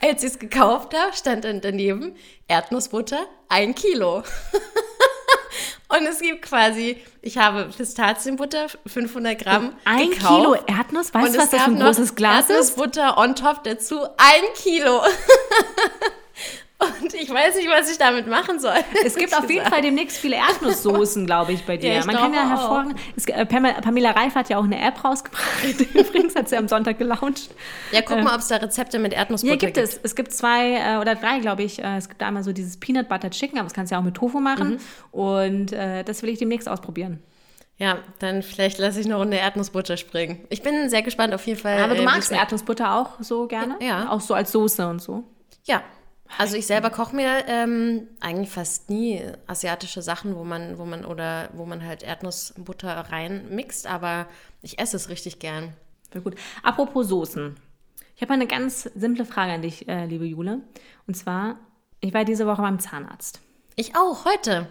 als 0.00 0.22
ich 0.22 0.30
es 0.30 0.38
gekauft 0.38 0.94
habe, 0.96 1.14
stand 1.14 1.44
dann 1.44 1.60
daneben 1.60 2.16
Erdnussbutter, 2.46 3.26
ein 3.48 3.74
Kilo. 3.74 4.22
Und 5.90 6.06
es 6.06 6.20
gibt 6.20 6.42
quasi, 6.42 6.98
ich 7.22 7.38
habe 7.38 7.70
Pistazienbutter, 7.74 8.66
500 8.86 9.38
Gramm 9.38 9.74
Ein 9.84 10.10
gekauft. 10.10 10.26
Kilo 10.26 10.54
Erdnuss? 10.66 11.14
Weißt 11.14 11.34
du, 11.34 11.38
was 11.38 11.50
das 11.50 11.62
für 11.62 11.70
ein 11.70 11.80
großes 11.80 12.14
Glas 12.14 12.44
ist? 12.44 12.50
Erdnussbutter 12.50 13.18
on 13.18 13.34
top 13.34 13.64
dazu, 13.64 14.02
ein 14.02 14.42
Kilo. 14.54 15.02
Und 16.80 17.12
ich 17.12 17.28
weiß 17.28 17.56
nicht, 17.56 17.68
was 17.68 17.90
ich 17.90 17.98
damit 17.98 18.28
machen 18.28 18.60
soll. 18.60 18.76
Es 19.04 19.16
gibt 19.16 19.36
auf 19.36 19.50
jeden 19.50 19.66
Fall 19.66 19.82
demnächst 19.82 20.18
viele 20.18 20.36
Erdnusssoßen, 20.36 21.26
glaube 21.26 21.52
ich, 21.52 21.64
bei 21.64 21.76
dir. 21.76 21.92
Ja, 21.92 22.00
ich 22.00 22.06
Man 22.06 22.16
kann 22.16 22.32
ja 22.32 22.48
hervorragend. 22.48 23.00
Es, 23.16 23.26
äh, 23.26 23.46
Pamela, 23.46 24.10
Reif 24.12 24.36
hat 24.36 24.48
ja 24.48 24.58
auch 24.58 24.64
eine 24.64 24.80
App 24.80 25.02
rausgebracht. 25.04 25.64
Übrigens 25.94 26.36
hat 26.36 26.48
sie 26.48 26.56
am 26.56 26.68
Sonntag 26.68 26.98
gelauncht. 26.98 27.50
Ja, 27.90 28.02
guck 28.02 28.22
mal, 28.22 28.34
ob 28.34 28.40
es 28.40 28.48
da 28.48 28.56
Rezepte 28.56 29.00
mit 29.00 29.12
Erdnussbutter 29.12 29.54
Ja, 29.54 29.58
gibt 29.58 29.76
es. 29.76 29.98
Es 30.00 30.14
gibt 30.14 30.32
zwei 30.32 30.74
äh, 30.74 30.98
oder 31.00 31.16
drei, 31.16 31.40
glaube 31.40 31.64
ich. 31.64 31.82
Äh, 31.82 31.96
es 31.96 32.08
gibt 32.08 32.22
einmal 32.22 32.44
so 32.44 32.52
dieses 32.52 32.76
Peanut 32.76 33.08
Butter 33.08 33.30
Chicken, 33.30 33.58
aber 33.58 33.66
das 33.66 33.74
kannst 33.74 33.90
du 33.90 33.96
ja 33.96 34.00
auch 34.00 34.04
mit 34.04 34.14
Tofu 34.14 34.38
machen. 34.38 34.70
Mhm. 34.70 34.78
Und 35.18 35.72
äh, 35.72 36.04
das 36.04 36.22
will 36.22 36.28
ich 36.28 36.38
demnächst 36.38 36.68
ausprobieren. 36.68 37.20
Ja, 37.78 37.98
dann 38.18 38.42
vielleicht 38.42 38.78
lasse 38.78 39.00
ich 39.00 39.06
eine 39.06 39.16
Runde 39.16 39.36
Erdnussbutter 39.36 39.96
springen. 39.96 40.44
Ich 40.50 40.62
bin 40.62 40.88
sehr 40.90 41.02
gespannt 41.02 41.34
auf 41.34 41.46
jeden 41.46 41.60
Fall. 41.60 41.78
Aber 41.78 41.94
du 41.94 42.02
äh, 42.02 42.04
magst 42.04 42.30
Erdnussbutter 42.30 42.94
auch 42.94 43.20
so 43.20 43.46
gerne? 43.46 43.76
Ja. 43.80 44.10
Auch 44.10 44.20
so 44.20 44.34
als 44.34 44.52
Soße 44.52 44.86
und 44.88 45.00
so. 45.00 45.24
Ja. 45.64 45.82
Also 46.36 46.56
ich 46.56 46.66
selber 46.66 46.90
koche 46.90 47.16
mir 47.16 47.44
ähm, 47.46 48.08
eigentlich 48.20 48.50
fast 48.50 48.90
nie 48.90 49.22
asiatische 49.46 50.02
Sachen, 50.02 50.36
wo 50.36 50.44
man, 50.44 50.78
wo 50.78 50.84
man 50.84 51.04
oder 51.04 51.48
wo 51.54 51.64
man 51.64 51.84
halt 51.84 52.02
Erdnussbutter 52.02 52.92
reinmixt, 53.10 53.86
aber 53.86 54.26
ich 54.62 54.78
esse 54.78 54.96
es 54.96 55.08
richtig 55.08 55.38
gern. 55.38 55.72
Sehr 56.12 56.20
gut. 56.20 56.34
Apropos 56.62 57.08
Soßen. 57.08 57.56
Ich 58.16 58.22
habe 58.22 58.34
eine 58.34 58.46
ganz 58.46 58.82
simple 58.82 59.24
Frage 59.24 59.52
an 59.52 59.62
dich, 59.62 59.88
äh, 59.88 60.04
liebe 60.06 60.24
Jule. 60.24 60.60
Und 61.06 61.14
zwar, 61.14 61.58
ich 62.00 62.12
war 62.12 62.24
diese 62.24 62.46
Woche 62.46 62.62
beim 62.62 62.80
Zahnarzt. 62.80 63.40
Ich 63.76 63.94
auch, 63.96 64.24
heute. 64.24 64.68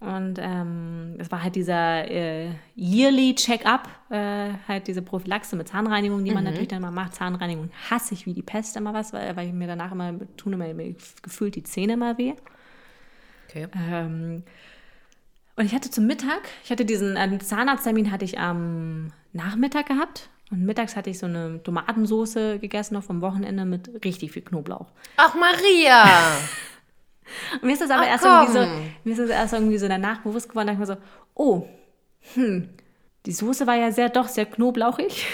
Und 0.00 0.38
ähm, 0.38 1.16
es 1.18 1.30
war 1.30 1.42
halt 1.42 1.54
dieser 1.56 2.10
äh, 2.10 2.50
Yearly 2.76 3.34
Check-up, 3.34 3.88
äh, 4.10 4.50
halt 4.68 4.86
diese 4.86 5.00
Prophylaxe 5.00 5.56
mit 5.56 5.68
Zahnreinigung, 5.68 6.24
die 6.24 6.32
man 6.32 6.44
natürlich 6.44 6.68
dann 6.68 6.82
mal 6.82 6.90
macht. 6.90 7.14
Zahnreinigung 7.14 7.70
hasse 7.90 8.12
ich 8.12 8.26
wie 8.26 8.34
die 8.34 8.42
Pest 8.42 8.76
immer 8.76 8.92
was, 8.92 9.12
weil, 9.12 9.34
weil 9.36 9.46
ich 9.46 9.54
mir 9.54 9.66
danach 9.66 9.92
immer, 9.92 10.12
tun 10.36 10.52
immer 10.52 10.72
mir 10.74 10.94
gefühlt 11.22 11.54
die 11.54 11.62
Zähne 11.62 11.96
mal 11.96 12.18
weh. 12.18 12.34
Okay. 13.48 13.68
Ähm, 13.74 14.42
und 15.56 15.66
ich 15.66 15.74
hatte 15.74 15.90
zum 15.90 16.06
Mittag, 16.06 16.42
ich 16.64 16.70
hatte 16.70 16.84
diesen 16.84 17.16
äh, 17.16 17.38
Zahnarzttermin 17.38 18.10
hatte 18.10 18.24
ich 18.24 18.38
am 18.38 19.12
Nachmittag 19.32 19.86
gehabt. 19.86 20.28
Und 20.50 20.64
mittags 20.64 20.94
hatte 20.94 21.10
ich 21.10 21.18
so 21.18 21.26
eine 21.26 21.62
Tomatensoße 21.62 22.58
gegessen, 22.58 22.94
noch 22.94 23.04
vom 23.04 23.22
Wochenende 23.22 23.64
mit 23.64 24.04
richtig 24.04 24.32
viel 24.32 24.42
Knoblauch. 24.42 24.86
Ach, 25.16 25.34
Maria! 25.34 26.04
Und 27.54 27.64
mir 27.64 27.72
ist 27.72 27.82
das 27.82 27.90
aber 27.90 28.02
Ach, 28.02 28.08
erst 28.08 28.24
irgendwie 28.24 28.52
so, 28.52 28.66
mir 29.04 29.12
ist 29.12 29.18
das 29.18 29.30
erst 29.30 29.54
irgendwie 29.54 29.78
so 29.78 29.88
danach 29.88 30.20
bewusst 30.20 30.48
geworden, 30.48 30.66
da 30.68 30.74
dachte 30.74 30.82
ich 30.84 30.88
mir 30.88 30.94
so, 30.94 31.00
oh, 31.34 31.68
hm, 32.34 32.68
die 33.26 33.32
Soße 33.32 33.66
war 33.66 33.76
ja 33.76 33.90
sehr, 33.90 34.08
doch 34.08 34.28
sehr 34.28 34.46
knoblauchig. 34.46 35.26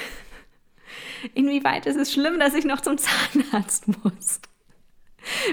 Inwieweit 1.35 1.87
ist 1.87 1.97
es 1.97 2.13
schlimm, 2.13 2.39
dass 2.39 2.55
ich 2.55 2.65
noch 2.65 2.81
zum 2.81 2.97
Zahnarzt 2.99 3.87
muss? 4.05 4.41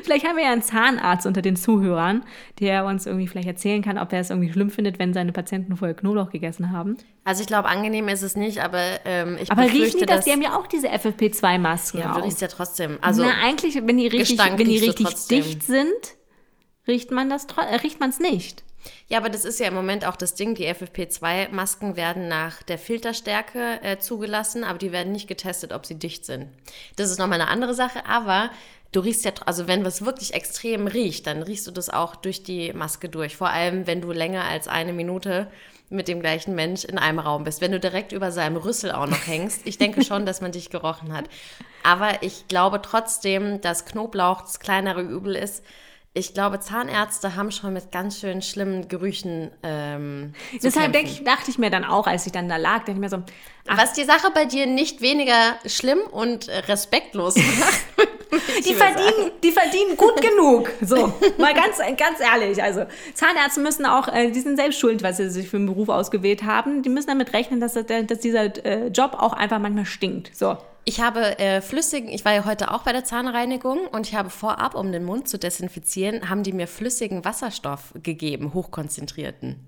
Vielleicht 0.03 0.25
haben 0.25 0.37
wir 0.37 0.45
ja 0.45 0.51
einen 0.51 0.61
Zahnarzt 0.61 1.25
unter 1.25 1.41
den 1.41 1.57
Zuhörern, 1.57 2.23
der 2.59 2.85
uns 2.85 3.05
irgendwie 3.05 3.27
vielleicht 3.27 3.47
erzählen 3.47 3.81
kann, 3.81 3.97
ob 3.97 4.13
er 4.13 4.21
es 4.21 4.29
irgendwie 4.29 4.51
schlimm 4.51 4.69
findet, 4.69 4.97
wenn 4.97 5.13
seine 5.13 5.33
Patienten 5.33 5.75
vorher 5.75 5.93
Knoblauch 5.95 6.29
gegessen 6.29 6.71
haben. 6.71 6.97
Also 7.25 7.41
ich 7.41 7.47
glaube, 7.47 7.67
angenehm 7.67 8.07
ist 8.07 8.21
es 8.21 8.37
nicht, 8.37 8.59
aber 8.63 8.81
ähm, 9.03 9.37
ich 9.41 9.51
Aber 9.51 9.63
riechen 9.63 9.99
die 9.99 10.05
das? 10.05 10.17
dass... 10.17 10.25
Die 10.25 10.31
haben 10.31 10.41
ja 10.41 10.57
auch 10.57 10.67
diese 10.67 10.87
FFP2-Masken. 10.89 11.99
ja, 11.99 12.13
du 12.13 12.23
riechst 12.23 12.41
ja 12.41 12.47
trotzdem. 12.47 12.97
Also 13.01 13.23
Na, 13.23 13.31
eigentlich, 13.43 13.75
wenn 13.75 13.97
die 13.97 14.07
richtig, 14.07 14.39
wenn 14.39 14.67
die 14.67 14.77
richtig 14.77 15.27
dicht 15.27 15.63
sind, 15.63 16.16
riecht 16.87 17.11
man 17.11 17.29
das 17.29 17.45
äh, 17.45 17.75
riecht 17.75 17.99
man 17.99 18.09
es 18.09 18.19
nicht. 18.19 18.63
Ja, 19.09 19.17
aber 19.17 19.29
das 19.29 19.45
ist 19.45 19.59
ja 19.59 19.67
im 19.67 19.73
Moment 19.73 20.05
auch 20.05 20.15
das 20.15 20.35
Ding. 20.35 20.55
Die 20.55 20.67
FFP2-Masken 20.67 21.95
werden 21.95 22.27
nach 22.27 22.63
der 22.63 22.77
Filterstärke 22.77 23.81
äh, 23.81 23.97
zugelassen, 23.97 24.63
aber 24.63 24.77
die 24.77 24.91
werden 24.91 25.11
nicht 25.11 25.27
getestet, 25.27 25.73
ob 25.73 25.85
sie 25.85 25.95
dicht 25.95 26.25
sind. 26.25 26.47
Das 26.95 27.09
ist 27.09 27.19
nochmal 27.19 27.41
eine 27.41 27.49
andere 27.49 27.73
Sache, 27.73 28.05
aber 28.05 28.49
du 28.91 29.01
riechst 29.01 29.25
ja, 29.25 29.31
also 29.45 29.67
wenn 29.67 29.83
was 29.83 30.05
wirklich 30.05 30.33
extrem 30.33 30.87
riecht, 30.87 31.27
dann 31.27 31.43
riechst 31.43 31.67
du 31.67 31.71
das 31.71 31.89
auch 31.89 32.15
durch 32.15 32.43
die 32.43 32.71
Maske 32.73 33.09
durch. 33.09 33.35
Vor 33.35 33.49
allem, 33.49 33.87
wenn 33.87 34.01
du 34.01 34.11
länger 34.11 34.43
als 34.45 34.67
eine 34.67 34.93
Minute 34.93 35.47
mit 35.89 36.07
dem 36.07 36.19
gleichen 36.19 36.53
Mensch 36.53 36.83
in 36.83 36.97
einem 36.97 37.19
Raum 37.19 37.45
bist. 37.45 37.61
Wenn 37.61 37.71
du 37.71 37.79
direkt 37.79 38.11
über 38.11 38.31
seinem 38.31 38.57
Rüssel 38.57 38.91
auch 38.91 39.07
noch 39.07 39.25
hängst, 39.25 39.61
ich 39.65 39.77
denke 39.77 40.03
schon, 40.03 40.25
dass 40.25 40.41
man 40.41 40.51
dich 40.51 40.69
gerochen 40.69 41.13
hat. 41.13 41.25
Aber 41.83 42.23
ich 42.23 42.47
glaube 42.49 42.81
trotzdem, 42.81 43.61
dass 43.61 43.85
Knoblauch 43.85 44.41
das 44.41 44.59
kleinere 44.59 45.01
Übel 45.01 45.35
ist. 45.35 45.63
Ich 46.17 46.33
glaube, 46.33 46.59
Zahnärzte 46.59 47.35
haben 47.35 47.51
schon 47.51 47.73
mit 47.73 47.91
ganz 47.91 48.19
schön 48.19 48.41
schlimmen 48.41 48.87
Gerüchen 48.87 49.51
ähm, 49.61 50.33
Deshalb 50.53 50.73
kämpfen. 50.73 50.91
denk 50.93 51.07
ich, 51.07 51.23
dachte 51.23 51.51
ich 51.51 51.57
mir 51.59 51.69
dann 51.69 51.85
auch, 51.85 52.07
als 52.07 52.25
ich 52.25 52.31
dann 52.31 52.49
da 52.49 52.57
lag, 52.57 52.79
dachte 52.79 52.91
ich 52.93 52.97
mir 52.97 53.09
so, 53.09 53.21
ach, 53.67 53.77
Was 53.77 53.93
die 53.93 54.03
Sache 54.03 54.31
bei 54.33 54.45
dir 54.45 54.65
nicht 54.65 55.01
weniger 55.01 55.55
schlimm 55.67 55.99
und 56.09 56.49
respektlos 56.67 57.35
macht. 57.59 57.85
die 58.65 58.73
verdienen, 58.73 59.31
die 59.43 59.51
verdienen 59.51 59.95
gut 59.95 60.19
genug. 60.29 60.69
So, 60.81 61.13
mal 61.37 61.53
ganz, 61.53 61.77
ganz 61.97 62.19
ehrlich. 62.19 62.61
Also 62.63 62.85
Zahnärzte 63.13 63.61
müssen 63.61 63.85
auch, 63.85 64.07
äh, 64.07 64.31
die 64.31 64.39
sind 64.39 64.57
selbst 64.57 64.79
schuld, 64.79 65.03
was 65.03 65.17
sie 65.17 65.29
sich 65.29 65.47
für 65.47 65.57
einen 65.57 65.67
Beruf 65.67 65.89
ausgewählt 65.89 66.43
haben. 66.43 66.81
Die 66.81 66.89
müssen 66.89 67.07
damit 67.07 67.33
rechnen, 67.33 67.59
dass, 67.59 67.73
das- 67.73 67.85
dass 68.07 68.19
dieser 68.19 68.65
äh, 68.65 68.87
Job 68.87 69.15
auch 69.19 69.33
einfach 69.33 69.59
manchmal 69.59 69.85
stinkt. 69.85 70.35
So. 70.35 70.57
Ich 70.87 71.01
habe 71.01 71.37
äh, 71.37 71.59
flüssigen, 71.59 72.07
ich 72.07 72.23
war 72.23 72.33
ja 72.33 72.45
heute 72.45 72.71
auch 72.71 72.83
bei 72.83 72.93
der 72.93 73.03
Zahnreinigung 73.03 73.87
und 73.91 74.07
ich 74.07 74.15
habe 74.15 74.29
vorab, 74.29 74.73
um 74.73 74.93
den 74.93 75.03
Mund 75.03 75.27
zu 75.27 75.37
desinfizieren, 75.37 76.29
haben 76.29 76.43
die 76.43 76.53
mir 76.53 76.65
flüssigen 76.65 77.25
Wasserstoff 77.25 77.93
gegeben, 78.03 78.53
hochkonzentrierten. 78.53 79.67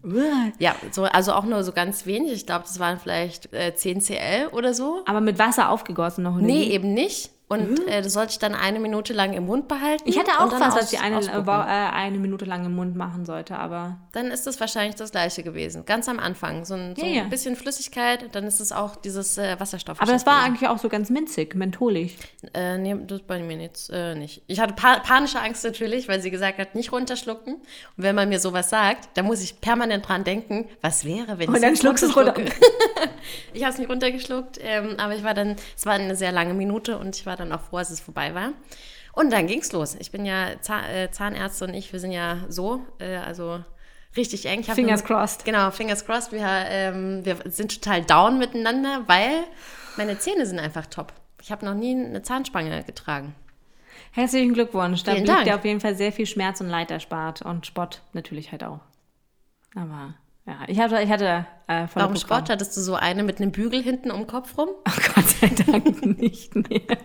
Ja, 0.60 0.76
so, 0.92 1.04
also 1.04 1.34
auch 1.34 1.44
nur 1.44 1.66
so 1.66 1.74
ganz 1.74 2.06
wenig. 2.06 2.32
Ich 2.32 2.46
glaube, 2.46 2.64
das 2.64 2.80
waren 2.80 3.02
vielleicht 3.02 3.54
äh, 3.54 3.76
10 3.76 4.00
cl 4.00 4.48
oder 4.54 4.74
so. 4.74 5.02
Aber 5.08 5.20
mit 5.20 5.38
Wasser 5.40 5.72
aufgegossen 5.72 6.24
noch. 6.24 6.38
Nee, 6.38 6.70
eben 6.70 6.94
nicht. 6.94 7.32
Und 7.50 7.88
äh, 7.88 8.02
das 8.04 8.14
sollte 8.14 8.32
ich 8.34 8.40
dann 8.40 8.54
eine 8.54 8.80
Minute 8.80 9.12
lang 9.12 9.34
im 9.34 9.48
Mund 9.48 9.68
behalten. 9.68 10.04
Ich 10.08 10.20
hatte 10.20 10.32
auch 10.40 10.52
aus- 10.54 10.76
was 10.76 10.94
ich 10.94 11.02
eine, 11.02 11.18
ausspucken. 11.18 11.48
äh, 11.48 11.54
eine 11.92 12.20
Minute 12.20 12.46
lang 12.46 12.64
im 12.64 12.76
Mund 12.76 12.96
machen 12.96 13.26
sollte, 13.26 13.58
aber 13.58 13.98
Dann 14.12 14.28
ist 14.28 14.46
es 14.46 14.60
wahrscheinlich 14.60 14.96
das 14.96 15.10
gleiche 15.12 15.42
gewesen. 15.42 15.84
Ganz 15.86 16.08
am 16.08 16.20
Anfang. 16.20 16.64
So 16.64 16.76
ein, 16.76 16.96
so 16.96 17.02
Ja, 17.04 17.08
ein 17.08 17.16
ja. 17.16 17.24
bisschen 17.24 17.56
Flüssigkeit, 17.56 18.26
dann 18.34 18.44
ist 18.46 18.60
es 18.60 18.72
auch 18.72 18.96
dieses 18.96 19.38
äh, 19.40 19.60
Wasserstoff. 19.60 20.00
aber 20.00 20.12
das 20.12 20.28
war 20.28 20.44
eigentlich 20.44 20.70
auch 20.70 20.78
so 20.78 20.90
ganz 20.90 21.10
minzig, 21.10 21.56
mentholig. 21.56 22.18
Äh, 22.54 22.78
nee, 22.78 22.96
das 23.08 23.22
bei 23.24 23.40
mir 23.42 23.58
jetzt 23.58 23.90
äh, 23.92 24.14
nicht. 24.14 24.44
Ich 24.46 24.60
hatte 24.60 24.74
pa 24.76 25.00
panische 25.00 25.42
Angst 25.42 25.64
natürlich, 25.64 26.08
weil 26.08 26.22
sie 26.22 26.30
gesagt 26.30 26.60
hat, 26.60 26.76
nicht 26.76 26.92
runterschlucken. 26.92 27.56
Und 27.56 27.64
wenn 27.98 28.14
man 28.16 28.30
mir 28.30 28.40
sowas 28.40 28.70
sagt, 28.70 29.10
dann 29.18 29.26
muss 29.26 29.42
ich 29.42 29.60
permanent 29.60 30.08
dran 30.08 30.24
denken, 30.24 30.66
was 30.82 31.04
wäre, 31.04 31.40
wenn 31.40 31.50
ich 31.50 31.56
Und 31.56 31.62
dann 31.64 31.76
schluckst 31.76 32.04
du 32.04 32.08
es 32.10 32.16
runter. 32.16 32.36
ich 33.54 33.64
habe 33.64 33.74
es 33.74 33.80
nicht 33.80 33.90
runtergeschluckt, 33.90 34.60
ähm, 34.62 34.96
aber 35.00 35.16
ich 35.16 35.24
war 35.24 35.34
dann, 35.34 35.56
es 35.76 35.86
war 35.88 35.94
eine 35.94 36.16
sehr 36.16 36.32
lange 36.32 36.54
Minute 36.54 36.98
und 36.98 37.16
ich 37.16 37.26
war 37.26 37.39
dann 37.40 37.52
auch 37.52 37.62
froh, 37.62 37.78
als 37.78 37.90
es 37.90 38.00
vorbei 38.00 38.34
war. 38.36 38.52
Und 39.14 39.32
dann 39.32 39.48
ging's 39.48 39.72
los. 39.72 39.96
Ich 40.00 40.12
bin 40.12 40.26
ja 40.26 40.60
Zahn, 40.62 40.86
äh, 40.86 41.10
Zahnärzte 41.12 41.66
und 41.66 41.74
ich, 41.74 41.92
wir 41.92 42.00
sind 42.00 42.12
ja 42.12 42.38
so, 42.48 42.86
äh, 43.00 43.18
also 43.18 43.64
richtig 44.16 44.46
eng. 44.46 44.64
Fingers 44.64 45.02
einen- 45.02 45.08
crossed. 45.08 45.46
Genau, 45.46 45.72
fingers 45.72 46.06
crossed. 46.06 46.32
Wir, 46.32 46.46
ähm, 46.46 47.26
wir 47.26 47.38
sind 47.46 47.82
total 47.82 48.04
down 48.04 48.38
miteinander, 48.40 49.04
weil 49.08 49.44
meine 49.98 50.18
Zähne 50.20 50.46
sind 50.46 50.60
einfach 50.60 50.86
top. 50.86 51.14
Ich 51.42 51.52
habe 51.52 51.66
noch 51.66 51.74
nie 51.74 51.92
eine 51.96 52.22
Zahnspange 52.22 52.84
getragen. 52.84 53.34
Herzlichen 54.12 54.54
Glückwunsch. 54.54 55.04
Da 55.04 55.12
Vielen 55.12 55.24
blieb 55.24 55.36
Dank. 55.36 55.46
dir 55.48 55.56
auf 55.56 55.66
jeden 55.66 55.80
Fall 55.80 55.96
sehr 55.96 56.12
viel 56.12 56.26
Schmerz 56.26 56.62
und 56.62 56.70
Leid 56.70 56.90
erspart 56.92 57.42
und 57.42 57.66
Spott 57.66 58.02
natürlich 58.14 58.52
halt 58.52 58.64
auch. 58.64 58.80
Aber 59.76 60.16
ja, 60.50 60.58
ich 60.68 60.80
hatte, 60.80 61.00
ich 61.02 61.10
hatte 61.10 61.46
äh, 61.68 61.88
volle 61.88 62.06
Warum. 62.06 62.16
Sport? 62.16 62.50
Hattest 62.50 62.76
du 62.76 62.82
so 62.82 62.96
eine 62.96 63.22
mit 63.22 63.40
einem 63.40 63.52
Bügel 63.52 63.84
hinten 63.84 64.10
um 64.10 64.22
den 64.22 64.28
Kopf 64.28 64.58
rum? 64.58 64.70
Oh 64.88 65.14
Gott 65.16 65.30
sei 65.42 65.50
Dank 65.50 66.20
nicht 66.20 66.56
mehr. 66.56 66.98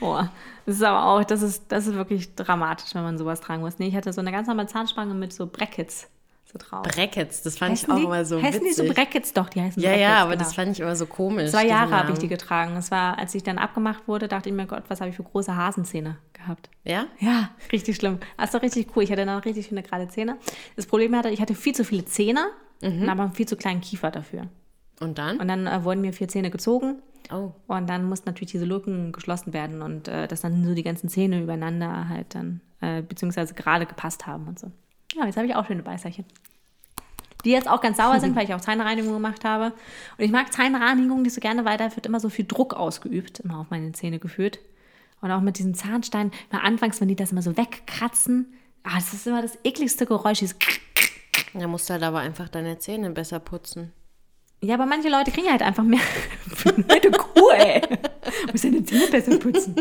Oh, 0.00 0.22
das 0.64 0.76
ist 0.76 0.82
aber 0.82 1.04
auch, 1.04 1.24
das 1.24 1.42
ist, 1.42 1.64
das 1.68 1.86
ist 1.86 1.94
wirklich 1.94 2.34
dramatisch, 2.34 2.94
wenn 2.94 3.02
man 3.02 3.18
sowas 3.18 3.42
tragen 3.42 3.60
muss. 3.60 3.78
Nee, 3.78 3.88
ich 3.88 3.96
hatte 3.96 4.12
so 4.14 4.22
eine 4.22 4.32
ganz 4.32 4.48
normale 4.48 4.68
Zahnspange 4.68 5.12
mit 5.12 5.32
so 5.32 5.46
Brackets 5.46 6.08
so 6.50 6.58
drauf. 6.58 6.82
Brackets, 6.82 7.42
das 7.42 7.58
fand 7.58 7.74
ich 7.74 7.82
Heißen 7.82 7.92
auch 7.92 7.98
die, 7.98 8.04
immer 8.04 8.24
so 8.24 8.42
heißen 8.42 8.64
die 8.64 8.72
so 8.72 8.82
witzig. 8.82 8.96
Brackets? 8.96 9.32
Doch, 9.32 9.48
die 9.48 9.60
heißen 9.60 9.82
ja, 9.82 9.90
Brackets. 9.90 10.02
ja, 10.02 10.16
aber 10.22 10.30
genau. 10.32 10.44
das 10.44 10.54
fand 10.54 10.72
ich 10.72 10.80
immer 10.80 10.96
so 10.96 11.06
komisch. 11.06 11.50
Zwei 11.50 11.66
Jahre 11.66 11.90
habe 11.92 12.12
ich 12.12 12.18
die 12.18 12.28
getragen. 12.28 12.74
Das 12.74 12.90
war, 12.90 13.18
als 13.18 13.34
ich 13.34 13.42
dann 13.42 13.58
abgemacht 13.58 14.08
wurde, 14.08 14.26
dachte 14.26 14.48
ich 14.48 14.54
mir, 14.54 14.66
Gott, 14.66 14.84
was 14.88 15.00
habe 15.00 15.10
ich 15.10 15.16
für 15.16 15.22
große 15.22 15.54
Hasenzähne 15.54 16.16
gehabt. 16.32 16.70
Ja? 16.84 17.06
Ja, 17.18 17.50
richtig 17.72 17.96
schlimm. 17.96 18.18
Das 18.36 18.52
war 18.52 18.62
richtig 18.62 18.88
cool. 18.96 19.02
Ich 19.02 19.12
hatte 19.12 19.24
dann 19.24 19.38
richtig 19.40 19.66
schöne 19.66 19.82
gerade 19.82 20.08
Zähne. 20.08 20.38
Das 20.76 20.86
Problem 20.86 21.14
hatte, 21.14 21.30
ich 21.30 21.40
hatte 21.40 21.54
viel 21.54 21.74
zu 21.74 21.84
viele 21.84 22.04
Zähne 22.04 22.48
Mhm. 22.82 23.02
und 23.02 23.08
aber 23.08 23.24
einen 23.24 23.32
viel 23.32 23.46
zu 23.46 23.56
kleinen 23.56 23.80
Kiefer 23.80 24.10
dafür. 24.10 24.48
Und 25.00 25.18
dann? 25.18 25.38
Und 25.38 25.48
dann 25.48 25.66
äh, 25.66 25.84
wurden 25.84 26.00
mir 26.00 26.12
vier 26.12 26.28
Zähne 26.28 26.50
gezogen 26.50 26.96
Oh. 27.32 27.52
und 27.68 27.88
dann 27.88 28.08
mussten 28.08 28.28
natürlich 28.28 28.50
diese 28.50 28.64
Lücken 28.64 29.12
geschlossen 29.12 29.52
werden 29.52 29.82
und 29.82 30.08
äh, 30.08 30.26
dass 30.26 30.40
dann 30.40 30.64
so 30.66 30.74
die 30.74 30.82
ganzen 30.82 31.08
Zähne 31.08 31.42
übereinander 31.42 32.08
halt 32.08 32.34
dann, 32.34 32.60
äh, 32.80 33.02
beziehungsweise 33.02 33.54
gerade 33.54 33.86
gepasst 33.86 34.26
haben 34.26 34.48
und 34.48 34.58
so. 34.58 34.70
Ja, 35.14 35.26
jetzt 35.26 35.36
habe 35.36 35.46
ich 35.46 35.54
auch 35.54 35.66
schöne 35.66 35.82
Beißerchen. 35.82 36.24
Die 37.44 37.50
jetzt 37.50 37.68
auch 37.68 37.80
ganz 37.80 37.98
sauer 37.98 38.18
sind, 38.20 38.34
weil 38.36 38.44
ich 38.44 38.54
auch 38.54 38.60
Zahnreinigung 38.60 39.12
gemacht 39.12 39.44
habe. 39.44 39.66
Und 40.18 40.24
ich 40.24 40.30
mag 40.30 40.52
Zahnreinigung 40.52 41.22
nicht 41.22 41.34
so 41.34 41.40
gerne, 41.40 41.64
weil 41.64 41.78
da 41.78 41.94
wird 41.94 42.06
immer 42.06 42.20
so 42.20 42.28
viel 42.28 42.46
Druck 42.46 42.74
ausgeübt, 42.74 43.40
immer 43.40 43.60
auf 43.60 43.70
meine 43.70 43.92
Zähne 43.92 44.18
geführt. 44.18 44.58
Und 45.20 45.30
auch 45.30 45.40
mit 45.40 45.58
diesen 45.58 45.74
Zahnsteinen, 45.74 46.32
mal 46.50 46.60
anfangs, 46.60 47.00
wenn 47.00 47.08
die 47.08 47.16
das 47.16 47.32
immer 47.32 47.42
so 47.42 47.56
wegkratzen, 47.56 48.54
ah, 48.82 48.94
das 48.96 49.12
ist 49.12 49.26
immer 49.26 49.42
das 49.42 49.58
ekligste 49.64 50.06
Geräusch, 50.06 50.38
dieses 50.40 50.58
Da 51.54 51.66
musst 51.66 51.88
du 51.88 51.94
halt 51.94 52.02
aber 52.02 52.18
einfach 52.20 52.48
deine 52.48 52.78
Zähne 52.78 53.10
besser 53.10 53.40
putzen. 53.40 53.92
Ja, 54.62 54.74
aber 54.74 54.84
manche 54.84 55.08
Leute 55.08 55.30
kriegen 55.30 55.48
halt 55.50 55.62
einfach 55.62 55.82
mehr. 55.84 56.00
Eine 56.88 57.10
Kuh, 57.12 57.48
ey. 57.56 57.80
Muss 58.52 58.60
deine 58.60 58.84
Zähne 58.84 59.06
besser 59.06 59.38
putzen. 59.38 59.74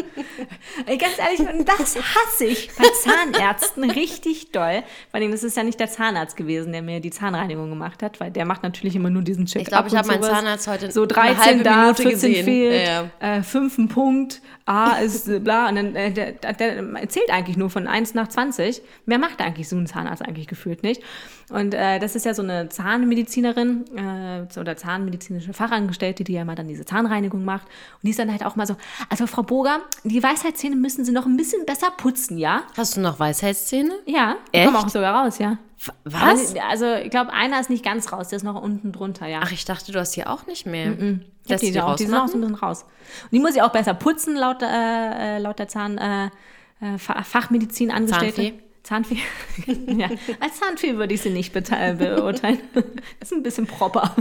Ey, 0.86 0.98
ganz 0.98 1.18
ehrlich, 1.20 1.42
und 1.42 1.68
das 1.68 1.98
hasse 1.98 2.46
ich 2.46 2.70
bei 2.78 2.86
Zahnärzten 3.04 3.92
richtig 3.92 4.54
doll. 4.54 4.84
Vor 5.12 5.20
allem, 5.20 5.32
das 5.32 5.44
ist 5.44 5.58
ja 5.58 5.64
nicht 5.64 5.82
der 5.82 5.90
Zahnarzt 5.90 6.38
gewesen, 6.38 6.72
der 6.72 6.82
mir 6.82 7.02
die 7.02 7.10
Zahnreinigung 7.12 7.70
gemacht 7.70 8.02
hat, 8.02 8.22
weil 8.22 8.32
der 8.32 8.46
macht 8.46 8.64
natürlich 8.64 8.96
immer 8.96 9.10
nur 9.10 9.22
diesen 9.22 9.48
Check. 9.48 9.64
Ich 9.64 9.68
glaube, 9.68 9.90
ich 9.90 9.96
habe 9.98 10.08
meinen 10.08 10.24
Zahnarzt 10.24 10.68
heute 10.70 10.90
So 10.94 11.02
eine 11.02 11.08
13 11.10 11.38
halbe 11.38 11.64
da, 11.66 11.76
Minute 11.82 12.02
14 12.04 12.30
gesehen. 12.30 12.46
fehlt, 12.46 12.88
Ja, 12.88 13.10
Äh, 13.20 13.44
5 13.44 13.78
ein 13.80 13.88
Punkt, 13.90 14.42
A 14.66 14.94
ist 15.00 15.28
äh, 15.28 15.40
bla. 15.40 15.68
Und 15.68 15.76
dann, 15.76 15.96
äh, 15.98 16.12
der, 16.14 16.32
der, 16.32 16.54
der 16.54 17.10
zählt 17.10 17.30
eigentlich 17.32 17.58
nur 17.58 17.70
von 17.70 17.86
1 17.86 18.14
nach 18.14 18.30
20. 18.30 18.82
Mehr 19.06 19.20
macht 19.20 19.42
eigentlich 19.42 19.68
so 19.68 19.76
ein 19.76 19.88
Zahnarzt 19.88 20.22
eigentlich 20.26 20.48
gefühlt 20.48 20.84
nicht. 20.84 21.02
Und 21.50 21.74
äh, 21.74 22.00
das 22.00 22.16
ist 22.16 22.26
ja 22.26 22.34
so 22.34 22.42
eine 22.44 22.70
Zahnmedizinerin 22.70 23.86
äh, 23.98 24.60
oder 24.60 24.78
zahnmedizinische 24.78 25.54
Fachangestellte, 25.54 26.24
die 26.24 26.34
ja 26.34 26.46
mal 26.46 26.56
dann 26.56 26.68
diese 26.68 26.86
Zahnreinigung 26.86 27.44
macht. 27.44 27.66
Und 27.68 28.04
die 28.04 28.12
ist 28.12 28.20
dann 28.20 28.32
halt 28.32 28.46
auch 28.46 28.56
mal 28.56 28.68
so, 28.68 28.76
also 29.10 29.26
Frau 29.28 29.44
Boger, 29.44 29.80
die 30.04 30.22
Weisheitszähne 30.22 30.76
müssen 30.76 31.06
Sie 31.06 31.12
noch 31.12 31.26
ein 31.26 31.38
bisschen 31.38 31.66
besser 31.66 31.92
putzen, 31.98 32.38
ja? 32.38 32.64
Hast 32.78 32.98
du 32.98 33.02
noch 33.02 33.20
Weisheitszähne? 33.20 33.92
Ja, 34.06 34.36
die 34.54 34.58
Echt? 34.60 34.66
kommen 34.66 34.78
auch 34.78 34.90
sogar 34.90 35.26
raus, 35.26 35.40
ja. 35.40 35.58
Was? 36.04 36.56
Also 36.70 36.94
ich 36.96 37.10
glaube, 37.10 37.32
einer 37.32 37.60
ist 37.60 37.70
nicht 37.70 37.86
ganz 37.86 38.12
raus, 38.12 38.28
der 38.28 38.38
ist 38.38 38.44
noch 38.44 38.62
unten 38.62 38.92
drunter, 38.92 39.28
ja. 39.28 39.40
Ach, 39.44 39.52
ich 39.52 39.66
dachte, 39.66 39.92
du 39.92 40.00
hast 40.00 40.16
die 40.16 40.26
auch 40.28 40.46
nicht 40.46 40.66
mehr. 40.66 40.92
Hab 40.92 40.98
Lässt 41.48 41.64
die, 41.64 41.72
die 41.72 41.82
auch, 41.82 41.96
die 41.96 42.06
sind 42.06 42.16
auch 42.16 42.28
so 42.28 42.38
ein 42.38 42.42
bisschen 42.42 42.56
raus. 42.56 42.84
Und 43.24 43.32
die 43.32 43.40
muss 43.40 43.56
ich 43.56 43.62
auch 43.62 43.72
besser 43.72 43.94
putzen, 43.94 44.36
laut, 44.36 44.62
äh, 44.62 45.38
äh, 45.38 45.40
laut 45.40 45.58
der 45.58 45.68
Zahn, 45.70 45.98
äh, 45.98 46.26
äh, 46.82 46.98
Fa- 46.98 47.24
Fachmedizin 47.24 47.92
Angestellte. 47.92 48.36
Zahnfee. 48.36 48.60
ja. 49.88 50.10
Als 50.40 50.60
Zahnfee 50.60 50.96
würde 50.96 51.14
ich 51.14 51.22
sie 51.22 51.30
nicht 51.30 51.54
beurteilen. 51.54 52.60
Das 53.20 53.32
ist 53.32 53.34
ein 53.34 53.44
bisschen 53.44 53.68
proper. 53.68 54.16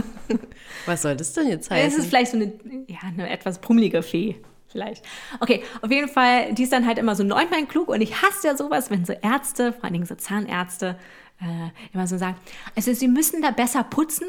Was 0.85 1.01
soll 1.01 1.15
das 1.15 1.33
denn 1.33 1.47
jetzt 1.47 1.65
Es 1.65 1.71
heißen? 1.71 1.99
ist 1.99 2.07
vielleicht 2.07 2.31
so 2.31 2.37
eine, 2.37 2.53
ja, 2.87 2.99
eine 3.07 3.29
etwas 3.29 3.59
brummelige 3.59 4.03
Fee. 4.03 4.35
Vielleicht. 4.67 5.03
Okay, 5.39 5.63
auf 5.81 5.89
jeden 5.89 6.07
Fall, 6.09 6.53
die 6.53 6.63
ist 6.63 6.71
dann 6.71 6.85
halt 6.85 6.99
immer 6.99 7.15
so 7.15 7.23
neunmal 7.23 7.65
klug 7.65 7.87
und 7.87 8.01
ich 8.01 8.21
hasse 8.21 8.47
ja 8.47 8.55
sowas, 8.55 8.91
wenn 8.91 9.03
so 9.03 9.13
Ärzte, 9.13 9.73
vor 9.73 9.85
allen 9.85 9.93
Dingen 9.93 10.05
so 10.05 10.13
Zahnärzte, 10.13 10.95
äh, 11.41 11.69
immer 11.93 12.05
so 12.05 12.17
sagen, 12.17 12.35
also 12.75 12.93
sie 12.93 13.07
müssen 13.07 13.41
da 13.41 13.49
besser 13.49 13.83
putzen 13.83 14.27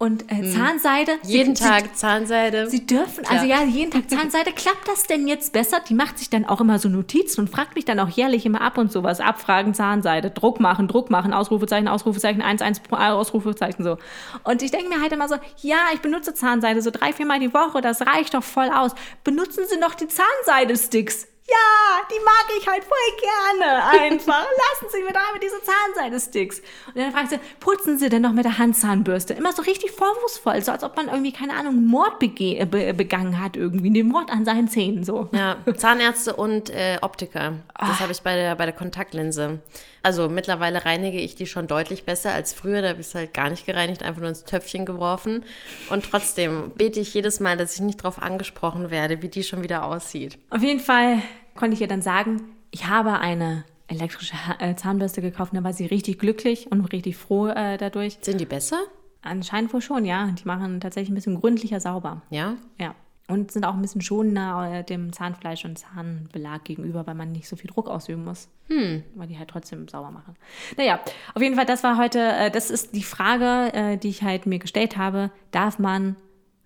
und 0.00 0.32
äh, 0.32 0.50
Zahnseide. 0.50 1.12
Mhm. 1.22 1.28
Jeden 1.28 1.56
sie, 1.56 1.62
Tag 1.62 1.94
Zahnseide. 1.94 2.70
Sie 2.70 2.86
dürfen, 2.86 3.26
also 3.26 3.44
ja, 3.44 3.62
jeden 3.64 3.90
Tag 3.90 4.08
Zahnseide. 4.08 4.50
Klappt 4.52 4.88
das 4.88 5.02
denn 5.02 5.28
jetzt 5.28 5.52
besser? 5.52 5.76
Die 5.86 5.92
macht 5.92 6.18
sich 6.18 6.30
dann 6.30 6.46
auch 6.46 6.62
immer 6.62 6.78
so 6.78 6.88
Notizen 6.88 7.42
und 7.42 7.50
fragt 7.50 7.74
mich 7.74 7.84
dann 7.84 8.00
auch 8.00 8.08
jährlich 8.08 8.46
immer 8.46 8.62
ab 8.62 8.78
und 8.78 8.90
sowas. 8.90 9.20
Abfragen, 9.20 9.74
Zahnseide, 9.74 10.30
Druck 10.30 10.58
machen, 10.58 10.88
Druck 10.88 11.10
machen, 11.10 11.34
Ausrufezeichen, 11.34 11.86
Ausrufezeichen, 11.86 12.40
1, 12.40 12.62
1, 12.62 12.80
Ausrufezeichen 12.90 13.84
so. 13.84 13.98
Und 14.44 14.62
ich 14.62 14.70
denke 14.70 14.88
mir 14.88 15.02
halt 15.02 15.12
immer 15.12 15.28
so, 15.28 15.34
ja, 15.58 15.76
ich 15.92 16.00
benutze 16.00 16.32
Zahnseide 16.32 16.80
so 16.80 16.90
drei, 16.90 17.12
viermal 17.12 17.38
die 17.38 17.52
Woche, 17.52 17.82
das 17.82 18.00
reicht 18.00 18.32
doch 18.32 18.42
voll 18.42 18.70
aus. 18.74 18.92
Benutzen 19.22 19.64
Sie 19.68 19.78
noch 19.78 19.94
die 19.94 20.08
Zahnseide-Sticks. 20.08 21.29
Ja, 21.50 22.06
die 22.10 22.20
mag 22.24 22.46
ich 22.58 22.66
halt 22.68 22.84
voll 22.84 22.98
gerne 23.20 23.84
einfach. 23.84 24.46
Lassen 24.82 24.92
Sie 24.92 25.02
mir 25.02 25.12
da 25.12 25.20
mit 25.32 25.42
diese 25.42 25.60
Zahnseide-Sticks. 25.62 26.60
Und 26.88 26.96
dann 26.96 27.12
fragt 27.12 27.30
sie, 27.30 27.40
putzen 27.58 27.98
Sie 27.98 28.08
denn 28.08 28.22
noch 28.22 28.32
mit 28.32 28.44
der 28.44 28.58
Handzahnbürste? 28.58 29.34
Immer 29.34 29.52
so 29.52 29.62
richtig 29.62 29.90
vorwurfsvoll, 29.90 30.62
so 30.62 30.70
als 30.70 30.84
ob 30.84 30.96
man 30.96 31.08
irgendwie, 31.08 31.32
keine 31.32 31.54
Ahnung, 31.54 31.86
Mord 31.86 32.18
bege 32.18 32.56
äh, 32.58 32.66
be 32.66 32.94
begangen 32.94 33.42
hat 33.42 33.56
irgendwie, 33.56 33.90
den 33.90 34.08
Mord 34.08 34.30
an 34.30 34.44
seinen 34.44 34.68
Zähnen 34.68 35.02
so. 35.04 35.28
Ja, 35.32 35.56
Zahnärzte 35.76 36.36
und 36.36 36.70
äh, 36.70 36.98
Optiker. 37.00 37.54
Ah. 37.74 37.88
Das 37.88 38.00
habe 38.00 38.12
ich 38.12 38.22
bei 38.22 38.36
der, 38.36 38.54
bei 38.54 38.66
der 38.66 38.74
Kontaktlinse. 38.74 39.58
Also 40.02 40.28
mittlerweile 40.28 40.84
reinige 40.84 41.18
ich 41.20 41.34
die 41.34 41.46
schon 41.46 41.66
deutlich 41.66 42.04
besser 42.04 42.32
als 42.32 42.52
früher. 42.52 42.82
Da 42.82 42.90
habe 42.90 43.00
ich 43.00 43.08
es 43.08 43.14
halt 43.14 43.34
gar 43.34 43.50
nicht 43.50 43.66
gereinigt, 43.66 44.02
einfach 44.02 44.20
nur 44.20 44.30
ins 44.30 44.44
Töpfchen 44.44 44.86
geworfen. 44.86 45.44
Und 45.90 46.04
trotzdem 46.10 46.70
bete 46.76 47.00
ich 47.00 47.12
jedes 47.14 47.40
Mal, 47.40 47.56
dass 47.56 47.74
ich 47.74 47.80
nicht 47.80 48.00
darauf 48.00 48.20
angesprochen 48.20 48.90
werde, 48.90 49.22
wie 49.22 49.28
die 49.28 49.42
schon 49.42 49.62
wieder 49.62 49.84
aussieht. 49.84 50.38
Auf 50.50 50.62
jeden 50.62 50.80
Fall 50.80 51.22
konnte 51.54 51.74
ich 51.74 51.80
ihr 51.80 51.88
dann 51.88 52.02
sagen, 52.02 52.42
ich 52.70 52.86
habe 52.86 53.18
eine 53.18 53.64
elektrische 53.88 54.34
äh, 54.60 54.74
Zahnbürste 54.76 55.20
gekauft 55.20 55.52
da 55.52 55.64
war 55.64 55.72
sie 55.72 55.86
richtig 55.86 56.18
glücklich 56.18 56.70
und 56.70 56.84
richtig 56.92 57.16
froh 57.16 57.48
äh, 57.48 57.76
dadurch. 57.76 58.18
Sind 58.20 58.40
die 58.40 58.46
besser? 58.46 58.78
Anscheinend 59.22 59.74
wohl 59.74 59.82
schon, 59.82 60.04
ja. 60.04 60.28
Die 60.28 60.46
machen 60.46 60.80
tatsächlich 60.80 61.10
ein 61.10 61.14
bisschen 61.14 61.40
gründlicher 61.40 61.80
sauber. 61.80 62.22
Ja. 62.30 62.56
Ja. 62.78 62.94
Und 63.30 63.52
sind 63.52 63.64
auch 63.64 63.74
ein 63.74 63.82
bisschen 63.82 64.00
schonender 64.00 64.70
äh, 64.72 64.84
dem 64.84 65.12
Zahnfleisch 65.12 65.64
und 65.64 65.78
Zahnbelag 65.78 66.64
gegenüber, 66.64 67.06
weil 67.06 67.14
man 67.14 67.32
nicht 67.32 67.48
so 67.48 67.56
viel 67.56 67.70
Druck 67.70 67.88
ausüben 67.88 68.24
muss. 68.24 68.48
Hm. 68.68 69.02
Weil 69.14 69.28
die 69.28 69.38
halt 69.38 69.48
trotzdem 69.48 69.88
sauber 69.88 70.10
machen. 70.10 70.36
Naja, 70.76 71.00
auf 71.34 71.42
jeden 71.42 71.56
Fall, 71.56 71.66
das 71.66 71.82
war 71.82 71.96
heute, 71.98 72.20
äh, 72.20 72.50
das 72.50 72.70
ist 72.70 72.94
die 72.94 73.02
Frage, 73.02 73.72
äh, 73.74 73.96
die 73.96 74.08
ich 74.08 74.22
halt 74.22 74.46
mir 74.46 74.58
gestellt 74.58 74.96
habe. 74.96 75.30
Darf 75.50 75.78
man 75.78 76.16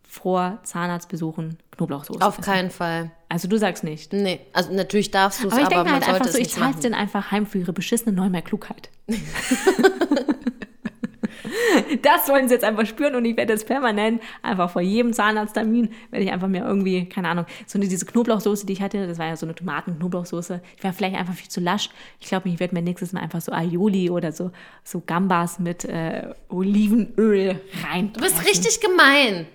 vor 0.03 0.61
Zahnarztbesuchen 0.63 1.59
Knoblauchsoße 1.73 2.25
Auf 2.25 2.39
essen? 2.39 2.45
keinen 2.45 2.71
Fall. 2.71 3.11
Also 3.29 3.49
du 3.49 3.59
sagst 3.59 3.83
nicht. 3.83 4.13
Nee, 4.13 4.41
also 4.53 4.73
natürlich 4.73 5.11
darfst 5.11 5.43
du 5.43 5.49
es, 5.49 5.53
Aber 5.53 5.63
ich 5.63 5.67
aber, 5.67 5.75
denke 5.75 5.91
man 5.91 6.07
halt 6.07 6.15
einfach 6.15 6.33
so, 6.33 6.39
ich 6.39 6.51
zahle 6.51 6.73
es 6.75 6.81
denen 6.81 6.95
einfach 6.95 7.33
heim 7.33 7.47
für 7.47 7.59
ihre 7.59 7.73
beschissene 7.73 8.15
Neumar 8.15 8.43
Klugheit. 8.43 8.91
das 12.03 12.29
wollen 12.29 12.49
sie 12.49 12.55
jetzt 12.55 12.65
einfach 12.65 12.87
spüren 12.87 13.15
und 13.15 13.25
ich 13.25 13.37
werde 13.37 13.53
jetzt 13.53 13.67
permanent 13.67 14.23
einfach 14.43 14.71
vor 14.71 14.83
jedem 14.83 15.13
Zahnarzttermin 15.13 15.91
werde 16.11 16.25
ich 16.25 16.33
einfach 16.33 16.49
mir 16.49 16.65
irgendwie, 16.65 17.09
keine 17.09 17.29
Ahnung, 17.29 17.47
so 17.67 17.79
eine, 17.79 17.89
diese 17.89 18.07
Knoblauchsoße, 18.07 18.67
die 18.67 18.73
ich 18.75 18.83
hatte, 18.83 19.07
das 19.07 19.19
war 19.19 19.27
ja 19.27 19.37
so 19.37 19.47
eine 19.47 19.55
Tomaten-Knoblauchsoße, 19.55 20.61
die 20.79 20.85
war 20.85 20.93
vielleicht 20.93 21.17
einfach 21.17 21.35
viel 21.35 21.49
zu 21.49 21.61
lasch. 21.61 21.91
Ich 22.21 22.29
glaube, 22.29 22.49
ich 22.49 22.61
werde 22.61 22.75
mir 22.75 22.83
nächstes 22.83 23.13
Mal 23.13 23.21
einfach 23.21 23.41
so 23.41 23.53
Aioli 23.53 24.11
oder 24.11 24.33
so, 24.33 24.51
so 24.83 25.03
Gambas 25.05 25.59
mit 25.59 25.85
äh, 25.85 26.35
Olivenöl 26.49 27.61
rein. 27.89 28.13
Du 28.13 28.21
bist 28.21 28.45
richtig 28.47 28.81
gemein. 28.81 29.47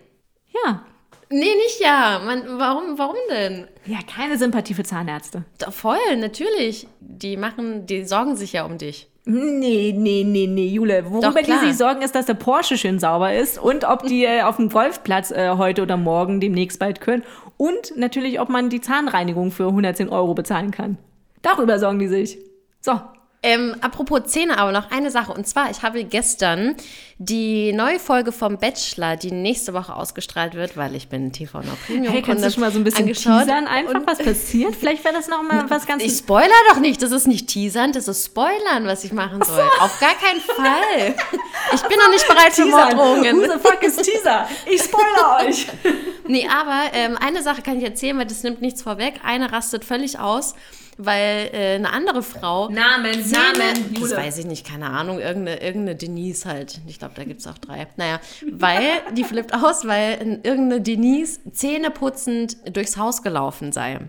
Ja, 0.66 0.84
Nee, 1.32 1.56
nicht 1.56 1.80
ja. 1.80 2.22
Man, 2.26 2.44
warum, 2.58 2.98
warum 2.98 3.16
denn? 3.30 3.68
Ja, 3.86 4.00
keine 4.02 4.38
Sympathie 4.38 4.74
für 4.74 4.84
Zahnärzte. 4.84 5.44
Doch, 5.60 5.72
voll, 5.72 6.18
natürlich. 6.18 6.88
Die 7.00 7.38
machen, 7.38 7.86
die 7.86 8.04
sorgen 8.06 8.36
sich 8.36 8.54
ja 8.54 8.66
um 8.66 8.80
dich. 8.80 9.08
Nee, 9.32 9.94
nee, 9.96 10.24
nee, 10.26 10.48
nee, 10.48 10.68
Jule. 10.68 11.04
Worüber 11.06 11.44
die 11.44 11.54
sich 11.68 11.78
sorgen, 11.78 12.02
ist, 12.02 12.16
dass 12.16 12.26
der 12.26 12.34
Porsche 12.34 12.78
schön 12.80 12.98
sauber 12.98 13.34
ist 13.34 13.60
und 13.60 13.88
ob 13.88 14.04
die 14.08 14.26
äh, 14.26 14.42
auf 14.42 14.56
dem 14.56 14.70
Golfplatz 14.70 15.30
äh, 15.30 15.52
heute 15.56 15.84
oder 15.84 15.98
morgen 15.98 16.40
demnächst 16.40 16.80
bald 16.80 17.00
können. 17.00 17.24
Und 17.56 17.96
natürlich, 17.96 18.40
ob 18.40 18.50
man 18.50 18.70
die 18.70 18.82
Zahnreinigung 18.82 19.52
für 19.52 19.68
110 19.68 20.10
Euro 20.10 20.34
bezahlen 20.34 20.72
kann. 20.72 20.98
Darüber 21.44 21.78
sorgen 21.78 22.00
die 22.00 22.08
sich. 22.08 22.40
So. 22.82 23.00
Ähm, 23.42 23.76
apropos 23.80 24.24
Zähne, 24.26 24.58
aber 24.58 24.74
noch 24.74 24.92
eine 24.92 25.12
Sache. 25.12 25.32
Und 25.32 25.48
zwar, 25.48 25.72
ich 25.72 25.82
habe 25.82 26.04
gestern 26.04 26.76
die 27.20 27.72
neue 27.72 27.98
Folge 27.98 28.34
vom 28.34 28.58
Bachelor, 28.58 29.16
die 29.16 29.32
nächste 29.32 29.74
Woche 29.74 29.96
ausgestrahlt 29.96 30.56
wird, 30.56 30.76
weil 30.76 30.94
ich 30.94 31.08
bin 31.08 31.32
TV 31.32 31.60
Now 31.60 31.78
Premium 31.86 32.12
Hey, 32.12 32.22
kannst 32.22 32.44
du 32.44 32.52
schon 32.52 32.62
mal 32.62 32.72
so 32.72 32.80
ein 32.80 32.84
bisschen 32.84 33.08
teasern 33.08 33.68
einfach, 33.68 34.02
was 34.06 34.18
passiert? 34.18 34.76
Vielleicht 34.76 35.06
wäre 35.06 35.14
das 35.14 35.30
noch 35.30 35.42
mal 35.42 35.70
was 35.70 35.86
ganz... 35.86 36.04
Ich 36.04 36.18
spoiler 36.18 36.50
doch 36.70 36.80
nicht, 36.80 37.02
das 37.02 37.12
ist 37.12 37.28
nicht 37.28 37.48
teasern, 37.48 37.94
das 37.94 38.10
ist 38.10 38.26
spoilern, 38.26 38.86
was 38.86 39.06
ich 39.06 39.14
machen 39.14 39.42
soll. 39.42 39.70
Auf 39.80 39.98
gar 40.00 40.16
keinen 40.16 40.42
Fall. 40.42 41.16
Ich 41.72 41.82
bin 41.84 42.00
noch 42.00 42.10
nicht 42.10 42.28
bereit 42.28 42.52
für 42.54 42.66
Morddrohungen. 42.66 43.38
Who 43.38 43.44
the 43.44 43.60
fuck 43.60 43.84
is 43.84 43.96
Teaser? 43.98 44.50
Ich 44.66 44.82
spoiler 44.82 45.46
euch. 45.46 45.68
Nee, 46.28 46.48
aber 46.48 46.94
ähm, 46.94 47.18
eine 47.18 47.42
Sache 47.42 47.64
kann 47.64 47.78
ich 47.80 47.84
erzählen, 47.84 48.16
weil 48.18 48.28
das 48.28 48.44
nimmt 48.44 48.62
nichts 48.62 48.84
vorweg. 48.84 49.16
Eine 49.24 49.52
rastet 49.52 49.84
völlig 49.84 50.20
aus, 50.20 50.54
weil 51.02 51.50
äh, 51.54 51.76
eine 51.76 51.92
andere 51.94 52.22
Frau. 52.22 52.70
Namen, 52.70 53.12
Namen, 53.32 53.96
das 54.00 54.16
weiß 54.16 54.38
ich 54.38 54.46
nicht, 54.46 54.68
keine 54.68 54.88
Ahnung, 54.90 55.20
irgendeine, 55.20 55.62
irgendeine 55.62 55.96
Denise 55.96 56.46
halt. 56.46 56.80
Ich 56.88 57.00
glaube, 57.00 57.14
da 57.16 57.24
gibt 57.24 57.40
es 57.40 57.48
auch 57.48 57.58
drei. 57.58 57.88
Naja, 57.98 58.20
weil, 58.52 58.82
die 59.14 59.24
flippt 59.24 59.54
aus, 59.54 59.88
weil 59.88 60.22
in- 60.22 60.44
irgendeine 60.44 60.82
Denise 60.82 61.40
zähneputzend 61.52 62.58
durchs 62.76 62.98
Haus 62.98 63.24
gelaufen 63.24 63.72
sei. 63.72 64.00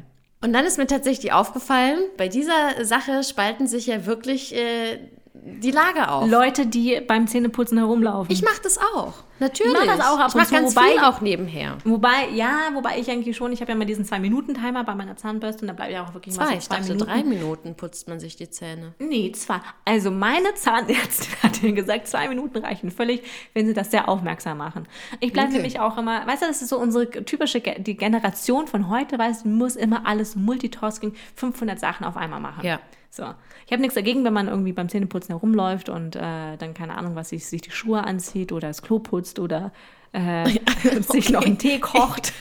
Und 0.43 0.53
dann 0.53 0.65
ist 0.65 0.79
mir 0.79 0.87
tatsächlich 0.87 1.33
aufgefallen, 1.33 1.99
bei 2.17 2.29
dieser 2.29 2.83
Sache 2.85 3.23
spalten 3.25 3.67
sich 3.67 3.87
ja 3.87 4.07
wirklich 4.07 4.55
äh, 4.57 4.99
die 5.33 5.71
Lager 5.71 6.13
auf. 6.13 6.29
Leute, 6.29 6.67
die 6.67 7.01
beim 7.07 7.27
Zähneputzen 7.29 7.79
herumlaufen. 7.79 8.33
Ich 8.33 8.43
mache 8.43 8.61
das 8.65 8.79
auch. 8.79 9.15
Natürlich. 9.39 9.73
Ich 9.73 9.87
mach 9.87 9.97
das 9.97 10.05
auch 10.07 10.19
ab 10.19 10.29
ich 10.29 10.35
und 10.35 10.45
zu, 10.47 10.53
ganz 10.55 10.77
wobei- 10.77 10.89
viel 10.91 10.99
auch 11.01 11.21
nebenher. 11.21 11.79
Wobei, 11.85 12.29
ja, 12.35 12.51
wobei 12.75 12.99
ich 12.99 13.09
eigentlich 13.11 13.37
schon, 13.37 13.53
ich 13.53 13.61
habe 13.61 13.71
ja 13.73 13.79
mal 13.79 13.85
diesen 13.87 14.05
Zwei-Minuten-Timer 14.05 14.83
bei 14.85 14.95
meiner 14.95 15.17
Zahnbürste 15.17 15.63
und 15.63 15.69
da 15.69 15.73
bleibe 15.73 15.93
ich 15.93 15.99
auch 15.99 16.13
wirklich 16.15 16.37
mal 16.37 16.45
Zwei, 16.47 16.53
so 16.55 16.59
ich 16.59 16.65
zwei 16.65 16.77
dachte, 16.77 16.89
Minuten. 16.93 17.09
drei 17.11 17.23
Minuten 17.25 17.75
putzt 17.77 18.09
man 18.09 18.19
sich 18.21 18.37
die 18.37 18.51
Zähne. 18.51 18.93
Nee, 18.99 19.31
zwei. 19.33 19.61
Also 19.85 20.11
meine 20.11 20.53
Zahnärztin 20.57 21.33
hat 21.43 21.63
mir 21.63 21.73
gesagt, 21.73 22.09
zwei 22.09 22.29
Minuten 22.29 22.59
reichen 22.59 22.91
völlig, 22.91 23.23
wenn 23.55 23.67
sie 23.67 23.73
das 23.73 23.91
sehr 23.93 24.09
aufmerksam 24.09 24.59
machen. 24.59 24.89
Ich 25.21 25.33
bleibe 25.33 25.49
Okay. 25.49 25.57
nämlich 25.59 25.79
auch 25.81 25.97
immer, 25.97 26.27
weißt 26.27 26.43
du, 26.43 26.47
das 26.47 26.61
ist 26.61 26.69
so 26.69 26.79
unsere 26.79 27.09
typische, 27.25 27.61
die 27.61 27.97
Generation 27.97 28.67
von 28.67 28.91
heute, 28.91 29.19
weißt 29.19 29.45
du, 29.45 29.49
muss 29.49 29.77
immer 29.77 30.07
alles 30.07 30.35
Multitasking, 30.37 31.15
500 31.37 31.79
Sachen 31.81 32.05
auf 32.05 32.17
einmal 32.17 32.41
machen. 32.41 32.67
Ja. 32.67 32.81
So. 33.11 33.25
Ich 33.67 33.73
habe 33.73 33.83
nichts 33.83 33.97
dagegen, 33.97 34.25
wenn 34.25 34.33
man 34.33 34.47
irgendwie 34.47 34.73
beim 34.73 34.89
Zähneputzen 34.89 35.35
herumläuft 35.35 35.89
und 35.89 36.15
äh, 36.15 36.57
dann, 36.57 36.75
keine 36.75 36.97
Ahnung, 36.97 37.17
was 37.17 37.31
sich, 37.31 37.45
sich 37.45 37.61
die 37.61 37.73
Schuhe 37.73 38.05
anzieht 38.05 38.53
oder 38.53 38.69
das 38.69 38.83
Klo 38.83 39.01
putzt 39.01 39.41
oder 39.41 39.73
äh, 40.13 40.49
sich 41.01 41.31
noch 41.31 41.45
einen 41.45 41.59
Tee 41.59 41.81
kocht. 41.81 42.33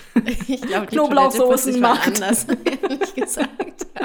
Ich 0.47 0.61
glaube, 0.61 0.85
die 0.87 0.95
Knoblauchsoßen 0.95 1.79
macht. 1.79 2.07
anders, 2.07 2.45
ehrlich 2.65 3.15
gesagt. 3.15 3.87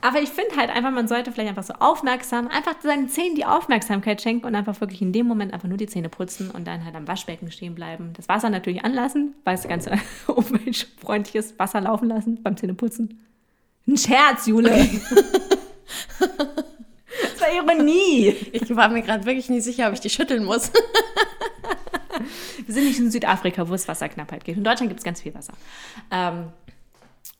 Aber 0.00 0.20
ich 0.20 0.28
finde 0.28 0.56
halt 0.56 0.68
einfach, 0.68 0.90
man 0.90 1.08
sollte 1.08 1.32
vielleicht 1.32 1.48
einfach 1.48 1.62
so 1.62 1.72
aufmerksam, 1.74 2.48
einfach 2.48 2.74
seinen 2.82 3.08
Zähnen 3.08 3.36
die 3.36 3.46
Aufmerksamkeit 3.46 4.20
schenken 4.20 4.46
und 4.46 4.54
einfach 4.54 4.78
wirklich 4.82 5.00
in 5.00 5.12
dem 5.12 5.26
Moment 5.26 5.54
einfach 5.54 5.68
nur 5.68 5.78
die 5.78 5.86
Zähne 5.86 6.10
putzen 6.10 6.50
und 6.50 6.66
dann 6.66 6.84
halt 6.84 6.94
am 6.94 7.08
Waschbecken 7.08 7.50
stehen 7.50 7.74
bleiben. 7.74 8.12
Das 8.14 8.28
Wasser 8.28 8.50
natürlich 8.50 8.84
anlassen, 8.84 9.34
weil 9.44 9.54
es 9.54 9.66
ganz 9.66 9.88
umweltfreundlich 10.26 11.34
ist, 11.36 11.58
Wasser 11.58 11.80
laufen 11.80 12.08
lassen 12.08 12.42
beim 12.42 12.54
Zähneputzen. 12.54 13.18
Ein 13.86 13.96
Scherz, 13.96 14.46
Jule. 14.46 14.70
das 16.18 17.40
war 17.40 17.52
Ironie. 17.54 18.34
Ich 18.52 18.74
war 18.74 18.88
mir 18.88 19.02
gerade 19.02 19.24
wirklich 19.26 19.48
nicht 19.48 19.64
sicher, 19.64 19.88
ob 19.88 19.94
ich 19.94 20.00
die 20.00 20.10
schütteln 20.10 20.44
muss. 20.44 20.70
Wir 22.64 22.74
sind 22.74 22.84
nicht 22.84 22.98
in 22.98 23.10
Südafrika, 23.10 23.68
wo 23.68 23.74
es 23.74 23.86
Wasserknappheit 23.88 24.44
gibt. 24.44 24.56
In 24.56 24.64
Deutschland 24.64 24.88
gibt 24.88 25.00
es 25.00 25.04
ganz 25.04 25.20
viel 25.20 25.34
Wasser. 25.34 25.52
Ähm, 26.10 26.52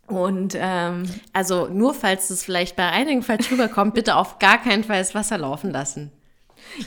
und 0.06 0.54
ähm, 0.58 1.04
Also 1.32 1.68
nur 1.68 1.94
falls 1.94 2.28
es 2.30 2.44
vielleicht 2.44 2.76
bei 2.76 2.88
einigen 2.90 3.22
falsch 3.22 3.50
rüberkommt, 3.50 3.94
bitte 3.94 4.16
auf 4.16 4.38
gar 4.38 4.58
keinen 4.58 4.84
Fall 4.84 4.98
das 4.98 5.14
Wasser 5.14 5.38
laufen 5.38 5.70
lassen. 5.70 6.12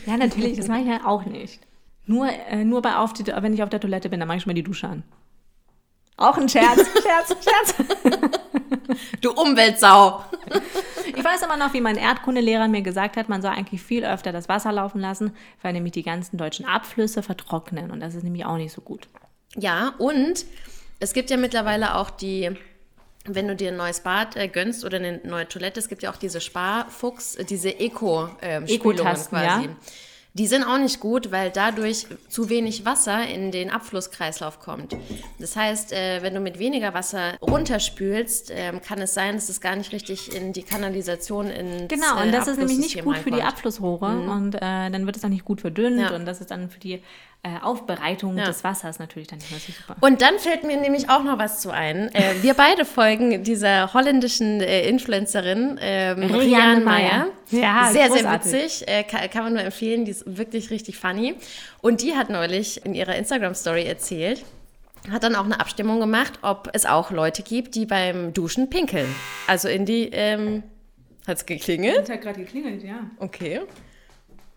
ja, 0.05 0.17
natürlich, 0.17 0.57
das 0.57 0.67
mache 0.67 0.81
ich 0.81 0.87
ja 0.87 1.05
auch 1.05 1.25
nicht. 1.25 1.59
Nur, 2.05 2.29
äh, 2.29 2.63
nur 2.63 2.81
bei 2.81 2.95
auf 2.97 3.13
die, 3.13 3.25
wenn 3.25 3.53
ich 3.53 3.63
auf 3.63 3.69
der 3.69 3.79
Toilette 3.79 4.09
bin, 4.09 4.19
dann 4.19 4.27
mache 4.27 4.37
ich 4.37 4.43
schon 4.43 4.51
mal 4.51 4.55
die 4.55 4.63
Dusche 4.63 4.87
an. 4.87 5.03
Auch 6.15 6.37
ein 6.37 6.47
Scherz, 6.49 6.79
Scherz, 7.03 7.35
Scherz. 7.43 7.75
Du 9.21 9.31
Umweltsau! 9.31 10.23
Ich 11.15 11.23
weiß 11.23 11.41
immer 11.41 11.57
noch, 11.57 11.73
wie 11.73 11.81
mein 11.81 11.97
Erdkundelehrer 11.97 12.67
mir 12.67 12.81
gesagt 12.81 13.17
hat, 13.17 13.29
man 13.29 13.41
soll 13.41 13.51
eigentlich 13.51 13.81
viel 13.81 14.05
öfter 14.05 14.31
das 14.31 14.49
Wasser 14.49 14.71
laufen 14.71 15.01
lassen, 15.01 15.31
weil 15.61 15.73
nämlich 15.73 15.93
die 15.93 16.03
ganzen 16.03 16.37
deutschen 16.37 16.65
Abflüsse 16.65 17.23
vertrocknen. 17.23 17.91
Und 17.91 17.99
das 17.99 18.15
ist 18.15 18.23
nämlich 18.23 18.45
auch 18.45 18.57
nicht 18.57 18.73
so 18.73 18.81
gut. 18.81 19.07
Ja, 19.55 19.93
und 19.97 20.45
es 20.99 21.13
gibt 21.13 21.29
ja 21.29 21.37
mittlerweile 21.37 21.95
auch 21.95 22.09
die, 22.09 22.51
wenn 23.25 23.47
du 23.47 23.55
dir 23.55 23.69
ein 23.69 23.77
neues 23.77 24.01
Bad 24.01 24.35
äh, 24.35 24.47
gönnst 24.47 24.85
oder 24.85 24.97
eine 24.97 25.19
neue 25.23 25.47
Toilette, 25.47 25.79
es 25.79 25.87
gibt 25.87 26.03
ja 26.03 26.11
auch 26.11 26.17
diese 26.17 26.41
Sparfuchs, 26.41 27.37
diese 27.49 27.69
Eco-Spülungen 27.79 28.67
Eco-Tasten, 28.67 29.37
quasi. 29.37 29.65
ja. 29.65 29.75
Die 30.37 30.45
sind 30.47 30.63
auch 30.63 30.77
nicht 30.77 30.99
gut, 30.99 31.31
weil 31.31 31.49
dadurch 31.49 32.05
zu 32.29 32.49
wenig 32.49 32.85
Wasser 32.85 33.25
in 33.27 33.51
den 33.51 33.71
Abflusskreislauf 33.71 34.59
kommt. 34.59 34.95
Das 35.39 35.55
heißt, 35.55 35.93
äh, 35.93 36.21
wenn 36.21 36.33
du 36.35 36.39
mit 36.39 36.59
weniger 36.59 36.93
Wasser 36.93 37.37
runterspülst, 37.41 38.51
ähm, 38.53 38.81
kann 38.81 38.99
es 39.01 39.13
sein, 39.13 39.35
dass 39.35 39.49
es 39.49 39.61
gar 39.61 39.75
nicht 39.75 39.91
richtig 39.91 40.35
in 40.35 40.53
die 40.53 40.63
Kanalisation 40.63 41.47
in 41.47 41.87
Genau, 41.87 42.21
und 42.21 42.31
das 42.31 42.47
ist 42.47 42.57
nämlich 42.57 42.77
nicht 42.77 43.03
gut 43.03 43.17
für 43.17 43.31
die 43.31 43.41
Abflussrohre 43.41 44.09
Mhm. 44.11 44.29
und 44.29 44.55
äh, 44.55 44.59
dann 44.59 45.05
wird 45.05 45.17
es 45.17 45.23
auch 45.25 45.29
nicht 45.29 45.45
gut 45.45 45.61
verdünnt 45.61 45.99
Ja. 45.99 46.15
und 46.15 46.25
das 46.25 46.39
ist 46.41 46.51
dann 46.51 46.69
für 46.69 46.79
die 46.79 47.01
äh, 47.43 47.59
Aufbereitung 47.61 48.37
Ja. 48.37 48.45
des 48.45 48.63
Wassers 48.63 48.99
natürlich 48.99 49.27
dann 49.27 49.39
nicht 49.39 49.51
mehr 49.51 49.59
so 49.59 49.71
super. 49.71 49.95
Und 50.01 50.21
dann 50.21 50.37
fällt 50.39 50.63
mir 50.63 50.77
nämlich 50.77 51.09
auch 51.09 51.23
noch 51.23 51.37
was 51.37 51.61
zu 51.61 51.69
ein. 51.71 52.13
Äh, 52.13 52.41
wir 52.41 52.53
beide 52.55 52.83
folgen 52.83 53.43
dieser 53.43 53.93
holländischen 53.93 54.59
äh, 54.61 54.87
Influencerin 54.89 55.77
ähm, 55.81 56.23
Rianne 56.23 56.83
Meyer. 56.83 57.27
Ja, 57.51 57.89
sehr, 57.91 58.09
großartig. 58.09 58.49
sehr 58.49 58.61
witzig. 58.63 58.87
Äh, 58.87 59.03
kann, 59.03 59.29
kann 59.29 59.43
man 59.43 59.53
nur 59.53 59.61
empfehlen. 59.63 60.03
Die 60.05 60.11
ist 60.11 60.23
wirklich 60.37 60.69
richtig 60.71 60.97
funny. 60.97 61.35
Und 61.81 62.01
die 62.01 62.15
hat 62.15 62.29
neulich 62.29 62.85
in 62.85 62.93
ihrer 62.95 63.15
Instagram-Story 63.15 63.85
erzählt, 63.85 64.43
hat 65.11 65.23
dann 65.23 65.35
auch 65.35 65.45
eine 65.45 65.59
Abstimmung 65.59 65.99
gemacht, 66.01 66.39
ob 66.41 66.69
es 66.73 66.85
auch 66.85 67.11
Leute 67.11 67.43
gibt, 67.43 67.75
die 67.75 67.85
beim 67.85 68.33
Duschen 68.33 68.69
pinkeln. 68.69 69.07
Also 69.45 69.69
in 69.69 69.85
die, 69.85 70.09
ähm, 70.11 70.63
hat's 71.27 71.45
geklingelt? 71.45 72.09
hat 72.09 72.21
gerade 72.21 72.39
geklingelt, 72.41 72.83
ja. 72.83 72.99
Okay. 73.19 73.61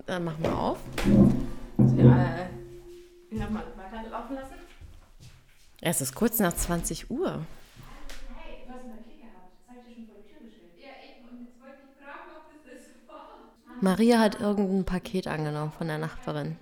Dann 0.07 0.25
machen 0.25 0.43
wir 0.43 0.59
auf. 0.59 0.79
ja 1.97 2.49
ich 3.31 3.41
habe 3.41 3.53
mal 3.53 3.65
weiterlaufen 3.77 4.37
lassen. 4.37 4.55
Es 5.81 6.01
ist 6.01 6.15
kurz 6.15 6.39
nach 6.39 6.55
20 6.55 7.11
Uhr. 7.11 7.45
Maria 13.83 14.19
hat 14.19 14.41
irgendein 14.41 14.85
Paket 14.85 15.27
angenommen 15.27 15.73
von 15.73 15.87
der 15.87 15.97
Nachbarin. 15.97 16.59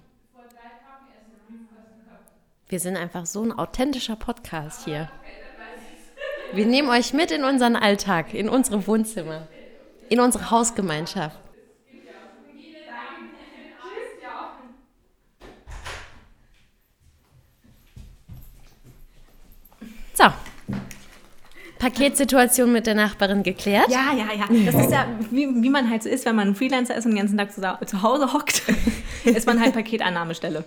Wir 2.69 2.79
sind 2.79 2.97
einfach 2.97 3.27
so 3.27 3.43
ein 3.43 3.51
authentischer 3.51 4.15
Podcast 4.15 4.85
hier. 4.85 5.11
Wir 6.53 6.67
nehmen 6.67 6.89
euch 6.91 7.13
mit 7.13 7.33
in 7.33 7.43
unseren 7.43 7.75
Alltag, 7.75 8.35
in 8.35 8.49
unsere 8.49 8.87
Wohnzimmer, 8.87 9.49
in 10.09 10.21
unsere 10.21 10.51
Hausgemeinschaft. 10.51 11.41
So. 20.19 20.25
Paketsituation 21.79 22.73
mit 22.73 22.89
der 22.89 22.97
Nachbarin 22.97 23.45
geklärt. 23.45 23.89
Ja, 23.89 24.13
ja, 24.13 24.27
ja. 24.37 24.47
Das 24.67 24.75
ist 24.75 24.91
ja, 24.91 25.07
wie, 25.31 25.47
wie 25.63 25.71
man 25.71 25.89
halt 25.89 26.03
so 26.03 26.09
ist, 26.09 26.27
wenn 26.27 26.35
man 26.35 26.49
ein 26.49 26.55
Freelancer 26.57 26.97
ist 26.97 27.05
und 27.05 27.13
den 27.13 27.19
ganzen 27.19 27.39
Tag 27.39 27.53
zu, 27.53 27.87
zu 27.87 28.03
Hause 28.03 28.33
hockt, 28.33 28.63
ist 29.25 29.47
man 29.47 29.61
halt 29.61 29.75
Paketannahmestelle. 29.75 30.65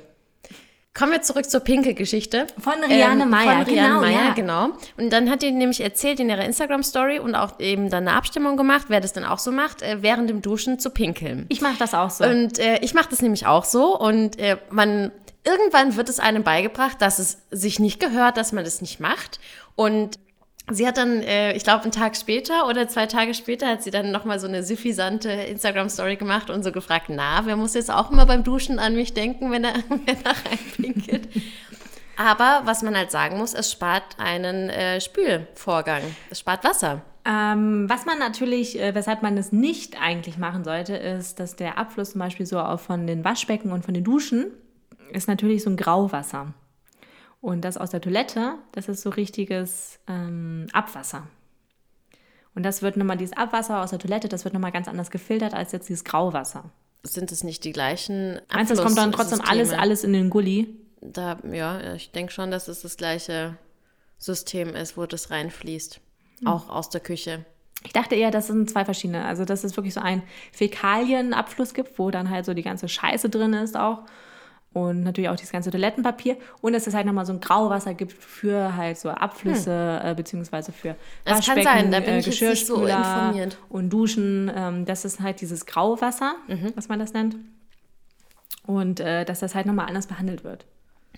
Kommen 0.93 1.13
wir 1.13 1.21
zurück 1.21 1.49
zur 1.49 1.61
Pinkel-Geschichte. 1.61 2.47
Von 2.57 2.73
Rianne 2.83 3.25
Meyer, 3.25 3.63
Von 3.63 3.73
Rianne 3.73 3.89
genau, 3.89 4.01
Meyer, 4.01 4.27
ja. 4.27 4.33
genau. 4.33 4.69
Und 4.97 5.11
dann 5.11 5.29
hat 5.29 5.41
die 5.41 5.51
nämlich 5.51 5.81
erzählt 5.81 6.19
in 6.21 6.29
ihrer 6.29 6.43
Instagram-Story 6.43 7.19
und 7.19 7.35
auch 7.35 7.59
eben 7.59 7.89
dann 7.89 8.07
eine 8.07 8.17
Abstimmung 8.17 8.55
gemacht, 8.55 8.85
wer 8.89 9.01
das 9.01 9.13
dann 9.13 9.25
auch 9.25 9.39
so 9.39 9.51
macht, 9.51 9.81
äh, 9.81 10.01
während 10.01 10.29
dem 10.29 10.41
Duschen 10.41 10.79
zu 10.79 10.89
pinkeln. 10.89 11.45
Ich 11.49 11.61
mache 11.61 11.77
das 11.79 11.93
auch 11.93 12.09
so. 12.09 12.25
Und 12.25 12.59
äh, 12.59 12.79
ich 12.81 12.93
mache 12.93 13.09
das 13.09 13.21
nämlich 13.21 13.45
auch 13.45 13.63
so. 13.63 13.97
Und 13.97 14.37
äh, 14.37 14.57
man 14.69 15.11
irgendwann 15.43 15.95
wird 15.95 16.09
es 16.09 16.19
einem 16.19 16.43
beigebracht, 16.43 17.01
dass 17.01 17.19
es 17.19 17.39
sich 17.51 17.79
nicht 17.79 17.99
gehört, 17.99 18.37
dass 18.37 18.51
man 18.51 18.63
das 18.63 18.81
nicht 18.81 18.99
macht. 18.99 19.39
Und 19.75 20.19
Sie 20.69 20.87
hat 20.87 20.97
dann, 20.97 21.21
äh, 21.21 21.53
ich 21.53 21.63
glaube, 21.63 21.83
einen 21.83 21.91
Tag 21.91 22.15
später 22.15 22.67
oder 22.67 22.87
zwei 22.87 23.07
Tage 23.07 23.33
später 23.33 23.67
hat 23.67 23.83
sie 23.83 23.91
dann 23.91 24.11
nochmal 24.11 24.39
so 24.39 24.47
eine 24.47 24.63
suffisante 24.63 25.29
Instagram-Story 25.29 26.17
gemacht 26.17 26.49
und 26.49 26.63
so 26.63 26.71
gefragt, 26.71 27.07
na, 27.09 27.41
wer 27.45 27.57
muss 27.57 27.73
jetzt 27.73 27.91
auch 27.91 28.11
immer 28.11 28.25
beim 28.25 28.43
Duschen 28.43 28.79
an 28.79 28.95
mich 28.95 29.13
denken, 29.13 29.51
wenn 29.51 29.63
er, 29.63 29.73
wenn 29.89 30.17
er 30.23 30.35
reinpinkelt? 30.49 31.27
Aber 32.15 32.61
was 32.65 32.83
man 32.83 32.95
halt 32.95 33.11
sagen 33.11 33.37
muss, 33.37 33.53
es 33.53 33.71
spart 33.71 34.03
einen 34.19 34.69
äh, 34.69 35.01
Spülvorgang. 35.01 36.03
Es 36.29 36.39
spart 36.39 36.63
Wasser. 36.63 37.01
Ähm, 37.25 37.89
was 37.89 38.05
man 38.05 38.19
natürlich, 38.19 38.79
äh, 38.79 38.93
weshalb 38.95 39.23
man 39.23 39.37
es 39.37 39.51
nicht 39.51 40.01
eigentlich 40.01 40.37
machen 40.37 40.63
sollte, 40.63 40.95
ist, 40.95 41.39
dass 41.39 41.55
der 41.55 41.79
Abfluss 41.79 42.11
zum 42.11 42.19
Beispiel 42.19 42.45
so 42.45 42.59
auch 42.59 42.79
von 42.79 43.07
den 43.07 43.25
Waschbecken 43.25 43.71
und 43.71 43.83
von 43.83 43.93
den 43.93 44.03
Duschen 44.03 44.51
ist 45.11 45.27
natürlich 45.27 45.63
so 45.63 45.69
ein 45.69 45.77
Grauwasser. 45.77 46.53
Und 47.41 47.61
das 47.61 47.77
aus 47.77 47.89
der 47.89 48.01
Toilette, 48.01 48.55
das 48.71 48.87
ist 48.87 49.01
so 49.01 49.09
richtiges 49.09 49.99
ähm, 50.07 50.67
Abwasser. 50.73 51.27
Und 52.53 52.63
das 52.63 52.81
wird 52.81 52.97
nochmal, 52.97 53.17
dieses 53.17 53.35
Abwasser 53.35 53.81
aus 53.81 53.89
der 53.89 53.99
Toilette, 53.99 54.29
das 54.29 54.43
wird 54.43 54.53
nochmal 54.53 54.71
ganz 54.71 54.87
anders 54.87 55.09
gefiltert 55.09 55.53
als 55.53 55.71
jetzt 55.71 55.89
dieses 55.89 56.03
Grauwasser. 56.03 56.69
Sind 57.03 57.31
es 57.31 57.43
nicht 57.43 57.63
die 57.63 57.71
gleichen 57.71 58.39
Meinst 58.53 58.69
du, 58.69 58.75
es 58.75 58.81
kommt 58.81 58.97
dann 58.97 59.11
trotzdem 59.11 59.41
alles, 59.41 59.71
alles 59.71 60.03
in 60.03 60.13
den 60.13 60.29
Gully? 60.29 60.75
Da, 61.01 61.39
ja, 61.51 61.95
ich 61.95 62.11
denke 62.11 62.31
schon, 62.31 62.51
dass 62.51 62.67
es 62.67 62.81
das 62.81 62.95
gleiche 62.95 63.57
System 64.19 64.75
ist, 64.75 64.97
wo 64.97 65.07
das 65.07 65.31
reinfließt. 65.31 65.99
Mhm. 66.41 66.47
Auch 66.47 66.69
aus 66.69 66.89
der 66.89 67.01
Küche. 67.01 67.45
Ich 67.83 67.93
dachte 67.93 68.13
eher, 68.13 68.29
das 68.29 68.47
sind 68.47 68.69
zwei 68.69 68.85
verschiedene. 68.85 69.25
Also, 69.25 69.45
dass 69.45 69.63
es 69.63 69.75
wirklich 69.75 69.95
so 69.95 70.01
einen 70.01 70.21
Fäkalienabfluss 70.51 71.73
gibt, 71.73 71.97
wo 71.97 72.11
dann 72.11 72.29
halt 72.29 72.45
so 72.45 72.53
die 72.53 72.61
ganze 72.61 72.87
Scheiße 72.87 73.29
drin 73.29 73.53
ist 73.53 73.75
auch 73.75 74.03
und 74.73 75.03
natürlich 75.03 75.29
auch 75.29 75.35
dieses 75.35 75.51
ganze 75.51 75.69
Toilettenpapier 75.69 76.37
und 76.61 76.73
dass 76.73 76.87
es 76.87 76.93
halt 76.93 77.05
nochmal 77.05 77.25
so 77.25 77.33
ein 77.33 77.41
Grauwasser 77.41 77.93
gibt 77.93 78.13
für 78.13 78.75
halt 78.75 78.97
so 78.97 79.09
Abflüsse 79.09 79.99
hm. 80.01 80.11
äh, 80.11 80.15
beziehungsweise 80.15 80.71
für 80.71 80.95
das 81.25 81.39
Waschbecken, 81.39 81.63
kann 81.63 81.77
sein, 81.77 81.91
da 81.91 81.99
bin 81.99 82.15
äh, 82.15 82.19
ich 82.19 82.41
nicht 82.41 82.65
so 82.65 82.85
informiert. 82.85 83.57
und 83.69 83.89
Duschen. 83.89 84.51
Ähm, 84.55 84.85
das 84.85 85.03
ist 85.03 85.19
halt 85.19 85.41
dieses 85.41 85.65
Grauwasser, 85.65 86.35
mhm. 86.47 86.71
was 86.75 86.87
man 86.87 86.99
das 86.99 87.13
nennt 87.13 87.35
und 88.65 88.99
äh, 88.99 89.25
dass 89.25 89.39
das 89.39 89.55
halt 89.55 89.65
nochmal 89.65 89.87
anders 89.87 90.07
behandelt 90.07 90.43
wird. 90.43 90.65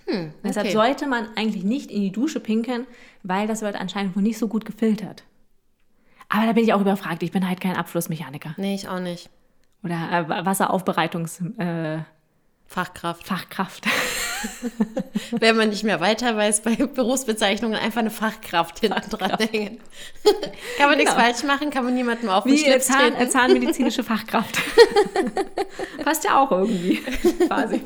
Hm, 0.05 0.15
okay. 0.15 0.33
Deshalb 0.43 0.71
sollte 0.71 1.07
man 1.07 1.27
eigentlich 1.35 1.63
nicht 1.63 1.91
in 1.91 2.01
die 2.01 2.11
Dusche 2.11 2.39
pinkeln, 2.39 2.87
weil 3.21 3.47
das 3.47 3.61
wird 3.61 3.75
anscheinend 3.75 4.15
wohl 4.15 4.23
nicht 4.23 4.37
so 4.37 4.47
gut 4.47 4.65
gefiltert. 4.65 5.23
Aber 6.29 6.45
da 6.45 6.53
bin 6.53 6.63
ich 6.63 6.73
auch 6.73 6.81
überfragt. 6.81 7.21
Ich 7.21 7.31
bin 7.31 7.47
halt 7.47 7.61
kein 7.61 7.75
Abflussmechaniker. 7.75 8.55
Nee, 8.57 8.75
ich 8.75 8.87
auch 8.87 8.99
nicht. 8.99 9.29
Oder 9.83 10.11
äh, 10.11 10.45
Wasseraufbereitungs... 10.45 11.41
Äh, 11.57 11.99
Fachkraft. 12.73 13.27
Fachkraft. 13.27 13.85
Wenn 15.31 15.55
man 15.55 15.69
nicht 15.69 15.83
mehr 15.83 15.99
weiter 15.99 16.35
weiß, 16.35 16.61
bei 16.63 16.75
Berufsbezeichnungen 16.75 17.77
einfach 17.77 17.99
eine 17.99 18.09
Fachkraft 18.09 18.79
hinten 18.79 19.11
dran 19.11 19.37
hängen. 19.37 19.79
kann 20.23 20.89
man 20.89 20.97
genau. 20.97 21.11
nichts 21.11 21.13
falsch 21.13 21.43
machen, 21.43 21.69
kann 21.69 21.85
man 21.85 21.93
niemandem 21.93 22.29
auf 22.29 22.43
Wie 22.45 22.63
den 22.63 22.81
Zahn, 22.81 23.13
treten. 23.13 23.29
zahnmedizinische 23.29 24.03
Fachkraft. 24.03 24.57
Passt 26.03 26.23
ja 26.23 26.41
auch 26.41 26.51
irgendwie, 26.51 26.95
quasi. 27.45 27.81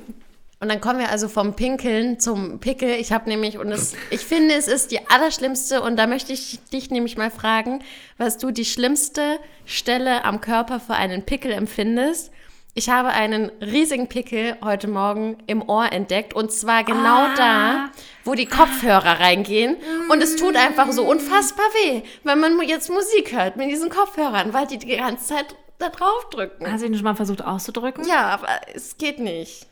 Und 0.62 0.70
dann 0.70 0.80
kommen 0.80 1.00
wir 1.00 1.10
also 1.10 1.28
vom 1.28 1.58
Pinkeln 1.58 2.22
zum 2.22 2.60
Pickel. 2.60 2.92
Ich 2.92 3.12
habe 3.12 3.30
nämlich, 3.30 3.58
und 3.58 3.70
es, 3.74 3.94
ich 4.10 4.22
finde, 4.22 4.56
es 4.56 4.70
ist 4.70 4.92
die 4.92 5.06
allerschlimmste, 5.10 5.82
und 5.82 5.98
da 5.98 6.08
möchte 6.08 6.32
ich 6.32 6.62
dich 6.72 6.92
nämlich 6.92 7.18
mal 7.18 7.30
fragen, 7.30 7.84
was 8.18 8.38
du 8.38 8.52
die 8.52 8.64
schlimmste 8.64 9.38
Stelle 9.66 10.24
am 10.24 10.40
Körper 10.40 10.80
für 10.80 10.94
einen 10.94 11.24
Pickel 11.24 11.52
empfindest. 11.52 12.32
Ich 12.78 12.90
habe 12.90 13.10
einen 13.10 13.52
riesigen 13.60 14.06
Pickel 14.06 14.56
heute 14.64 14.88
Morgen 14.88 15.38
im 15.48 15.68
Ohr 15.68 15.92
entdeckt 15.92 16.36
und 16.36 16.52
zwar 16.52 16.84
genau 16.84 17.24
ah. 17.24 17.34
da, 17.36 17.90
wo 18.24 18.36
die 18.36 18.46
Kopfhörer 18.46 19.20
reingehen. 19.20 19.78
Und 20.10 20.22
es 20.22 20.36
tut 20.36 20.56
einfach 20.56 20.92
so 20.92 21.04
unfassbar 21.04 21.66
weh, 21.74 22.04
wenn 22.24 22.40
man 22.40 22.62
jetzt 22.62 22.92
Musik 22.92 23.36
hört 23.36 23.58
mit 23.58 23.72
diesen 23.72 23.90
Kopfhörern, 23.90 24.54
weil 24.54 24.68
die 24.68 24.78
die 24.78 24.96
ganze 24.96 25.26
Zeit 25.26 25.56
da 25.80 25.90
drauf 25.90 26.30
drücken. 26.30 26.72
Hast 26.72 26.84
du 26.84 26.86
ihn 26.86 26.94
schon 26.94 27.04
mal 27.04 27.16
versucht 27.16 27.44
auszudrücken? 27.44 28.08
Ja, 28.08 28.28
aber 28.28 28.48
es 28.76 29.00
geht 29.00 29.18
nicht. 29.18 29.66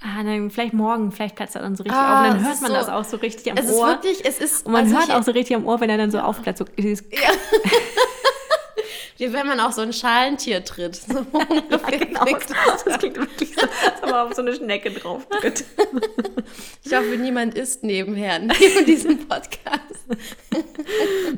Ah, 0.00 0.22
dann 0.22 0.48
vielleicht 0.52 0.72
morgen, 0.72 1.10
vielleicht 1.10 1.34
platzt 1.34 1.56
er 1.56 1.62
dann 1.62 1.74
so 1.74 1.82
richtig 1.82 2.00
ah, 2.00 2.20
auf. 2.20 2.28
Und 2.28 2.36
dann 2.36 2.46
hört 2.46 2.60
man 2.60 2.70
so, 2.70 2.76
das 2.76 2.88
auch 2.88 3.04
so 3.04 3.16
richtig 3.16 3.50
am 3.50 3.58
es 3.58 3.72
Ohr. 3.72 3.72
Es 3.72 3.74
ist 3.74 3.88
wirklich, 3.88 4.24
es 4.24 4.38
ist. 4.38 4.66
Und 4.66 4.72
man 4.72 4.84
also 4.84 4.98
hört 4.98 5.10
auch 5.10 5.24
so 5.24 5.32
richtig 5.32 5.56
am 5.56 5.66
Ohr, 5.66 5.80
wenn 5.80 5.90
er 5.90 5.98
dann 5.98 6.12
so 6.12 6.20
aufplatzt. 6.20 6.58
So, 6.58 6.66
ja. 6.76 6.86
Wie 9.18 9.32
wenn 9.32 9.46
man 9.46 9.60
auf 9.60 9.72
so 9.72 9.82
ein 9.82 9.92
Schalentier 9.92 10.64
tritt. 10.64 10.96
So 10.96 11.14
ja, 11.70 11.98
genau. 11.98 12.24
Das, 12.24 12.98
klingt 12.98 13.16
wirklich 13.16 13.54
so, 13.54 13.62
als 13.62 14.02
ob 14.02 14.10
man 14.10 14.26
auf 14.26 14.34
so 14.34 14.42
eine 14.42 14.54
Schnecke 14.54 14.90
drauf 14.90 15.26
tritt. 15.28 15.64
Ich 16.84 16.92
hoffe, 16.92 17.16
niemand 17.16 17.54
isst 17.54 17.84
nebenher, 17.84 18.38
neben 18.40 18.84
diesem 18.84 19.26
Podcast. 19.26 19.80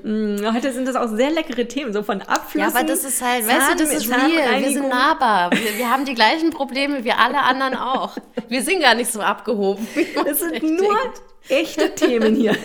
Mm, 0.03 0.39
heute 0.53 0.73
sind 0.73 0.89
das 0.89 0.97
auch 0.97 1.09
sehr 1.09 1.31
leckere 1.31 1.69
Themen, 1.69 1.93
so 1.93 2.03
von 2.03 2.23
Abflüssen. 2.23 2.61
Ja, 2.61 2.75
aber 2.75 2.83
das 2.83 3.05
ist 3.05 3.23
halt, 3.23 3.45
Zahn, 3.45 3.57
weißt 3.57 3.71
du, 3.73 3.85
das 3.85 3.95
ist 3.95 4.11
real. 4.11 4.61
Wir 4.61 4.73
sind 4.73 4.89
nahbar. 4.89 5.53
Wir, 5.53 5.79
wir, 5.79 5.91
haben 5.91 6.05
die 6.05 6.15
gleichen 6.15 6.51
Probleme 6.51 7.05
wie 7.05 7.13
alle 7.13 7.43
anderen 7.43 7.75
auch. 7.75 8.17
Wir 8.49 8.63
sind 8.63 8.81
gar 8.81 8.95
nicht 8.95 9.13
so 9.13 9.21
abgehoben. 9.21 9.87
Es 10.27 10.41
sind 10.41 10.63
nur 10.63 10.97
echte 11.49 11.95
Themen 11.95 12.35
hier. 12.35 12.57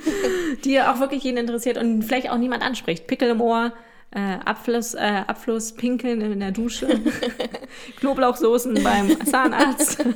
die 0.64 0.80
auch 0.80 1.00
wirklich 1.00 1.22
jeden 1.22 1.38
interessiert 1.38 1.78
und 1.78 2.02
vielleicht 2.02 2.30
auch 2.30 2.38
niemand 2.38 2.62
anspricht. 2.62 3.06
Pickel 3.06 3.30
im 3.30 3.40
Ohr, 3.40 3.72
äh, 4.10 4.38
Abfluss, 4.44 4.94
äh, 4.94 5.22
Abfluss, 5.26 5.72
Pinkeln 5.72 6.20
in 6.20 6.40
der 6.40 6.52
Dusche, 6.52 7.00
Knoblauchsoßen 7.96 8.82
beim 8.82 9.26
Zahnarzt. 9.26 10.04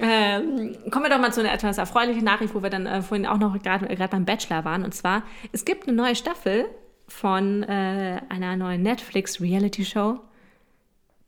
Ähm, 0.00 0.76
kommen 0.92 1.06
wir 1.06 1.10
doch 1.10 1.18
mal 1.18 1.32
zu 1.32 1.40
einer 1.40 1.52
etwas 1.52 1.76
erfreulichen 1.76 2.22
Nachricht, 2.22 2.54
wo 2.54 2.62
wir 2.62 2.70
dann 2.70 2.86
äh, 2.86 3.02
vorhin 3.02 3.26
auch 3.26 3.38
noch 3.38 3.60
gerade 3.60 4.08
beim 4.08 4.24
Bachelor 4.24 4.64
waren. 4.64 4.84
Und 4.84 4.94
zwar, 4.94 5.24
es 5.50 5.64
gibt 5.64 5.88
eine 5.88 5.96
neue 5.96 6.14
Staffel 6.14 6.66
von 7.08 7.64
äh, 7.64 8.20
einer 8.28 8.56
neuen 8.56 8.82
Netflix-Reality-Show 8.82 10.20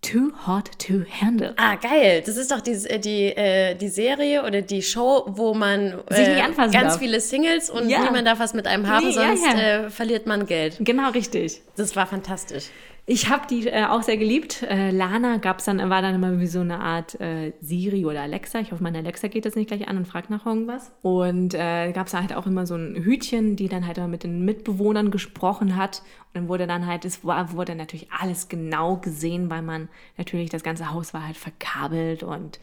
Too 0.03 0.33
Hot 0.47 0.71
to 0.79 1.05
Handle. 1.21 1.53
Ah, 1.59 1.75
geil. 1.77 2.23
Das 2.25 2.37
ist 2.39 2.51
doch 2.51 2.61
die, 2.61 2.73
äh, 2.73 2.99
die, 2.99 3.27
äh, 3.37 3.75
die 3.75 3.89
Serie 3.89 4.45
oder 4.45 4.63
die 4.63 4.83
Show, 4.83 5.25
wo 5.27 5.53
man 5.53 6.01
äh, 6.09 6.41
ganz 6.57 6.73
darf. 6.73 6.99
viele 6.99 7.21
Singles 7.21 7.69
und 7.69 7.89
ja. 7.89 8.03
niemand 8.03 8.27
darf 8.27 8.39
was 8.39 8.55
mit 8.55 8.67
einem 8.67 8.89
haben, 8.89 9.07
nee, 9.07 9.13
sonst 9.13 9.45
ja, 9.45 9.53
ja. 9.55 9.87
Äh, 9.87 9.91
verliert 9.91 10.27
man 10.27 10.47
Geld. 10.47 10.77
Genau, 10.81 11.11
richtig. 11.11 11.61
Das 11.77 11.95
war 11.97 12.07
fantastisch. 12.07 12.65
Ich 13.13 13.29
habe 13.29 13.45
die 13.49 13.67
äh, 13.67 13.87
auch 13.87 14.05
sehr 14.05 14.19
geliebt. 14.19 14.63
Äh, 14.63 14.93
Lana 14.93 15.39
gab's 15.39 15.65
dann, 15.65 15.79
war 15.91 16.01
dann 16.01 16.15
immer 16.15 16.39
wie 16.39 16.47
so 16.47 16.61
eine 16.61 16.79
Art 16.79 17.21
äh, 17.21 17.53
Siri 17.61 18.07
oder 18.07 18.23
Alexa. 18.23 18.61
Ich 18.61 18.71
hoffe, 18.71 18.85
meine 18.85 18.99
Alexa 18.99 19.27
geht 19.27 19.45
das 19.47 19.57
nicht 19.57 19.67
gleich 19.67 19.89
an 19.89 19.97
und 19.97 20.07
fragt 20.07 20.31
nach 20.31 20.47
irgendwas. 20.47 20.93
Und 21.03 21.53
äh, 21.55 21.91
gab 21.91 22.07
es 22.07 22.15
halt 22.15 22.33
auch 22.33 22.47
immer 22.47 22.67
so 22.67 22.77
ein 22.77 22.95
Hütchen, 22.95 23.57
die 23.57 23.67
dann 23.67 23.85
halt 23.85 23.99
immer 23.99 24.07
mit 24.07 24.23
den 24.23 24.45
Mitbewohnern 24.45 25.11
gesprochen 25.11 25.75
hat. 25.75 26.03
Und 26.29 26.35
dann 26.35 26.49
wurde 26.49 26.69
dann 26.69 26.87
halt, 26.87 27.05
es 27.05 27.25
war, 27.25 27.51
wurde 27.51 27.75
natürlich 27.75 28.07
alles 28.13 28.49
genau 28.49 28.99
gesehen, 28.99 29.51
weil 29.51 29.63
man 29.63 29.89
natürlich, 30.17 30.49
das 30.49 30.63
ganze 30.63 30.93
Haus 30.93 31.13
war 31.13 31.27
halt 31.27 31.37
verkabelt 31.37 32.23
und 32.23 32.61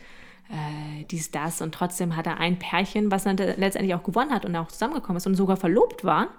äh, 0.49 1.03
dies, 1.11 1.29
das. 1.29 1.59
Und 1.59 1.73
trotzdem 1.73 2.15
hatte 2.15 2.37
ein 2.37 2.57
Pärchen, 2.57 3.11
was 3.11 3.25
dann 3.25 3.35
letztendlich 3.35 3.93
auch 3.95 4.03
gewonnen 4.03 4.31
hat 4.31 4.45
und 4.45 4.55
auch 4.55 4.69
zusammengekommen 4.69 5.17
ist 5.17 5.27
und 5.27 5.35
sogar 5.35 5.57
verlobt 5.57 6.05
war. 6.05 6.29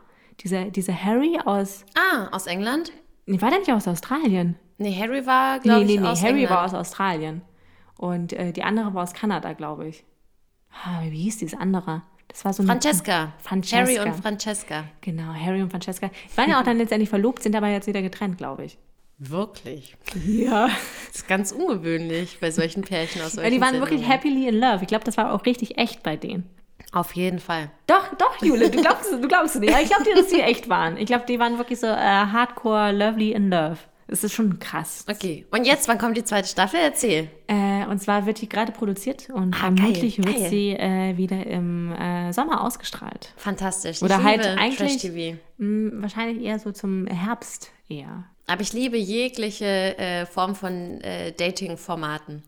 Dieser, 0.40 0.64
dieser 0.70 0.94
Harry 0.94 1.38
aus. 1.44 1.84
Ah, 1.94 2.28
aus 2.34 2.46
England? 2.46 2.90
Nee, 3.28 3.40
war 3.40 3.50
der 3.50 3.58
nicht 3.60 3.72
aus 3.72 3.86
Australien? 3.86 4.56
Nee, 4.78 4.94
Harry 4.98 5.26
war, 5.26 5.58
glaube 5.60 5.84
nee, 5.84 5.94
ich, 5.94 6.00
nee, 6.00 6.06
aus 6.06 6.22
Harry 6.22 6.42
England. 6.42 6.50
war 6.50 6.64
aus 6.64 6.74
Australien. 6.74 7.42
Und 7.98 8.32
äh, 8.32 8.52
die 8.52 8.62
andere 8.62 8.94
war 8.94 9.02
aus 9.02 9.12
Kanada, 9.12 9.52
glaube 9.52 9.88
ich. 9.88 10.04
Ah, 10.84 11.02
wie 11.02 11.18
hieß 11.22 11.38
dieses 11.38 11.58
andere? 11.58 12.02
Das 12.28 12.44
war 12.44 12.52
so 12.52 12.62
Francesca. 12.62 13.32
Francesca. 13.38 13.78
Harry 13.78 13.98
und 13.98 14.14
Francesca. 14.14 14.84
Genau, 15.00 15.32
Harry 15.34 15.62
und 15.62 15.70
Francesca. 15.70 16.10
Die 16.32 16.36
waren 16.36 16.50
ja 16.50 16.60
auch 16.60 16.64
dann 16.64 16.76
letztendlich 16.78 17.08
verlobt, 17.08 17.42
sind 17.42 17.56
aber 17.56 17.68
jetzt 17.68 17.86
wieder 17.86 18.02
getrennt, 18.02 18.38
glaube 18.38 18.64
ich. 18.66 18.78
Wirklich? 19.18 19.96
Ja. 20.26 20.68
Das 21.08 21.16
ist 21.22 21.28
ganz 21.28 21.50
ungewöhnlich 21.52 22.38
bei 22.40 22.50
solchen 22.52 22.82
Pärchen 22.82 23.20
aus 23.22 23.32
solchen 23.32 23.50
Ja, 23.50 23.50
die 23.56 23.60
waren 23.60 23.70
Sendungen. 23.72 23.90
wirklich 23.90 24.08
happily 24.08 24.46
in 24.46 24.60
love. 24.60 24.78
Ich 24.82 24.88
glaube, 24.88 25.04
das 25.04 25.16
war 25.16 25.32
auch 25.32 25.44
richtig 25.44 25.76
echt 25.78 26.02
bei 26.04 26.16
denen. 26.16 26.48
Auf 26.92 27.14
jeden 27.14 27.38
Fall. 27.38 27.70
Doch, 27.86 28.14
doch, 28.16 28.42
Jule, 28.42 28.70
du 28.70 28.80
glaubst, 28.80 29.12
du 29.12 29.28
glaubst 29.28 29.56
es 29.56 29.60
nicht. 29.60 29.74
Ich 29.82 29.88
glaube 29.88 30.04
dir, 30.04 30.14
dass 30.14 30.28
die 30.28 30.40
echt 30.40 30.68
waren. 30.68 30.96
Ich 30.96 31.06
glaube, 31.06 31.26
die 31.26 31.38
waren 31.38 31.58
wirklich 31.58 31.80
so 31.80 31.86
äh, 31.86 31.96
hardcore, 31.96 32.92
lovely 32.92 33.32
in 33.32 33.50
love. 33.50 33.78
Das 34.08 34.24
ist 34.24 34.32
schon 34.32 34.58
krass. 34.58 35.04
Okay. 35.06 35.44
Und 35.50 35.66
jetzt, 35.66 35.86
wann 35.86 35.98
kommt 35.98 36.16
die 36.16 36.24
zweite 36.24 36.48
Staffel? 36.48 36.80
Erzähl. 36.82 37.28
Äh, 37.46 37.84
und 37.86 38.00
zwar 38.00 38.24
wird 38.24 38.40
die 38.40 38.48
gerade 38.48 38.72
produziert 38.72 39.28
und 39.28 39.54
ah, 39.54 39.58
vermutlich 39.58 40.16
geil, 40.16 40.24
wird 40.24 40.38
geil. 40.38 40.48
sie 40.50 40.70
äh, 40.70 41.16
wieder 41.18 41.46
im 41.46 41.92
äh, 41.92 42.32
Sommer 42.32 42.64
ausgestrahlt. 42.64 43.34
Fantastisch. 43.36 44.02
Oder 44.02 44.22
halt 44.22 44.46
eigentlich 44.46 45.04
mh, 45.58 46.02
wahrscheinlich 46.02 46.42
eher 46.42 46.58
so 46.58 46.72
zum 46.72 47.06
Herbst 47.06 47.70
eher. 47.90 48.24
Aber 48.46 48.62
ich 48.62 48.72
liebe 48.72 48.96
jegliche 48.96 49.98
äh, 49.98 50.24
Form 50.24 50.54
von 50.54 51.02
äh, 51.02 51.32
Dating-Formaten. 51.32 52.42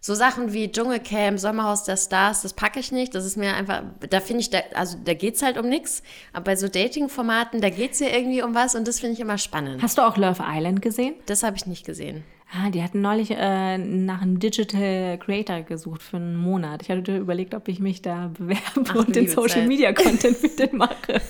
So 0.00 0.14
Sachen 0.14 0.52
wie 0.52 0.70
Dschungelcamp, 0.70 1.38
Sommerhaus 1.38 1.84
der 1.84 1.96
Stars, 1.96 2.42
das 2.42 2.54
packe 2.54 2.78
ich 2.78 2.92
nicht. 2.92 3.14
Das 3.14 3.24
ist 3.24 3.36
mir 3.36 3.54
einfach, 3.54 3.82
da 4.08 4.20
finde 4.20 4.42
ich, 4.42 4.50
da, 4.50 4.58
also 4.74 4.96
da 5.04 5.14
geht 5.14 5.34
es 5.34 5.42
halt 5.42 5.58
um 5.58 5.68
nichts. 5.68 6.02
Aber 6.32 6.44
bei 6.44 6.56
so 6.56 6.68
Dating-Formaten, 6.68 7.60
da 7.60 7.68
geht 7.68 7.92
es 7.92 8.00
ja 8.00 8.08
irgendwie 8.08 8.42
um 8.42 8.54
was 8.54 8.74
und 8.74 8.86
das 8.86 9.00
finde 9.00 9.14
ich 9.14 9.20
immer 9.20 9.38
spannend. 9.38 9.82
Hast 9.82 9.98
du 9.98 10.02
auch 10.02 10.16
Love 10.16 10.42
Island 10.46 10.82
gesehen? 10.82 11.14
Das 11.26 11.42
habe 11.42 11.56
ich 11.56 11.66
nicht 11.66 11.84
gesehen. 11.84 12.24
Ah, 12.50 12.70
die 12.70 12.82
hatten 12.82 13.02
neulich 13.02 13.30
äh, 13.30 13.76
nach 13.76 14.22
einem 14.22 14.38
Digital 14.38 15.18
Creator 15.18 15.62
gesucht 15.62 16.02
für 16.02 16.16
einen 16.16 16.36
Monat. 16.36 16.80
Ich 16.80 16.90
hatte 16.90 17.18
überlegt, 17.18 17.54
ob 17.54 17.68
ich 17.68 17.78
mich 17.78 18.00
da 18.00 18.28
bewerbe 18.28 18.62
Ach, 18.88 18.94
und 18.94 19.14
den 19.14 19.28
Social 19.28 19.60
Zeit. 19.60 19.68
Media 19.68 19.92
Content 19.92 20.42
mit 20.42 20.58
denen 20.58 20.78
mache. 20.78 21.20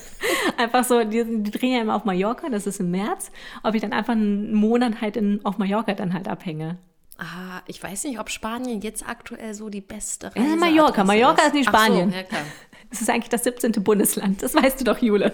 Einfach 0.57 0.85
so, 0.85 1.03
die, 1.03 1.25
die 1.25 1.51
drehen 1.51 1.73
ja 1.73 1.81
immer 1.81 1.95
auf 1.95 2.05
Mallorca, 2.05 2.49
das 2.49 2.67
ist 2.67 2.79
im 2.79 2.91
März, 2.91 3.31
ob 3.63 3.75
ich 3.75 3.81
dann 3.81 3.91
einfach 3.91 4.13
einen 4.13 4.53
Monat 4.53 5.01
halt 5.01 5.17
in, 5.17 5.43
auf 5.43 5.57
Mallorca 5.57 5.93
dann 5.93 6.13
halt 6.13 6.29
abhänge. 6.29 6.77
Ah, 7.21 7.61
ich 7.67 7.83
weiß 7.83 8.05
nicht, 8.05 8.17
ob 8.17 8.29
Spanien 8.29 8.79
jetzt 8.81 9.07
aktuell 9.07 9.53
so 9.53 9.69
die 9.69 9.81
beste 9.81 10.31
Ja, 10.35 10.41
Reise 10.41 10.55
Mallorca. 10.55 11.03
Mallorca 11.03 11.47
ist 11.47 11.53
nicht 11.53 11.67
Spanien. 11.67 12.11
So, 12.11 12.15
ja 12.17 12.23
klar. 12.23 12.41
Das 12.89 13.01
ist 13.01 13.09
eigentlich 13.11 13.29
das 13.29 13.43
17. 13.43 13.71
Bundesland, 13.83 14.41
das 14.41 14.55
weißt 14.55 14.79
du 14.79 14.83
doch, 14.85 14.97
Jule. 14.97 15.31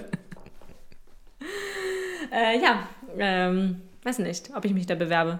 äh, 2.33 2.59
ja, 2.59 2.79
ähm, 3.17 3.81
weiß 4.03 4.19
nicht, 4.19 4.49
ob 4.53 4.65
ich 4.65 4.73
mich 4.73 4.85
da 4.87 4.95
bewerbe. 4.95 5.39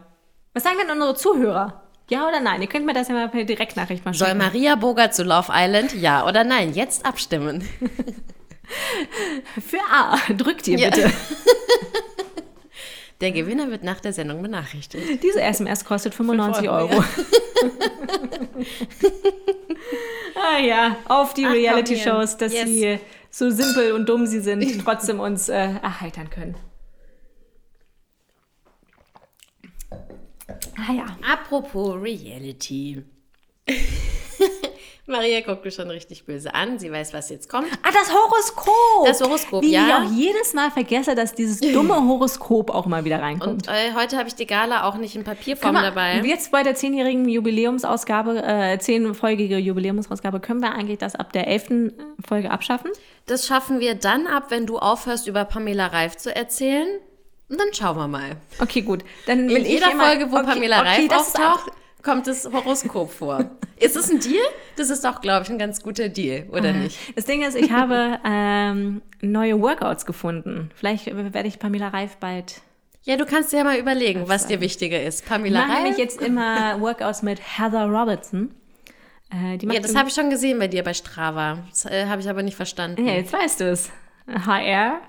Was 0.53 0.63
sagen 0.63 0.77
denn 0.81 0.91
unsere 0.91 1.13
Zuhörer? 1.15 1.81
Ja 2.09 2.25
oder 2.25 2.39
nein? 2.39 2.61
Ihr 2.61 2.69
könnt 2.69 2.85
mir 2.85 2.93
das 2.93 3.09
ja 3.09 3.15
mal 3.15 3.27
per 3.27 3.43
Direktnachricht 3.43 4.05
mal 4.05 4.13
Soll 4.13 4.27
schicken. 4.27 4.37
Maria 4.37 4.75
Boga 4.75 5.11
zu 5.11 5.23
Love 5.23 5.51
Island? 5.53 5.93
Ja 5.93 6.25
oder 6.25 6.45
nein? 6.45 6.73
Jetzt 6.73 7.05
abstimmen. 7.05 7.67
Für 9.67 9.81
A, 9.91 10.15
drückt 10.33 10.69
ihr 10.69 10.77
Ja. 10.79 10.89
Der 13.22 13.32
Gewinner 13.32 13.72
wird 13.72 13.84
nach 13.84 14.01
der 14.01 14.11
Sendung 14.11 14.41
benachrichtigt. 14.41 15.24
Diese 15.24 15.41
SMS 15.41 15.86
kostet 15.86 16.13
95 16.13 16.57
Fünf 16.57 16.72
Euro, 16.72 16.93
Euro. 16.93 17.03
ah 20.36 20.59
ja, 20.59 20.97
auf 21.05 21.34
die 21.34 21.45
Reality-Shows, 21.45 22.38
dass 22.38 22.51
hier. 22.51 22.68
sie 22.68 22.99
so 23.30 23.49
simpel 23.49 23.93
und 23.93 24.09
dumm 24.09 24.26
sie 24.26 24.41
sind, 24.41 24.84
trotzdem 24.84 25.20
uns 25.20 25.47
äh, 25.47 25.53
erheitern 25.55 26.30
können. 26.30 26.55
Ah 30.78 30.93
ja. 30.93 31.05
Apropos 31.22 31.95
Reality. 31.95 33.03
Maria 35.07 35.41
guckt 35.41 35.63
mich 35.63 35.75
schon 35.75 35.89
richtig 35.91 36.25
böse 36.25 36.55
an. 36.55 36.79
Sie 36.79 36.91
weiß, 36.91 37.13
was 37.13 37.29
jetzt 37.29 37.47
kommt. 37.47 37.67
Ah, 37.83 37.89
das 37.93 38.11
Horoskop! 38.11 39.05
Das 39.05 39.21
Horoskop, 39.21 39.61
Wie 39.61 39.71
ja. 39.71 39.85
ich 39.87 39.93
auch 39.93 40.11
jedes 40.11 40.53
Mal 40.55 40.71
vergesse, 40.71 41.13
dass 41.13 41.35
dieses 41.35 41.59
dumme 41.59 41.95
Horoskop 42.07 42.71
auch 42.71 42.87
mal 42.87 43.05
wieder 43.05 43.21
reinkommt. 43.21 43.67
Und 43.67 43.73
äh, 43.73 43.93
heute 43.93 44.17
habe 44.17 44.27
ich 44.27 44.35
die 44.35 44.47
Gala 44.47 44.87
auch 44.87 44.95
nicht 44.95 45.15
in 45.15 45.23
Papierform 45.23 45.75
dabei. 45.75 46.21
Jetzt 46.21 46.51
bei 46.51 46.63
der 46.63 46.73
zehnjährigen 46.73 47.29
Jubiläumsausgabe, 47.29 48.43
äh, 48.43 48.79
zehnfolgige 48.79 49.57
Jubiläumsausgabe, 49.57 50.39
können 50.39 50.61
wir 50.61 50.73
eigentlich 50.73 50.97
das 50.97 51.15
ab 51.15 51.31
der 51.33 51.47
elften 51.47 51.93
Folge 52.27 52.49
abschaffen? 52.49 52.89
Das 53.27 53.45
schaffen 53.45 53.79
wir 53.79 53.93
dann 53.93 54.25
ab, 54.25 54.45
wenn 54.49 54.65
du 54.65 54.79
aufhörst, 54.79 55.27
über 55.27 55.45
Pamela 55.45 55.87
Reif 55.87 56.17
zu 56.17 56.35
erzählen. 56.35 56.87
Und 57.47 57.59
dann 57.59 57.71
schauen 57.73 57.95
wir 57.97 58.07
mal. 58.07 58.37
Okay, 58.59 58.81
gut. 58.81 59.03
Dann 59.27 59.49
In 59.49 59.65
jeder 59.65 59.91
Folge, 59.91 60.31
wo 60.31 60.37
okay, 60.37 60.45
Pamela 60.47 60.79
okay, 60.79 61.07
Reif 61.07 61.11
auftaucht, 61.11 61.71
kommt 62.05 62.27
das 62.27 62.45
Horoskop 62.49 63.11
vor. 63.11 63.49
Ist 63.77 63.97
es 63.97 64.09
ein 64.09 64.19
Deal? 64.21 64.45
Das 64.77 64.89
ist 64.89 65.03
doch, 65.03 65.19
glaube 65.19 65.43
ich, 65.43 65.49
ein 65.49 65.57
ganz 65.59 65.81
guter 65.83 66.07
Deal, 66.07 66.47
oder 66.51 66.71
nicht? 66.71 66.97
Das 67.17 67.25
Ding 67.25 67.41
ist, 67.43 67.55
ich 67.57 67.71
habe 67.71 68.19
ähm, 68.23 69.01
neue 69.21 69.59
Workouts 69.59 70.05
gefunden. 70.05 70.69
Vielleicht 70.75 71.07
werde 71.07 71.47
ich 71.47 71.59
Pamela 71.59 71.89
Reif 71.89 72.15
bald. 72.17 72.61
Ja, 73.03 73.17
du 73.17 73.25
kannst 73.25 73.51
dir 73.51 73.57
ja 73.57 73.63
mal 73.63 73.77
überlegen, 73.77 74.27
was 74.27 74.47
dir 74.47 74.61
wichtiger 74.61 75.01
ist. 75.03 75.23
Ich 75.23 75.29
Pamela 75.29 75.59
mache 75.59 75.71
Reif? 75.71 75.79
nämlich 75.83 75.97
jetzt 75.97 76.21
immer 76.21 76.79
Workouts 76.79 77.21
mit 77.23 77.39
Heather 77.39 77.85
Robertson. 77.85 78.51
Äh, 79.33 79.57
Ja, 79.61 79.79
das 79.79 79.95
habe 79.95 80.07
ich 80.09 80.15
schon 80.15 80.29
gesehen 80.29 80.57
bei 80.59 80.67
dir 80.67 80.83
bei 80.83 80.93
Strava. 80.93 81.59
Das 81.69 81.85
äh, 81.85 82.05
habe 82.07 82.21
ich 82.21 82.29
aber 82.29 82.43
nicht 82.43 82.55
verstanden. 82.55 83.05
Ja, 83.05 83.13
jetzt 83.13 83.33
weißt 83.33 83.59
du 83.59 83.69
es. 83.71 83.91
HR, 84.27 85.01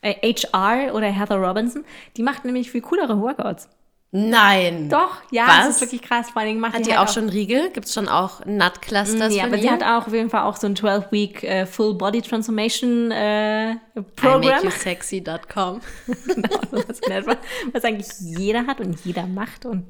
äh, 0.00 0.14
HR 0.32 0.94
oder 0.94 1.06
Heather 1.08 1.36
Robinson, 1.36 1.84
die 2.16 2.22
macht 2.22 2.44
nämlich 2.44 2.70
viel 2.70 2.80
coolere 2.80 3.20
Workouts. 3.20 3.68
Nein. 4.16 4.88
Doch, 4.90 5.10
ja, 5.32 5.44
Was? 5.48 5.56
das 5.58 5.68
ist 5.76 5.80
wirklich 5.80 6.02
krass. 6.02 6.30
Vor 6.30 6.40
allem 6.42 6.60
macht 6.60 6.74
Hat 6.74 6.80
die 6.80 6.84
die 6.84 6.96
halt 6.96 7.08
auch 7.08 7.12
schon 7.12 7.28
Riegel? 7.28 7.70
Gibt 7.70 7.86
es 7.86 7.94
schon 7.94 8.06
auch 8.08 8.44
Nut-Clusters 8.46 9.34
Ja, 9.34 9.42
von 9.42 9.52
aber 9.52 9.60
sie 9.60 9.66
ihr? 9.66 9.72
hat 9.72 9.82
auch 9.82 10.06
auf 10.06 10.12
jeden 10.12 10.30
Fall 10.30 10.42
auch 10.42 10.54
so 10.56 10.68
ein 10.68 10.76
12-Week 10.76 11.42
äh, 11.42 11.66
Full 11.66 11.94
Body 11.94 12.22
Transformation 12.22 13.10
äh, 13.10 13.72
I 13.72 13.78
Programm. 14.14 14.40
make 14.42 14.64
you 14.64 14.70
sexy.com. 14.70 15.80
Genau, 16.06 16.48
was 17.72 17.84
eigentlich 17.84 18.06
jeder 18.20 18.68
hat 18.68 18.80
und 18.80 19.04
jeder 19.04 19.26
macht. 19.26 19.66
Und 19.66 19.84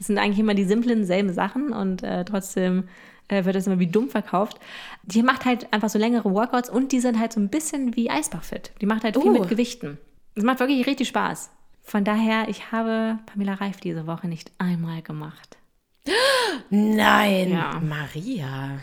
es 0.00 0.06
sind 0.06 0.16
eigentlich 0.16 0.38
immer 0.38 0.54
die 0.54 0.64
simplen 0.64 1.04
selben 1.04 1.34
Sachen 1.34 1.74
und 1.74 2.02
äh, 2.02 2.24
trotzdem 2.24 2.88
äh, 3.28 3.44
wird 3.44 3.56
es 3.56 3.66
immer 3.66 3.78
wie 3.78 3.86
dumm 3.86 4.08
verkauft. 4.08 4.56
Die 5.02 5.22
macht 5.22 5.44
halt 5.44 5.70
einfach 5.74 5.90
so 5.90 5.98
längere 5.98 6.32
Workouts 6.32 6.70
und 6.70 6.90
die 6.90 7.00
sind 7.00 7.18
halt 7.20 7.34
so 7.34 7.40
ein 7.40 7.50
bisschen 7.50 7.96
wie 7.96 8.08
Eisbachfit. 8.08 8.72
Die 8.80 8.86
macht 8.86 9.04
halt 9.04 9.16
viel 9.18 9.30
Uh. 9.30 9.32
mit 9.40 9.48
Gewichten. 9.50 9.98
Es 10.34 10.42
macht 10.42 10.60
wirklich 10.60 10.86
richtig 10.86 11.08
Spaß. 11.08 11.50
Von 11.82 12.04
daher, 12.04 12.48
ich 12.48 12.70
habe 12.72 13.18
Pamela 13.26 13.54
Reif 13.54 13.80
diese 13.80 14.06
Woche 14.06 14.28
nicht 14.28 14.50
einmal 14.58 15.02
gemacht. 15.02 15.58
Nein, 16.70 17.50
Ja. 17.52 17.80
Maria. 17.80 18.80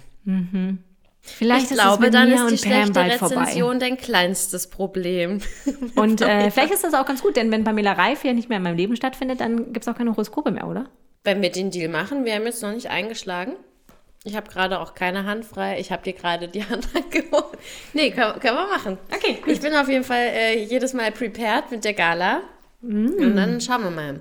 Vielleicht 1.22 1.66
Ich 1.66 1.72
ist 1.72 1.78
glaube, 1.82 1.93
es 1.95 2.00
mit 2.00 2.14
dann 2.14 2.32
ist 2.32 2.50
die 2.52 2.58
schlechte 2.58 2.91
bald 2.93 3.14
vorbei. 3.16 3.36
Rezension 3.41 3.80
dein 3.80 3.97
kleinstes 3.97 4.68
Problem. 4.70 5.39
Und 5.95 6.22
äh, 6.22 6.50
vielleicht 6.52 6.74
ist 6.74 6.84
das 6.84 6.93
auch 6.93 7.06
ganz 7.06 7.22
gut, 7.22 7.36
denn 7.36 7.52
wenn 7.52 7.64
Pamela 7.64 7.93
Reif 7.93 8.24
ja 8.24 8.34
nicht 8.34 8.50
mehr 8.50 8.58
in 8.58 8.64
meinem 8.64 8.78
Leben 8.78 8.95
stattfindet, 8.95 9.39
dann 9.41 9.74
gibt 9.74 9.82
es 9.82 9.88
auch 9.88 9.95
keine 9.97 10.12
Horoskope 10.12 10.52
mehr, 10.52 10.68
oder? 10.68 10.86
Wenn 11.24 11.41
wir 11.41 11.52
den 11.52 11.72
Deal 11.72 11.89
machen, 11.89 12.26
wir 12.26 12.34
haben 12.36 12.45
jetzt 12.45 12.64
noch 12.64 12.72
nicht 12.72 12.89
eingeschlagen. 12.89 13.54
Ich 14.24 14.36
habe 14.36 14.50
gerade 14.50 14.80
auch 14.80 14.95
keine 14.95 15.26
Hand 15.26 15.45
frei. 15.45 15.80
Ich 15.80 15.91
habe 15.91 16.04
dir 16.04 16.14
gerade 16.14 16.47
die 16.47 16.64
Hand 16.70 16.88
angehoben. 16.95 17.58
Nee, 17.93 18.12
können, 18.12 18.39
können 18.39 18.56
wir 18.58 18.68
machen. 18.68 18.97
Okay, 19.14 19.36
gut. 19.41 19.54
Ich 19.54 19.62
bin 19.62 19.74
auf 19.76 19.89
jeden 19.89 20.04
Fall 20.04 20.28
äh, 20.34 20.64
jedes 20.64 20.93
Mal 20.93 21.12
prepared 21.12 21.72
mit 21.72 21.84
der 21.86 21.93
Gala. 21.93 22.41
Und 22.82 23.36
dann 23.36 23.60
schauen 23.62 23.84
wir 23.84 23.92
mal. 23.92 24.20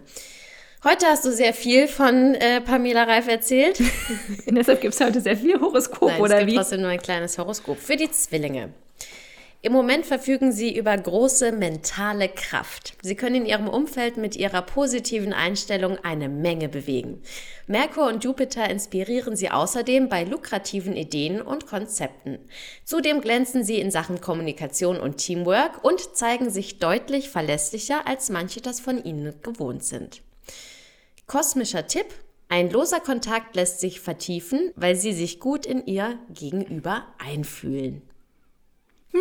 Heute 0.85 1.07
hast 1.07 1.25
du 1.25 1.33
sehr 1.33 1.53
viel 1.53 1.89
von 1.89 2.35
äh, 2.37 2.61
Pamela 2.61 3.03
Reif 3.03 3.27
erzählt. 3.27 3.81
Und 4.47 4.55
deshalb 4.57 4.81
gibt 4.81 4.95
es 4.95 5.01
heute 5.01 5.21
sehr 5.21 5.37
viel 5.37 5.61
Horoskop, 5.61 6.09
Nein, 6.09 6.17
es 6.17 6.23
oder 6.23 6.39
gibt 6.39 6.53
wie? 6.53 6.57
trotzdem 6.57 6.83
nur 6.83 6.91
ein 6.91 7.01
kleines 7.01 7.37
Horoskop 7.37 7.79
für 7.79 7.97
die 7.97 8.11
Zwillinge. 8.11 8.73
Im 9.61 9.73
Moment 9.73 10.07
verfügen 10.07 10.53
sie 10.53 10.77
über 10.77 10.97
große 10.97 11.51
mentale 11.51 12.29
Kraft. 12.29 12.93
Sie 13.03 13.17
können 13.17 13.35
in 13.35 13.47
ihrem 13.47 13.69
Umfeld 13.69 14.17
mit 14.17 14.37
ihrer 14.37 14.63
positiven 14.63 15.33
Einstellung 15.33 15.99
eine 16.05 16.29
Menge 16.29 16.69
bewegen. 16.69 17.21
Merkur 17.67 18.07
und 18.07 18.23
Jupiter 18.23 18.71
inspirieren 18.71 19.35
sie 19.35 19.51
außerdem 19.51 20.09
bei 20.09 20.23
lukrativen 20.23 20.95
Ideen 20.95 21.43
und 21.43 21.67
Konzepten. 21.67 22.39
Zudem 22.85 23.21
glänzen 23.21 23.65
sie 23.65 23.81
in 23.81 23.91
Sachen 23.91 24.21
Kommunikation 24.21 25.01
und 25.01 25.17
Teamwork 25.17 25.83
und 25.83 26.17
zeigen 26.17 26.51
sich 26.51 26.79
deutlich 26.79 27.29
verlässlicher, 27.29 28.07
als 28.07 28.31
manche 28.31 28.61
das 28.61 28.79
von 28.79 29.03
ihnen 29.03 29.43
gewohnt 29.43 29.83
sind. 29.83 30.23
Kosmischer 31.27 31.89
Tipp. 31.89 32.07
Ein 32.49 32.71
loser 32.71 33.01
Kontakt 33.01 33.57
lässt 33.57 33.81
sich 33.81 34.01
vertiefen, 34.01 34.73
weil 34.77 34.95
sie 34.95 35.13
sich 35.13 35.41
gut 35.41 35.67
in 35.67 35.85
ihr 35.85 36.17
Gegenüber 36.33 37.05
einfühlen. 37.19 38.08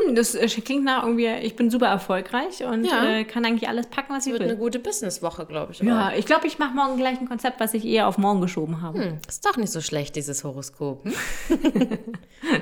Hm, 0.05 0.15
das 0.15 0.35
äh, 0.35 0.47
klingt 0.47 0.83
nach 0.83 1.03
irgendwie, 1.03 1.27
ich 1.27 1.55
bin 1.55 1.69
super 1.69 1.87
erfolgreich 1.87 2.63
und 2.63 2.85
Ja. 2.85 3.05
äh, 3.09 3.23
kann 3.23 3.45
eigentlich 3.45 3.69
alles 3.69 3.87
packen, 3.87 4.13
was 4.13 4.25
ich 4.25 4.31
Wird 4.33 4.43
will. 4.43 4.49
eine 4.49 4.57
gute 4.57 4.79
Businesswoche, 4.79 5.45
glaube 5.45 5.71
ich. 5.71 5.79
Ja, 5.79 6.11
ich 6.13 6.25
glaube, 6.25 6.47
ich 6.47 6.59
mache 6.59 6.75
morgen 6.75 6.97
gleich 6.97 7.19
ein 7.19 7.27
Konzept, 7.27 7.59
was 7.59 7.73
ich 7.73 7.85
eher 7.85 8.07
auf 8.07 8.17
morgen 8.17 8.41
geschoben 8.41 8.81
habe. 8.81 8.99
Hm, 8.99 9.17
ist 9.27 9.45
doch 9.45 9.57
nicht 9.57 9.71
so 9.71 9.81
schlecht, 9.81 10.15
dieses 10.15 10.43
Horoskop. 10.43 11.05
Hm? 11.05 11.13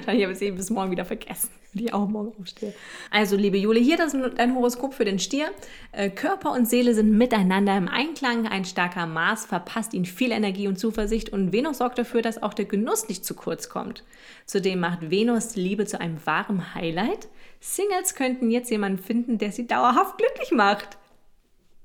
Dann 0.06 0.22
habe 0.22 0.32
ich 0.32 0.42
es 0.42 0.56
bis 0.56 0.70
morgen 0.70 0.92
wieder 0.92 1.06
vergessen, 1.06 1.50
wenn 1.74 1.86
ich 1.86 1.94
auch 1.94 2.08
morgen 2.08 2.34
aufstehe. 2.40 2.74
Also, 3.12 3.36
liebe 3.36 3.58
Jule, 3.58 3.80
hier 3.80 3.98
das 3.98 4.14
ist 4.14 4.24
dein 4.38 4.56
Horoskop 4.56 4.94
für 4.94 5.06
den 5.06 5.20
Stier. 5.20 5.48
Äh, 5.92 6.10
Körper 6.10 6.52
und 6.52 6.68
Seele 6.68 6.94
sind 6.94 7.12
miteinander 7.18 7.78
im 7.78 7.88
Einklang. 7.88 8.48
Ein 8.48 8.66
starker 8.66 9.06
Mars 9.06 9.46
verpasst 9.46 9.94
ihnen 9.94 10.06
viel 10.06 10.32
Energie 10.32 10.68
und 10.68 10.80
Zuversicht 10.80 11.30
und 11.30 11.52
Venus 11.52 11.80
sorgt 11.80 11.98
dafür, 11.98 12.22
dass 12.22 12.42
auch 12.42 12.54
der 12.54 12.66
Genuss 12.66 13.08
nicht 13.10 13.26
zu 13.26 13.34
kurz 13.36 13.70
kommt. 13.70 14.04
Zudem 14.46 14.80
macht 14.80 15.10
Venus 15.10 15.56
Liebe 15.56 15.86
zu 15.86 16.00
einem 16.00 16.24
wahren 16.26 16.76
Highlight. 16.76 17.28
Singles 17.60 18.14
könnten 18.16 18.52
jetzt 18.52 18.70
jemanden 18.70 19.02
finden, 19.02 19.38
der 19.38 19.52
sie 19.52 19.66
dauerhaft 19.66 20.18
glücklich 20.18 20.52
macht. 20.52 20.98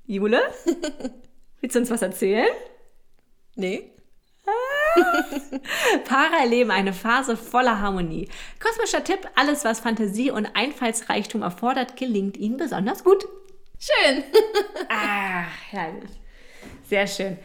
Jule, 0.05 0.41
willst 1.61 1.75
du 1.75 1.79
uns 1.79 1.89
was 1.89 2.01
erzählen? 2.01 2.47
Nee. 3.55 3.91
Paare 6.05 6.35
erleben 6.41 6.71
eine 6.71 6.93
Phase 6.93 7.37
voller 7.37 7.79
Harmonie. 7.79 8.27
Kosmischer 8.59 9.03
Tipp, 9.03 9.27
alles 9.35 9.65
was 9.65 9.79
Fantasie 9.79 10.31
und 10.31 10.55
Einfallsreichtum 10.55 11.41
erfordert, 11.41 11.95
gelingt 11.95 12.37
ihnen 12.37 12.57
besonders 12.57 13.03
gut. 13.03 13.25
Schön. 13.79 14.23
Ah, 14.89 15.45
herrlich. 15.69 16.11
Sehr 16.83 17.07
schön. 17.07 17.39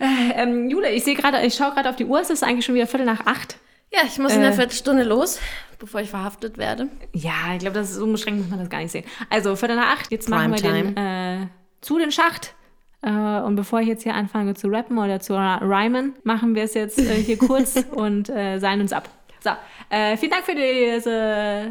Äh, 0.00 0.32
ähm, 0.34 0.68
Jule, 0.68 0.90
ich 0.90 1.04
sehe 1.04 1.14
gerade, 1.14 1.44
ich 1.46 1.54
schaue 1.54 1.72
gerade 1.72 1.90
auf 1.90 1.96
die 1.96 2.06
Uhr, 2.06 2.20
es 2.20 2.30
ist 2.30 2.42
eigentlich 2.42 2.64
schon 2.64 2.74
wieder 2.74 2.86
Viertel 2.86 3.06
nach 3.06 3.26
acht. 3.26 3.58
Ja, 3.94 4.00
ich 4.06 4.18
muss 4.18 4.32
in 4.32 4.40
einer 4.40 4.52
Viertelstunde 4.52 5.04
los, 5.04 5.38
bevor 5.78 6.00
ich 6.00 6.10
verhaftet 6.10 6.58
werde. 6.58 6.88
Ja, 7.12 7.52
ich 7.52 7.60
glaube, 7.60 7.74
das 7.74 7.90
ist 7.90 7.96
so 7.96 8.06
beschränkt, 8.06 8.40
muss 8.40 8.50
man 8.50 8.58
das 8.58 8.68
gar 8.68 8.78
nicht 8.78 8.90
sehen. 8.90 9.04
Also, 9.30 9.54
Viertel 9.54 9.76
nach 9.76 9.94
acht, 9.94 10.10
jetzt 10.10 10.28
machen 10.28 10.52
wir 10.52 10.60
den 10.60 10.96
äh, 10.96 11.46
zu 11.80 11.98
den 11.98 12.10
Schacht. 12.10 12.54
Äh, 13.02 13.10
und 13.10 13.54
bevor 13.54 13.80
ich 13.80 13.86
jetzt 13.86 14.02
hier 14.02 14.14
anfange 14.14 14.54
zu 14.54 14.68
rappen 14.68 14.98
oder 14.98 15.20
zu 15.20 15.34
rhymen, 15.34 16.14
machen 16.24 16.54
wir 16.56 16.64
es 16.64 16.74
jetzt 16.74 16.98
äh, 16.98 17.22
hier 17.22 17.38
kurz 17.38 17.76
und 17.92 18.30
äh, 18.30 18.58
seien 18.58 18.80
uns 18.80 18.92
ab. 18.92 19.08
So, 19.40 19.50
äh, 19.90 20.16
vielen 20.16 20.32
Dank 20.32 20.44
für 20.44 20.54
diese 20.54 21.70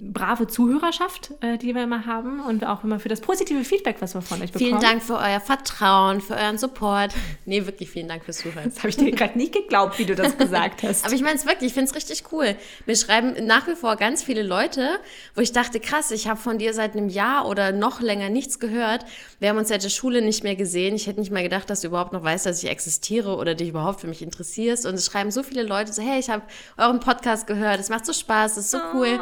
brave 0.00 0.46
Zuhörerschaft, 0.46 1.32
äh, 1.40 1.58
die 1.58 1.74
wir 1.74 1.82
immer 1.82 2.06
haben 2.06 2.40
und 2.40 2.64
auch 2.64 2.84
immer 2.84 3.00
für 3.00 3.08
das 3.08 3.20
positive 3.20 3.64
Feedback, 3.64 3.96
was 4.00 4.14
wir 4.14 4.22
von 4.22 4.40
euch 4.40 4.52
bekommen. 4.52 4.70
Vielen 4.70 4.80
Dank 4.80 5.02
für 5.02 5.16
euer 5.16 5.40
Vertrauen, 5.40 6.20
für 6.20 6.34
euren 6.34 6.56
Support. 6.56 7.14
Nee, 7.46 7.66
wirklich 7.66 7.90
vielen 7.90 8.08
Dank 8.08 8.24
fürs 8.24 8.38
Zuhören. 8.38 8.64
Das 8.64 8.78
habe 8.78 8.90
ich 8.90 8.96
dir 8.96 9.10
gerade 9.10 9.36
nicht 9.36 9.52
geglaubt, 9.52 9.98
wie 9.98 10.04
du 10.04 10.14
das 10.14 10.38
gesagt 10.38 10.84
hast. 10.84 11.04
Aber 11.04 11.14
ich 11.14 11.22
meine 11.22 11.34
es 11.34 11.46
wirklich, 11.46 11.68
ich 11.68 11.74
finde 11.74 11.90
es 11.90 11.96
richtig 11.96 12.32
cool. 12.32 12.54
Mir 12.86 12.96
schreiben 12.96 13.46
nach 13.46 13.66
wie 13.66 13.74
vor 13.74 13.96
ganz 13.96 14.22
viele 14.22 14.42
Leute, 14.42 14.88
wo 15.34 15.40
ich 15.40 15.52
dachte, 15.52 15.80
krass, 15.80 16.12
ich 16.12 16.28
habe 16.28 16.38
von 16.38 16.58
dir 16.58 16.74
seit 16.74 16.96
einem 16.96 17.08
Jahr 17.08 17.48
oder 17.48 17.72
noch 17.72 18.00
länger 18.00 18.28
nichts 18.28 18.60
gehört. 18.60 19.04
Wir 19.40 19.48
haben 19.48 19.58
uns 19.58 19.68
seit 19.68 19.82
der 19.82 19.88
Schule 19.88 20.22
nicht 20.22 20.44
mehr 20.44 20.54
gesehen. 20.54 20.94
Ich 20.94 21.08
hätte 21.08 21.18
nicht 21.18 21.32
mal 21.32 21.42
gedacht, 21.42 21.68
dass 21.70 21.80
du 21.80 21.88
überhaupt 21.88 22.12
noch 22.12 22.22
weißt, 22.22 22.46
dass 22.46 22.62
ich 22.62 22.70
existiere 22.70 23.36
oder 23.36 23.56
dich 23.56 23.70
überhaupt 23.70 24.00
für 24.00 24.06
mich 24.06 24.22
interessierst. 24.22 24.86
Und 24.86 24.94
es 24.94 25.06
schreiben 25.06 25.32
so 25.32 25.42
viele 25.42 25.64
Leute 25.64 25.92
so, 25.92 26.02
hey, 26.02 26.20
ich 26.20 26.30
habe 26.30 26.42
euren 26.76 27.00
Podcast 27.00 27.48
gehört, 27.48 27.80
es 27.80 27.88
macht 27.88 28.06
so 28.06 28.12
Spaß, 28.12 28.52
es 28.52 28.66
ist 28.66 28.70
so 28.70 28.78
cool. 28.94 29.18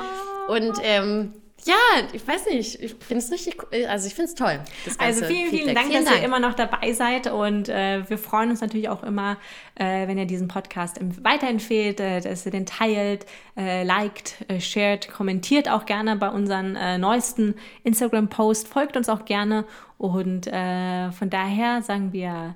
Und 0.48 0.78
ähm, 0.82 1.32
ja, 1.64 1.74
ich 2.12 2.26
weiß 2.26 2.46
nicht, 2.46 2.80
ich 2.80 2.94
finde 2.94 3.24
es 3.24 3.30
richtig, 3.32 3.56
also 3.88 4.06
ich 4.06 4.14
finde 4.14 4.30
es 4.30 4.34
toll. 4.34 4.60
also 4.98 5.24
vielen, 5.24 5.50
vielen 5.50 5.74
Dank, 5.74 5.88
vielen 5.88 6.04
dass 6.04 6.12
Dank. 6.12 6.22
ihr 6.22 6.24
immer 6.24 6.38
noch 6.38 6.54
dabei 6.54 6.92
seid. 6.92 7.26
Und 7.26 7.68
äh, 7.68 8.08
wir 8.08 8.18
freuen 8.18 8.50
uns 8.50 8.60
natürlich 8.60 8.88
auch 8.88 9.02
immer, 9.02 9.36
äh, 9.74 10.06
wenn 10.06 10.16
ihr 10.16 10.26
diesen 10.26 10.48
Podcast 10.48 11.00
weiterempfehlt, 11.22 11.98
äh, 11.98 12.20
dass 12.20 12.46
ihr 12.46 12.52
den 12.52 12.66
teilt, 12.66 13.26
äh, 13.56 13.82
liked, 13.82 14.36
äh, 14.48 14.60
shared, 14.60 15.10
kommentiert 15.10 15.68
auch 15.68 15.86
gerne 15.86 16.14
bei 16.16 16.28
unseren 16.28 16.76
äh, 16.76 16.98
neuesten 16.98 17.54
Instagram-Posts, 17.82 18.68
folgt 18.68 18.96
uns 18.96 19.08
auch 19.08 19.24
gerne. 19.24 19.64
Und 19.98 20.44
von 20.44 21.30
daher 21.30 21.80
sagen 21.80 22.12
wir 22.12 22.54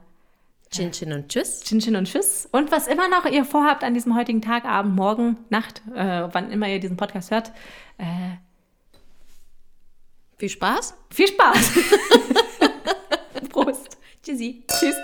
Chin 0.71 0.93
Chin 0.93 1.13
und 1.13 1.29
Tschüss. 1.29 1.61
Chin 1.63 1.81
Chin 1.81 1.97
und 1.97 2.05
Tschüss. 2.05 2.49
Und 2.53 2.71
was 2.71 2.87
immer 2.87 3.09
noch 3.09 3.27
ihr 3.27 3.45
vorhabt 3.45 3.83
an 3.83 3.93
diesem 3.93 4.17
heutigen 4.17 4.41
Tag, 4.41 4.65
Abend, 4.65 4.95
Morgen, 4.95 5.37
Nacht, 5.49 5.83
äh, 5.95 6.29
wann 6.33 6.53
immer 6.53 6.69
ihr 6.69 6.79
diesen 6.79 6.97
Podcast 6.97 7.33
hört. 7.33 7.51
Äh, 7.99 8.37
viel 10.39 10.49
Spaß. 10.49 10.95
Viel 11.11 11.29
Spaß. 11.29 11.73
Prost. 13.51 13.99
Tschüssi. 14.23 14.65
Tschüss. 14.69 14.95